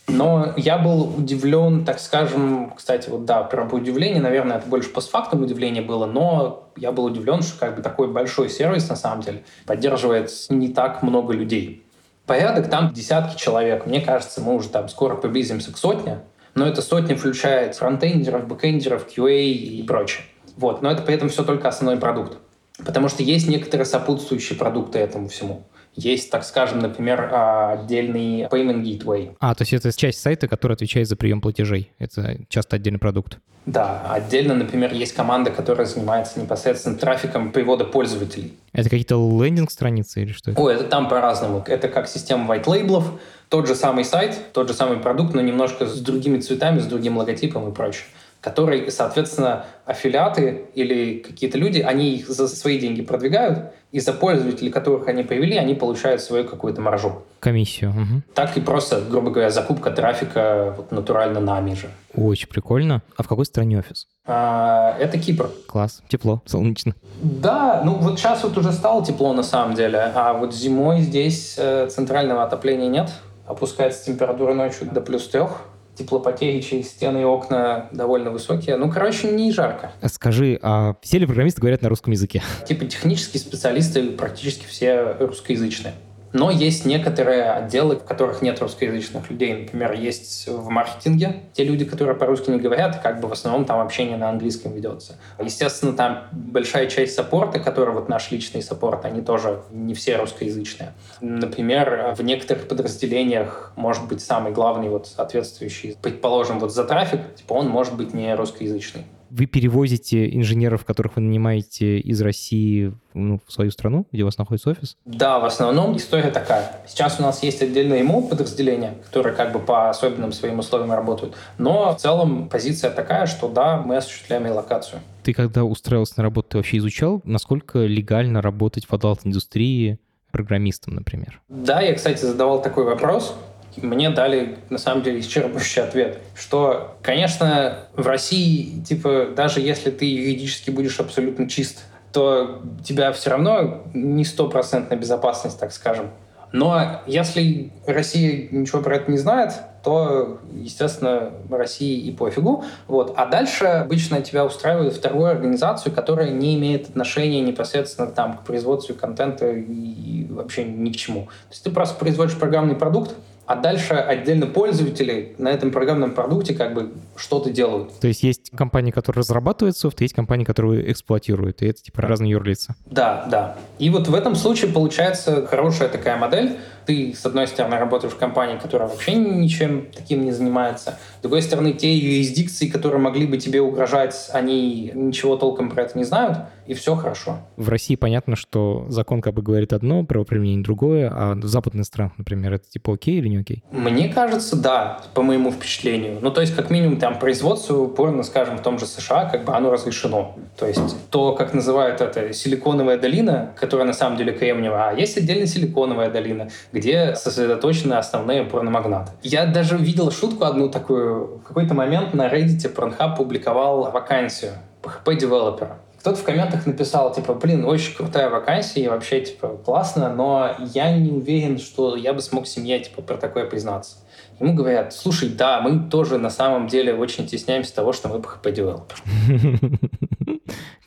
Но 0.07 0.53
я 0.57 0.79
был 0.79 1.13
удивлен, 1.15 1.85
так 1.85 1.99
скажем, 1.99 2.73
кстати, 2.75 3.07
вот 3.07 3.25
да, 3.25 3.43
про 3.43 3.65
удивление, 3.65 4.19
наверное, 4.19 4.57
это 4.57 4.67
больше 4.67 4.89
постфактум 4.89 5.43
удивление 5.43 5.83
было, 5.83 6.07
но 6.07 6.69
я 6.75 6.91
был 6.91 7.05
удивлен, 7.05 7.43
что 7.43 7.59
как 7.59 7.77
бы 7.77 7.83
такой 7.83 8.11
большой 8.11 8.49
сервис 8.49 8.89
на 8.89 8.95
самом 8.95 9.21
деле 9.21 9.43
поддерживает 9.67 10.31
не 10.49 10.69
так 10.69 11.03
много 11.03 11.33
людей. 11.33 11.85
Порядок 12.25 12.69
там 12.69 12.91
десятки 12.93 13.37
человек. 13.37 13.85
Мне 13.85 14.01
кажется, 14.01 14.41
мы 14.41 14.55
уже 14.55 14.69
там 14.69 14.89
скоро 14.89 15.15
приблизимся 15.15 15.71
к 15.71 15.77
сотне 15.77 16.19
но 16.55 16.67
эта 16.67 16.81
сотня 16.81 17.15
включает 17.15 17.75
фронтендеров, 17.75 18.47
бэкендеров, 18.47 19.07
QA 19.07 19.41
и 19.41 19.83
прочее. 19.83 20.23
Вот. 20.57 20.81
Но 20.81 20.91
это 20.91 21.01
при 21.01 21.15
этом 21.15 21.29
все 21.29 21.43
только 21.43 21.67
основной 21.67 21.99
продукт. 21.99 22.37
Потому 22.77 23.09
что 23.09 23.23
есть 23.23 23.47
некоторые 23.47 23.85
сопутствующие 23.85 24.57
продукты 24.57 24.99
этому 24.99 25.27
всему. 25.29 25.67
Есть, 25.95 26.31
так 26.31 26.43
скажем, 26.43 26.79
например, 26.79 27.29
а, 27.31 27.73
отдельный 27.73 28.43
payment 28.43 28.83
gateway. 28.83 29.35
А, 29.39 29.53
то 29.53 29.63
есть 29.63 29.73
это 29.73 29.91
часть 29.91 30.21
сайта, 30.21 30.47
которая 30.47 30.75
отвечает 30.75 31.07
за 31.07 31.15
прием 31.15 31.41
платежей. 31.41 31.91
Это 31.99 32.37
часто 32.47 32.77
отдельный 32.77 32.99
продукт. 32.99 33.39
Да, 33.65 34.01
отдельно, 34.09 34.55
например, 34.55 34.91
есть 34.93 35.13
команда, 35.13 35.51
которая 35.51 35.85
занимается 35.85 36.39
непосредственно 36.39 36.97
трафиком 36.97 37.51
привода 37.51 37.85
пользователей. 37.85 38.53
Это 38.73 38.89
какие-то 38.89 39.15
лендинг-страницы 39.15 40.23
или 40.23 40.31
что 40.31 40.51
это? 40.51 40.59
О, 40.59 40.69
это 40.69 40.85
там 40.85 41.07
по-разному. 41.07 41.63
Это 41.67 41.87
как 41.87 42.07
система 42.07 42.51
white 42.51 42.67
лейблов, 42.67 43.11
тот 43.49 43.67
же 43.67 43.75
самый 43.75 44.03
сайт, 44.03 44.35
тот 44.53 44.67
же 44.67 44.73
самый 44.73 44.97
продукт, 44.97 45.35
но 45.35 45.41
немножко 45.41 45.85
с 45.85 45.99
другими 45.99 46.39
цветами, 46.39 46.79
с 46.79 46.85
другим 46.85 47.17
логотипом 47.17 47.69
и 47.69 47.73
прочее 47.73 48.05
который, 48.41 48.91
соответственно, 48.91 49.65
аффилиаты 49.85 50.65
или 50.73 51.19
какие-то 51.19 51.57
люди, 51.57 51.79
они 51.79 52.15
их 52.15 52.27
за 52.27 52.47
свои 52.47 52.79
деньги 52.79 53.01
продвигают, 53.01 53.71
и 53.91 53.99
за 53.99 54.13
пользователей, 54.13 54.71
которых 54.71 55.07
они 55.07 55.23
привели, 55.23 55.57
они 55.57 55.75
получают 55.75 56.21
свою 56.21 56.45
какую-то 56.45 56.81
маржу. 56.81 57.23
Комиссию. 57.39 57.91
Угу. 57.91 58.21
Так 58.33 58.57
и 58.57 58.61
просто, 58.61 59.01
грубо 59.01 59.31
говоря, 59.31 59.49
закупка 59.49 59.91
трафика 59.91 60.73
вот, 60.77 60.91
натурально 60.91 61.39
нами 61.39 61.73
же. 61.73 61.89
Очень 62.15 62.47
прикольно. 62.47 63.01
А 63.17 63.23
в 63.23 63.27
какой 63.27 63.45
стране 63.45 63.79
офис? 63.79 64.07
А, 64.25 64.95
это 64.97 65.19
Кипр. 65.19 65.49
Класс. 65.67 66.01
Тепло, 66.07 66.41
солнечно. 66.45 66.95
Да, 67.21 67.81
ну 67.83 67.95
вот 67.95 68.17
сейчас 68.17 68.43
вот 68.43 68.57
уже 68.57 68.71
стало 68.71 69.05
тепло 69.05 69.33
на 69.33 69.43
самом 69.43 69.75
деле, 69.75 69.99
а 70.15 70.33
вот 70.33 70.55
зимой 70.55 71.01
здесь 71.01 71.55
э, 71.57 71.87
центрального 71.89 72.43
отопления 72.43 72.87
нет. 72.87 73.11
Опускается 73.45 74.05
температура 74.05 74.53
ночью 74.53 74.89
до 74.89 75.01
плюс 75.01 75.27
трех 75.27 75.63
теплопотери 76.01 76.61
через 76.61 76.89
стены 76.89 77.21
и 77.21 77.23
окна 77.23 77.87
довольно 77.91 78.31
высокие. 78.31 78.77
Ну, 78.77 78.91
короче, 78.91 79.31
не 79.31 79.51
жарко. 79.51 79.91
Скажи, 80.05 80.59
а 80.61 80.95
все 81.01 81.19
ли 81.19 81.25
программисты 81.25 81.61
говорят 81.61 81.81
на 81.81 81.89
русском 81.89 82.11
языке? 82.11 82.41
Типа 82.67 82.85
технические 82.85 83.39
специалисты 83.39 84.11
практически 84.11 84.65
все 84.65 85.15
русскоязычные. 85.19 85.93
Но 86.33 86.49
есть 86.49 86.85
некоторые 86.85 87.51
отделы, 87.51 87.97
в 87.97 88.03
которых 88.03 88.41
нет 88.41 88.59
русскоязычных 88.61 89.29
людей. 89.29 89.63
Например, 89.63 89.93
есть 89.93 90.47
в 90.47 90.69
маркетинге 90.69 91.43
те 91.53 91.63
люди, 91.63 91.85
которые 91.85 92.15
по-русски 92.15 92.51
не 92.51 92.59
говорят, 92.59 93.01
как 93.01 93.19
бы 93.19 93.27
в 93.27 93.33
основном 93.33 93.65
там 93.65 93.79
общение 93.79 94.17
на 94.17 94.29
английском 94.29 94.73
ведется. 94.73 95.17
Естественно, 95.43 95.93
там 95.93 96.23
большая 96.31 96.87
часть 96.87 97.15
саппорта, 97.15 97.59
который 97.59 97.93
вот 97.93 98.09
наш 98.09 98.31
личный 98.31 98.61
саппорт, 98.61 99.05
они 99.05 99.21
тоже 99.21 99.61
не 99.71 99.93
все 99.93 100.17
русскоязычные. 100.17 100.93
Например, 101.19 102.15
в 102.17 102.23
некоторых 102.23 102.67
подразделениях 102.67 103.73
может 103.75 104.07
быть 104.07 104.21
самый 104.21 104.51
главный 104.53 104.89
вот 104.89 105.13
ответствующий, 105.17 105.97
предположим, 106.01 106.59
вот 106.59 106.73
за 106.73 106.83
трафик, 106.83 107.35
типа 107.35 107.53
он 107.53 107.67
может 107.67 107.95
быть 107.95 108.13
не 108.13 108.33
русскоязычный 108.35 109.05
вы 109.31 109.45
перевозите 109.45 110.29
инженеров, 110.35 110.83
которых 110.83 111.15
вы 111.15 111.21
нанимаете 111.21 111.99
из 111.99 112.21
России 112.21 112.93
ну, 113.13 113.39
в 113.45 113.51
свою 113.51 113.71
страну, 113.71 114.05
где 114.11 114.23
у 114.23 114.25
вас 114.25 114.37
находится 114.37 114.71
офис? 114.71 114.97
Да, 115.05 115.39
в 115.39 115.45
основном 115.45 115.95
история 115.95 116.31
такая. 116.31 116.81
Сейчас 116.87 117.19
у 117.19 117.23
нас 117.23 117.41
есть 117.41 117.61
отдельное 117.61 117.99
ему 117.99 118.27
подразделение, 118.27 118.95
которое 119.05 119.33
как 119.33 119.53
бы 119.53 119.59
по 119.59 119.89
особенным 119.89 120.33
своим 120.33 120.59
условиям 120.59 120.91
работают. 120.91 121.35
Но 121.57 121.95
в 121.95 122.01
целом 122.01 122.49
позиция 122.49 122.91
такая, 122.91 123.25
что 123.25 123.47
да, 123.47 123.77
мы 123.77 123.97
осуществляем 123.97 124.45
релокацию. 124.45 124.99
Ты 125.23 125.33
когда 125.33 125.63
устраивался 125.63 126.15
на 126.17 126.23
работу, 126.23 126.49
ты 126.49 126.57
вообще 126.57 126.77
изучал, 126.77 127.21
насколько 127.23 127.79
легально 127.79 128.41
работать 128.41 128.85
в 128.85 128.93
адалт-индустрии 128.93 129.99
программистом, 130.31 130.95
например? 130.95 131.41
Да, 131.47 131.81
я, 131.81 131.93
кстати, 131.93 132.21
задавал 132.21 132.61
такой 132.61 132.83
вопрос 132.83 133.35
мне 133.77 134.09
дали, 134.09 134.57
на 134.69 134.77
самом 134.77 135.03
деле, 135.03 135.19
исчерпывающий 135.19 135.83
ответ, 135.83 136.19
что, 136.35 136.95
конечно, 137.01 137.79
в 137.93 138.05
России, 138.07 138.81
типа, 138.81 139.27
даже 139.35 139.61
если 139.61 139.91
ты 139.91 140.05
юридически 140.05 140.71
будешь 140.71 140.99
абсолютно 140.99 141.47
чист, 141.49 141.85
то 142.11 142.61
тебя 142.83 143.11
все 143.13 143.29
равно 143.29 143.83
не 143.93 144.25
стопроцентная 144.25 144.97
безопасность, 144.97 145.59
так 145.59 145.71
скажем. 145.71 146.09
Но 146.51 147.01
если 147.07 147.71
Россия 147.87 148.49
ничего 148.51 148.81
про 148.81 148.97
это 148.97 149.09
не 149.09 149.17
знает, 149.17 149.53
то, 149.83 150.39
естественно, 150.53 151.31
России 151.49 151.97
и 151.99 152.11
пофигу. 152.11 152.63
Вот. 152.87 153.13
А 153.15 153.25
дальше 153.25 153.65
обычно 153.65 154.21
тебя 154.21 154.45
устраивают 154.45 154.93
вторую 154.93 155.25
организацию, 155.25 155.93
которая 155.93 156.29
не 156.29 156.55
имеет 156.55 156.89
отношения 156.89 157.41
непосредственно 157.41 158.07
там, 158.07 158.37
к 158.37 158.43
производству 158.43 158.93
контента 158.93 159.49
и 159.49 160.25
вообще 160.29 160.65
ни 160.65 160.91
к 160.91 160.95
чему. 160.95 161.23
То 161.25 161.51
есть 161.51 161.63
ты 161.63 161.71
просто 161.71 161.97
производишь 161.97 162.37
программный 162.37 162.75
продукт, 162.75 163.15
а 163.45 163.55
дальше 163.55 163.93
отдельно 163.93 164.47
пользователи 164.47 165.35
на 165.37 165.49
этом 165.49 165.71
программном 165.71 166.11
продукте 166.11 166.53
как 166.53 166.73
бы 166.73 166.91
что-то 167.15 167.49
делают. 167.49 167.99
То 167.99 168.07
есть 168.07 168.23
есть 168.23 168.51
компании, 168.55 168.91
которые 168.91 169.21
разрабатывают 169.21 169.77
софт, 169.77 170.01
есть 170.01 170.13
компании, 170.13 170.45
которые 170.45 170.91
эксплуатируют, 170.91 171.61
и 171.61 171.67
это 171.67 171.81
типа 171.81 172.01
разные 172.01 172.31
юрлица. 172.31 172.75
Да, 172.85 173.27
да. 173.29 173.57
И 173.79 173.89
вот 173.89 174.07
в 174.07 174.15
этом 174.15 174.35
случае 174.35 174.71
получается 174.71 175.45
хорошая 175.47 175.89
такая 175.89 176.17
модель, 176.17 176.57
ты, 176.85 177.13
с 177.13 177.25
одной 177.25 177.47
стороны, 177.47 177.77
работаешь 177.77 178.13
в 178.13 178.17
компании, 178.17 178.57
которая 178.57 178.87
вообще 178.87 179.15
ничем 179.15 179.87
таким 179.95 180.23
не 180.25 180.31
занимается, 180.31 180.97
с 181.19 181.21
другой 181.21 181.41
стороны, 181.41 181.73
те 181.73 181.95
юрисдикции, 181.95 182.67
которые 182.67 182.99
могли 182.99 183.27
бы 183.27 183.37
тебе 183.37 183.61
угрожать, 183.61 184.29
они 184.33 184.91
ничего 184.93 185.37
толком 185.37 185.69
про 185.69 185.83
это 185.83 185.97
не 185.97 186.03
знают, 186.03 186.39
и 186.65 186.73
все 186.73 186.95
хорошо. 186.95 187.39
В 187.57 187.69
России 187.69 187.95
понятно, 187.95 188.35
что 188.35 188.85
закон 188.89 189.21
как 189.21 189.33
бы 189.33 189.41
говорит 189.41 189.73
одно, 189.73 190.03
правоприменение 190.03 190.63
другое, 190.63 191.11
а 191.13 191.35
в 191.35 191.45
западных 191.45 191.85
странах, 191.85 192.13
например, 192.17 192.53
это 192.53 192.69
типа 192.69 192.93
окей 192.93 193.17
или 193.17 193.27
не 193.27 193.37
окей? 193.37 193.63
Мне 193.71 194.09
кажется, 194.09 194.55
да, 194.55 195.01
по 195.13 195.21
моему 195.21 195.51
впечатлению. 195.51 196.17
Ну, 196.21 196.31
то 196.31 196.41
есть, 196.41 196.55
как 196.55 196.69
минимум, 196.69 196.97
там 196.97 197.19
производство 197.19 197.85
порно, 197.87 198.23
скажем, 198.23 198.57
в 198.57 198.61
том 198.61 198.79
же 198.79 198.85
США, 198.85 199.25
как 199.25 199.45
бы 199.45 199.53
оно 199.53 199.69
разрешено. 199.69 200.35
То 200.57 200.65
есть, 200.65 201.09
то, 201.09 201.33
как 201.33 201.53
называют 201.53 202.01
это 202.01 202.33
силиконовая 202.33 202.97
долина, 202.97 203.53
которая 203.59 203.85
на 203.85 203.93
самом 203.93 204.17
деле 204.17 204.33
кремниевая, 204.33 204.89
а 204.89 204.93
есть 204.93 205.17
отдельно 205.17 205.45
силиконовая 205.45 206.09
долина, 206.09 206.49
где 206.71 206.80
сосредоточены 207.15 207.93
основные 207.95 208.43
порномагнаты. 208.43 209.11
Я 209.23 209.45
даже 209.45 209.77
видел 209.77 210.11
шутку 210.11 210.45
одну 210.45 210.69
такую. 210.69 211.37
В 211.37 211.43
какой-то 211.43 211.73
момент 211.73 212.13
на 212.13 212.27
Reddit 212.27 212.73
Pornhub 212.73 213.17
публиковал 213.17 213.91
вакансию 213.91 214.53
PHP-девелопера. 214.83 215.77
Кто-то 215.99 216.17
в 216.17 216.23
комментах 216.23 216.65
написал, 216.65 217.13
типа, 217.13 217.35
блин, 217.35 217.63
очень 217.63 217.95
крутая 217.95 218.31
вакансия, 218.31 218.81
и 218.81 218.87
вообще, 218.87 219.21
типа, 219.21 219.49
классно, 219.63 220.11
но 220.11 220.55
я 220.73 220.91
не 220.97 221.11
уверен, 221.11 221.59
что 221.59 221.95
я 221.95 222.13
бы 222.13 222.21
смог 222.21 222.47
семье, 222.47 222.79
типа, 222.79 223.03
про 223.03 223.17
такое 223.17 223.45
признаться. 223.45 223.97
Ему 224.41 224.55
говорят, 224.55 224.91
слушай, 224.91 225.29
да, 225.29 225.61
мы 225.61 225.87
тоже 225.87 226.17
на 226.17 226.31
самом 226.31 226.67
деле 226.67 226.95
очень 226.95 227.27
стесняемся 227.27 227.75
того, 227.75 227.93
что 227.93 228.09
мы 228.09 228.17
PHP-девелопер. 228.17 228.97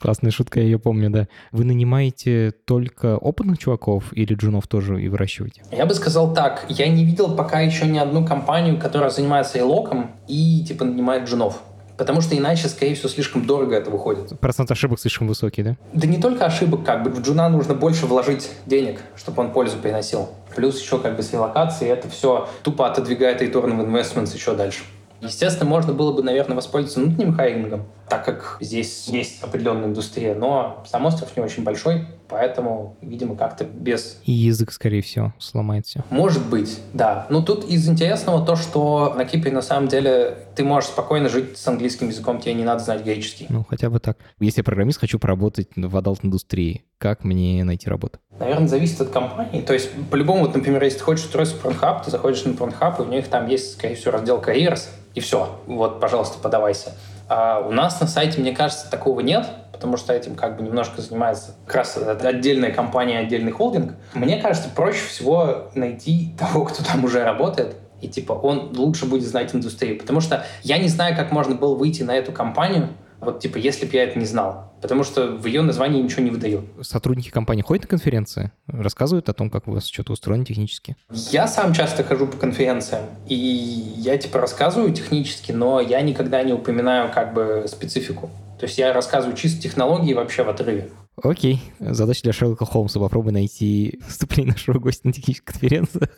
Классная 0.01 0.33
шутка, 0.33 0.59
я 0.59 0.67
ее 0.67 0.81
помню, 0.81 1.09
да. 1.09 1.29
Вы 1.53 1.65
нанимаете 1.65 2.51
только 2.65 3.17
опытных 3.17 3.59
чуваков 3.59 4.13
или 4.13 4.35
джунов 4.35 4.67
тоже 4.67 5.01
и 5.01 5.09
выращиваете? 5.09 5.63
Я 5.71 5.87
бы 5.87 5.95
сказал 5.95 6.35
так, 6.35 6.67
я 6.69 6.89
не 6.89 7.05
видел 7.05 7.37
пока 7.37 7.61
еще 7.61 7.87
ни 7.87 7.97
одну 7.97 8.27
компанию, 8.27 8.77
которая 8.77 9.11
занимается 9.11 9.61
элоком 9.61 10.11
и 10.27 10.65
типа 10.67 10.85
нанимает 10.85 11.29
джунов. 11.29 11.63
Потому 11.97 12.21
что 12.21 12.37
иначе, 12.37 12.69
скорее 12.69 12.95
всего, 12.95 13.09
слишком 13.09 13.47
дорого 13.47 13.77
это 13.77 13.91
выходит. 13.91 14.39
Процент 14.41 14.71
ошибок 14.71 14.99
слишком 14.99 15.29
высокий, 15.29 15.63
да? 15.63 15.77
Да 15.93 16.07
не 16.07 16.21
только 16.21 16.45
ошибок, 16.45 16.85
как 16.85 17.03
бы 17.05 17.11
в 17.11 17.21
джуна 17.21 17.49
нужно 17.49 17.75
больше 17.75 18.07
вложить 18.07 18.51
денег, 18.67 19.01
чтобы 19.17 19.43
он 19.43 19.53
пользу 19.53 19.79
приносил. 19.79 20.31
Плюс 20.57 20.81
еще 20.81 20.99
как 20.99 21.17
бы 21.17 21.23
с 21.23 21.33
релокацией 21.33 21.93
это 21.93 22.09
все 22.09 22.49
тупо 22.63 22.89
отодвигает 22.89 23.43
return 23.43 23.79
of 23.79 23.87
investments 23.87 24.35
еще 24.35 24.55
дальше. 24.55 24.83
Естественно, 25.21 25.69
можно 25.69 25.93
было 25.93 26.13
бы, 26.13 26.23
наверное, 26.23 26.57
воспользоваться 26.57 27.01
внутренним 27.01 27.35
hiring 27.35 27.68
ом, 27.68 27.85
так 28.09 28.25
как 28.25 28.59
здесь 28.61 29.09
есть 29.09 29.43
определенная 29.43 29.87
индустрия, 29.87 30.35
но 30.35 30.83
сам 30.87 31.07
остров 31.07 31.37
не 31.37 31.43
очень 31.43 31.65
большой, 31.65 32.07
поэтому, 32.29 32.97
видимо, 33.01 33.37
как-то 33.37 33.65
без... 33.65 34.21
И 34.25 34.33
язык, 34.33 34.73
скорее 34.73 35.03
всего, 35.03 35.33
сломает 35.39 35.87
все. 35.87 36.05
Может 36.11 36.45
быть, 36.47 36.81
да. 36.93 37.27
Но 37.31 37.43
тут 37.43 37.65
из 37.65 37.89
интересного 37.89 38.45
то, 38.45 38.57
что 38.57 39.15
на 39.17 39.25
Кипре 39.25 39.53
на 39.53 39.63
самом 39.63 39.89
деле 39.89 40.39
ты 40.55 40.65
можешь 40.65 40.91
спокойно 40.91 41.29
жить 41.29 41.57
с 41.57 41.67
английским 41.67 42.09
языком, 42.09 42.41
тебе 42.41 42.55
не 42.55 42.65
надо 42.65 42.83
знать 42.83 43.05
греческий. 43.05 43.47
Ну, 43.49 43.65
хотя 43.69 43.91
бы 43.91 44.01
так. 44.01 44.19
Если 44.39 44.61
я 44.61 44.65
программист, 44.65 45.01
хочу 45.01 45.19
поработать 45.19 45.69
в 45.77 45.97
adult 45.97 46.24
-индустрии, 46.24 46.85
как 46.99 47.25
мне 47.25 47.65
найти 47.65 47.89
работу? 47.89 48.19
Наверное, 48.39 48.69
зависит 48.69 49.01
от 49.01 49.11
компании. 49.11 49.61
То 49.61 49.73
есть, 49.73 49.91
по-любому, 50.11 50.41
вот, 50.41 50.55
например, 50.55 50.83
если 50.83 50.99
ты 50.99 51.05
хочешь 51.05 51.25
устроиться 51.25 51.57
в 51.57 51.65
Pornhub, 51.65 52.05
ты 52.05 52.11
заходишь 52.11 52.45
на 52.45 52.51
Pornhub, 52.51 52.99
и 52.99 53.03
у 53.03 53.11
них 53.11 53.29
там 53.29 53.47
есть, 53.47 53.73
скорее 53.73 53.95
всего, 53.95 54.13
раздел 54.13 54.41
Careers, 54.41 54.89
и 55.15 55.21
все. 55.21 55.61
Вот, 55.67 56.01
пожалуйста, 56.01 56.39
подавайся. 56.39 56.93
А 57.29 57.61
у 57.61 57.71
нас 57.71 58.01
на 58.01 58.07
сайте, 58.07 58.41
мне 58.41 58.53
кажется, 58.53 58.91
такого 58.91 59.21
нет, 59.21 59.47
потому 59.73 59.97
что 59.97 60.13
этим 60.13 60.35
как 60.35 60.57
бы 60.57 60.63
немножко 60.63 61.01
занимается 61.01 61.53
как 61.67 61.77
раз 61.77 61.97
отдельная 61.97 62.73
компания, 62.73 63.19
отдельный 63.19 63.53
холдинг. 63.53 63.95
Мне 64.15 64.41
кажется, 64.41 64.69
проще 64.75 65.05
всего 65.07 65.71
найти 65.75 66.35
того, 66.39 66.65
кто 66.65 66.83
там 66.83 67.05
уже 67.05 67.25
работает, 67.25 67.77
и 68.01 68.09
типа 68.09 68.33
он 68.33 68.73
лучше 68.77 69.07
будет 69.07 69.27
знать 69.27 69.55
индустрию. 69.55 69.99
Потому 69.99 70.21
что 70.21 70.45
я 70.63 70.79
не 70.79 70.89
знаю, 70.89 71.17
как 71.17 71.33
можно 71.33 71.55
было 71.55 71.75
выйти 71.75 72.03
на 72.03 72.15
эту 72.15 72.33
компанию, 72.33 72.89
вот 73.25 73.41
типа, 73.41 73.57
если 73.57 73.87
бы 73.87 73.93
я 73.95 74.05
это 74.05 74.19
не 74.19 74.27
знал. 74.27 74.73
Потому 74.81 75.03
что 75.03 75.29
в 75.29 75.47
ее 75.47 75.63
названии 75.63 76.03
ничего 76.03 76.23
не 76.23 76.31
выдаю. 76.31 76.65
Сотрудники 76.83 77.31
компании 77.31 77.63
ходят 77.63 77.85
на 77.85 77.89
конференции, 77.89 78.53
рассказывают 78.67 79.29
о 79.29 79.33
том, 79.33 79.51
как 79.51 79.67
у 79.67 79.73
вас 79.73 79.87
что-то 79.87 80.13
устроено 80.13 80.45
технически? 80.45 80.97
Я 81.31 81.49
сам 81.49 81.73
часто 81.73 82.05
хожу 82.05 82.27
по 82.27 82.37
конференциям, 82.37 83.05
и 83.27 83.35
я 83.35 84.19
типа 84.19 84.39
рассказываю 84.39 84.93
технически, 84.93 85.53
но 85.53 85.81
я 85.81 86.01
никогда 86.03 86.43
не 86.43 86.53
упоминаю 86.53 87.11
как 87.13 87.35
бы 87.35 87.65
специфику. 87.67 88.31
То 88.59 88.67
есть 88.67 88.79
я 88.79 88.93
рассказываю 88.93 89.37
чисто 89.37 89.61
технологии 89.61 90.15
вообще 90.15 90.45
в 90.45 90.49
отрыве. 90.49 90.91
Окей, 91.23 91.63
задача 91.79 92.23
для 92.23 92.33
Шерлока 92.33 92.67
Холмса. 92.67 93.01
Попробуй 93.01 93.33
найти 93.33 94.01
вступление 94.07 94.53
нашего 94.53 94.79
гостя 94.79 95.07
на 95.07 95.13
технической 95.13 95.53
конференции. 95.53 96.09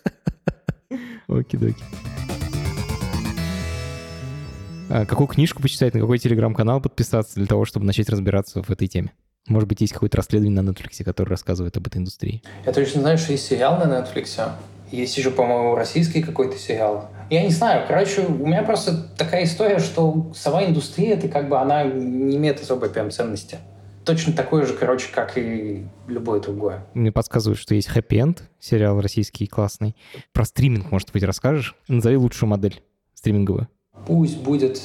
Окей-доки. 1.28 1.82
А 4.88 5.04
какую 5.04 5.26
книжку 5.26 5.60
почитать, 5.60 5.94
на 5.94 6.00
какой 6.00 6.18
телеграм-канал 6.18 6.80
подписаться 6.80 7.34
для 7.34 7.46
того, 7.46 7.64
чтобы 7.64 7.86
начать 7.86 8.08
разбираться 8.08 8.62
в 8.62 8.70
этой 8.70 8.86
теме? 8.86 9.12
Может 9.48 9.68
быть, 9.68 9.80
есть 9.80 9.92
какое-то 9.92 10.16
расследование 10.16 10.62
на 10.62 10.68
Netflix, 10.70 11.02
которое 11.04 11.30
рассказывает 11.30 11.76
об 11.76 11.86
этой 11.86 11.98
индустрии? 11.98 12.42
Я 12.64 12.72
точно 12.72 13.00
знаю, 13.00 13.18
что 13.18 13.32
есть 13.32 13.46
сериал 13.46 13.78
на 13.78 13.84
Netflix. 13.84 14.52
Есть 14.92 15.18
еще, 15.18 15.32
по-моему, 15.32 15.74
российский 15.74 16.22
какой-то 16.22 16.56
сериал. 16.56 17.10
Я 17.30 17.42
не 17.42 17.50
знаю, 17.50 17.84
короче, 17.88 18.22
у 18.22 18.46
меня 18.46 18.62
просто 18.62 19.08
такая 19.16 19.44
история, 19.44 19.80
что 19.80 20.32
сама 20.34 20.64
индустрия, 20.64 21.14
это 21.14 21.28
как 21.28 21.48
бы 21.48 21.58
она 21.58 21.82
не 21.82 22.36
имеет 22.36 22.60
особой 22.60 22.88
прям 22.88 23.10
ценности. 23.10 23.58
Точно 24.04 24.32
такое 24.32 24.66
же, 24.66 24.74
короче, 24.74 25.08
как 25.12 25.36
и 25.36 25.84
любое 26.06 26.40
другое. 26.40 26.86
Мне 26.94 27.10
подсказывают, 27.10 27.58
что 27.58 27.74
есть 27.74 27.88
Happy 27.88 28.20
End, 28.22 28.38
сериал 28.60 29.00
российский 29.00 29.48
классный. 29.48 29.96
Про 30.32 30.44
стриминг, 30.44 30.92
может 30.92 31.12
быть, 31.12 31.24
расскажешь? 31.24 31.74
Назови 31.88 32.16
лучшую 32.16 32.48
модель 32.48 32.80
стриминговую. 33.14 33.68
Пусть 34.06 34.38
будет 34.38 34.80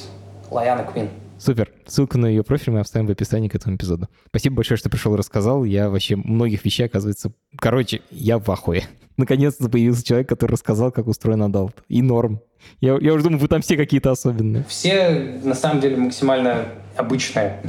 Лаяна 0.50 0.84
Квин. 0.84 1.08
Супер. 1.38 1.72
Ссылку 1.86 2.18
на 2.18 2.26
ее 2.26 2.44
профиль 2.44 2.72
мы 2.72 2.78
оставим 2.78 3.08
в 3.08 3.10
описании 3.10 3.48
к 3.48 3.56
этому 3.56 3.74
эпизоду. 3.74 4.08
Спасибо 4.28 4.56
большое, 4.56 4.78
что 4.78 4.88
пришел 4.88 5.12
и 5.14 5.18
рассказал. 5.18 5.64
Я 5.64 5.90
вообще 5.90 6.14
многих 6.14 6.64
вещей, 6.64 6.84
оказывается... 6.86 7.32
Короче, 7.56 8.02
я 8.12 8.38
в 8.38 8.48
ахуе. 8.48 8.84
Наконец-то 9.16 9.68
появился 9.68 10.04
человек, 10.04 10.28
который 10.28 10.52
рассказал, 10.52 10.92
как 10.92 11.08
устроен 11.08 11.42
adult. 11.42 11.82
И 11.88 12.00
норм. 12.00 12.40
Я, 12.80 12.96
я 13.00 13.12
уже 13.12 13.24
думаю, 13.24 13.40
вы 13.40 13.48
там 13.48 13.60
все 13.60 13.76
какие-то 13.76 14.12
особенные. 14.12 14.64
Все, 14.68 15.40
на 15.42 15.54
самом 15.54 15.80
деле, 15.80 15.96
максимально 15.96 16.68
обычные. 16.96 17.60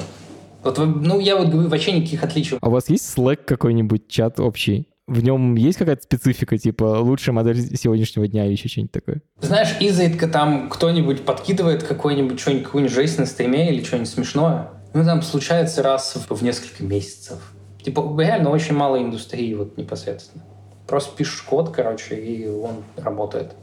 Вот, 0.63 0.77
ну, 0.77 1.19
я 1.19 1.35
вот 1.35 1.49
говорю, 1.49 1.67
вообще 1.67 1.93
никаких 1.93 2.23
отличий. 2.23 2.57
А 2.61 2.67
у 2.67 2.71
вас 2.71 2.89
есть 2.89 3.17
Slack 3.17 3.37
какой-нибудь, 3.45 4.07
чат 4.07 4.39
общий? 4.39 4.87
В 5.07 5.21
нем 5.21 5.55
есть 5.55 5.77
какая-то 5.77 6.03
специфика, 6.03 6.57
типа 6.57 6.99
лучшая 6.99 7.33
модель 7.33 7.77
сегодняшнего 7.77 8.27
дня 8.27 8.45
или 8.45 8.53
еще 8.53 8.69
что-нибудь 8.69 8.91
такое? 8.91 9.21
Знаешь, 9.41 9.75
изредка 9.79 10.27
там 10.27 10.69
кто-нибудь 10.69 11.25
подкидывает 11.25 11.83
какой-нибудь 11.83 12.39
что-нибудь, 12.39 12.65
какую-нибудь 12.65 12.95
жесть 12.95 13.19
на 13.19 13.25
стриме 13.25 13.73
или 13.73 13.83
что-нибудь 13.83 14.09
смешное. 14.09 14.69
Ну, 14.93 15.03
там 15.03 15.21
случается 15.21 15.83
раз 15.83 16.15
в, 16.15 16.35
в 16.35 16.41
несколько 16.41 16.83
месяцев. 16.83 17.39
Типа, 17.83 18.01
реально 18.19 18.49
очень 18.49 18.75
мало 18.75 19.01
индустрии 19.01 19.53
вот 19.55 19.77
непосредственно. 19.77 20.43
Просто 20.87 21.15
пишешь 21.17 21.41
код, 21.41 21.71
короче, 21.71 22.15
и 22.15 22.47
он 22.47 22.83
работает. 22.95 23.55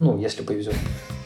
Ну, 0.00 0.18
если 0.18 0.42
повезет. 0.42 0.74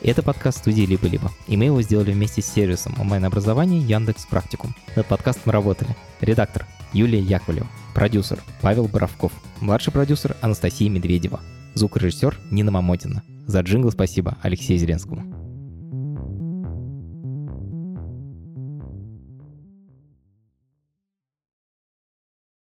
Это 0.02 0.22
подкаст 0.22 0.58
студии 0.58 0.82
«Либо-либо». 0.82 1.30
И 1.46 1.56
мы 1.56 1.66
его 1.66 1.80
сделали 1.80 2.12
вместе 2.12 2.42
с 2.42 2.46
сервисом 2.46 2.94
онлайн-образования 3.00 3.78
Яндекс 3.78 4.26
Практикум. 4.26 4.74
Над 4.96 5.06
подкастом 5.06 5.52
работали 5.52 5.96
редактор 6.20 6.66
Юлия 6.94 7.20
Яковлева, 7.20 7.66
продюсер 7.92 8.40
Павел 8.62 8.86
Боровков, 8.86 9.32
младший 9.60 9.92
продюсер 9.92 10.36
Анастасия 10.40 10.88
Медведева, 10.88 11.40
звукорежиссер 11.74 12.38
Нина 12.52 12.70
Мамотина. 12.70 13.24
За 13.46 13.60
джингл 13.60 13.90
спасибо 13.90 14.38
Алексею 14.42 14.78
Зеленскому. 14.78 15.43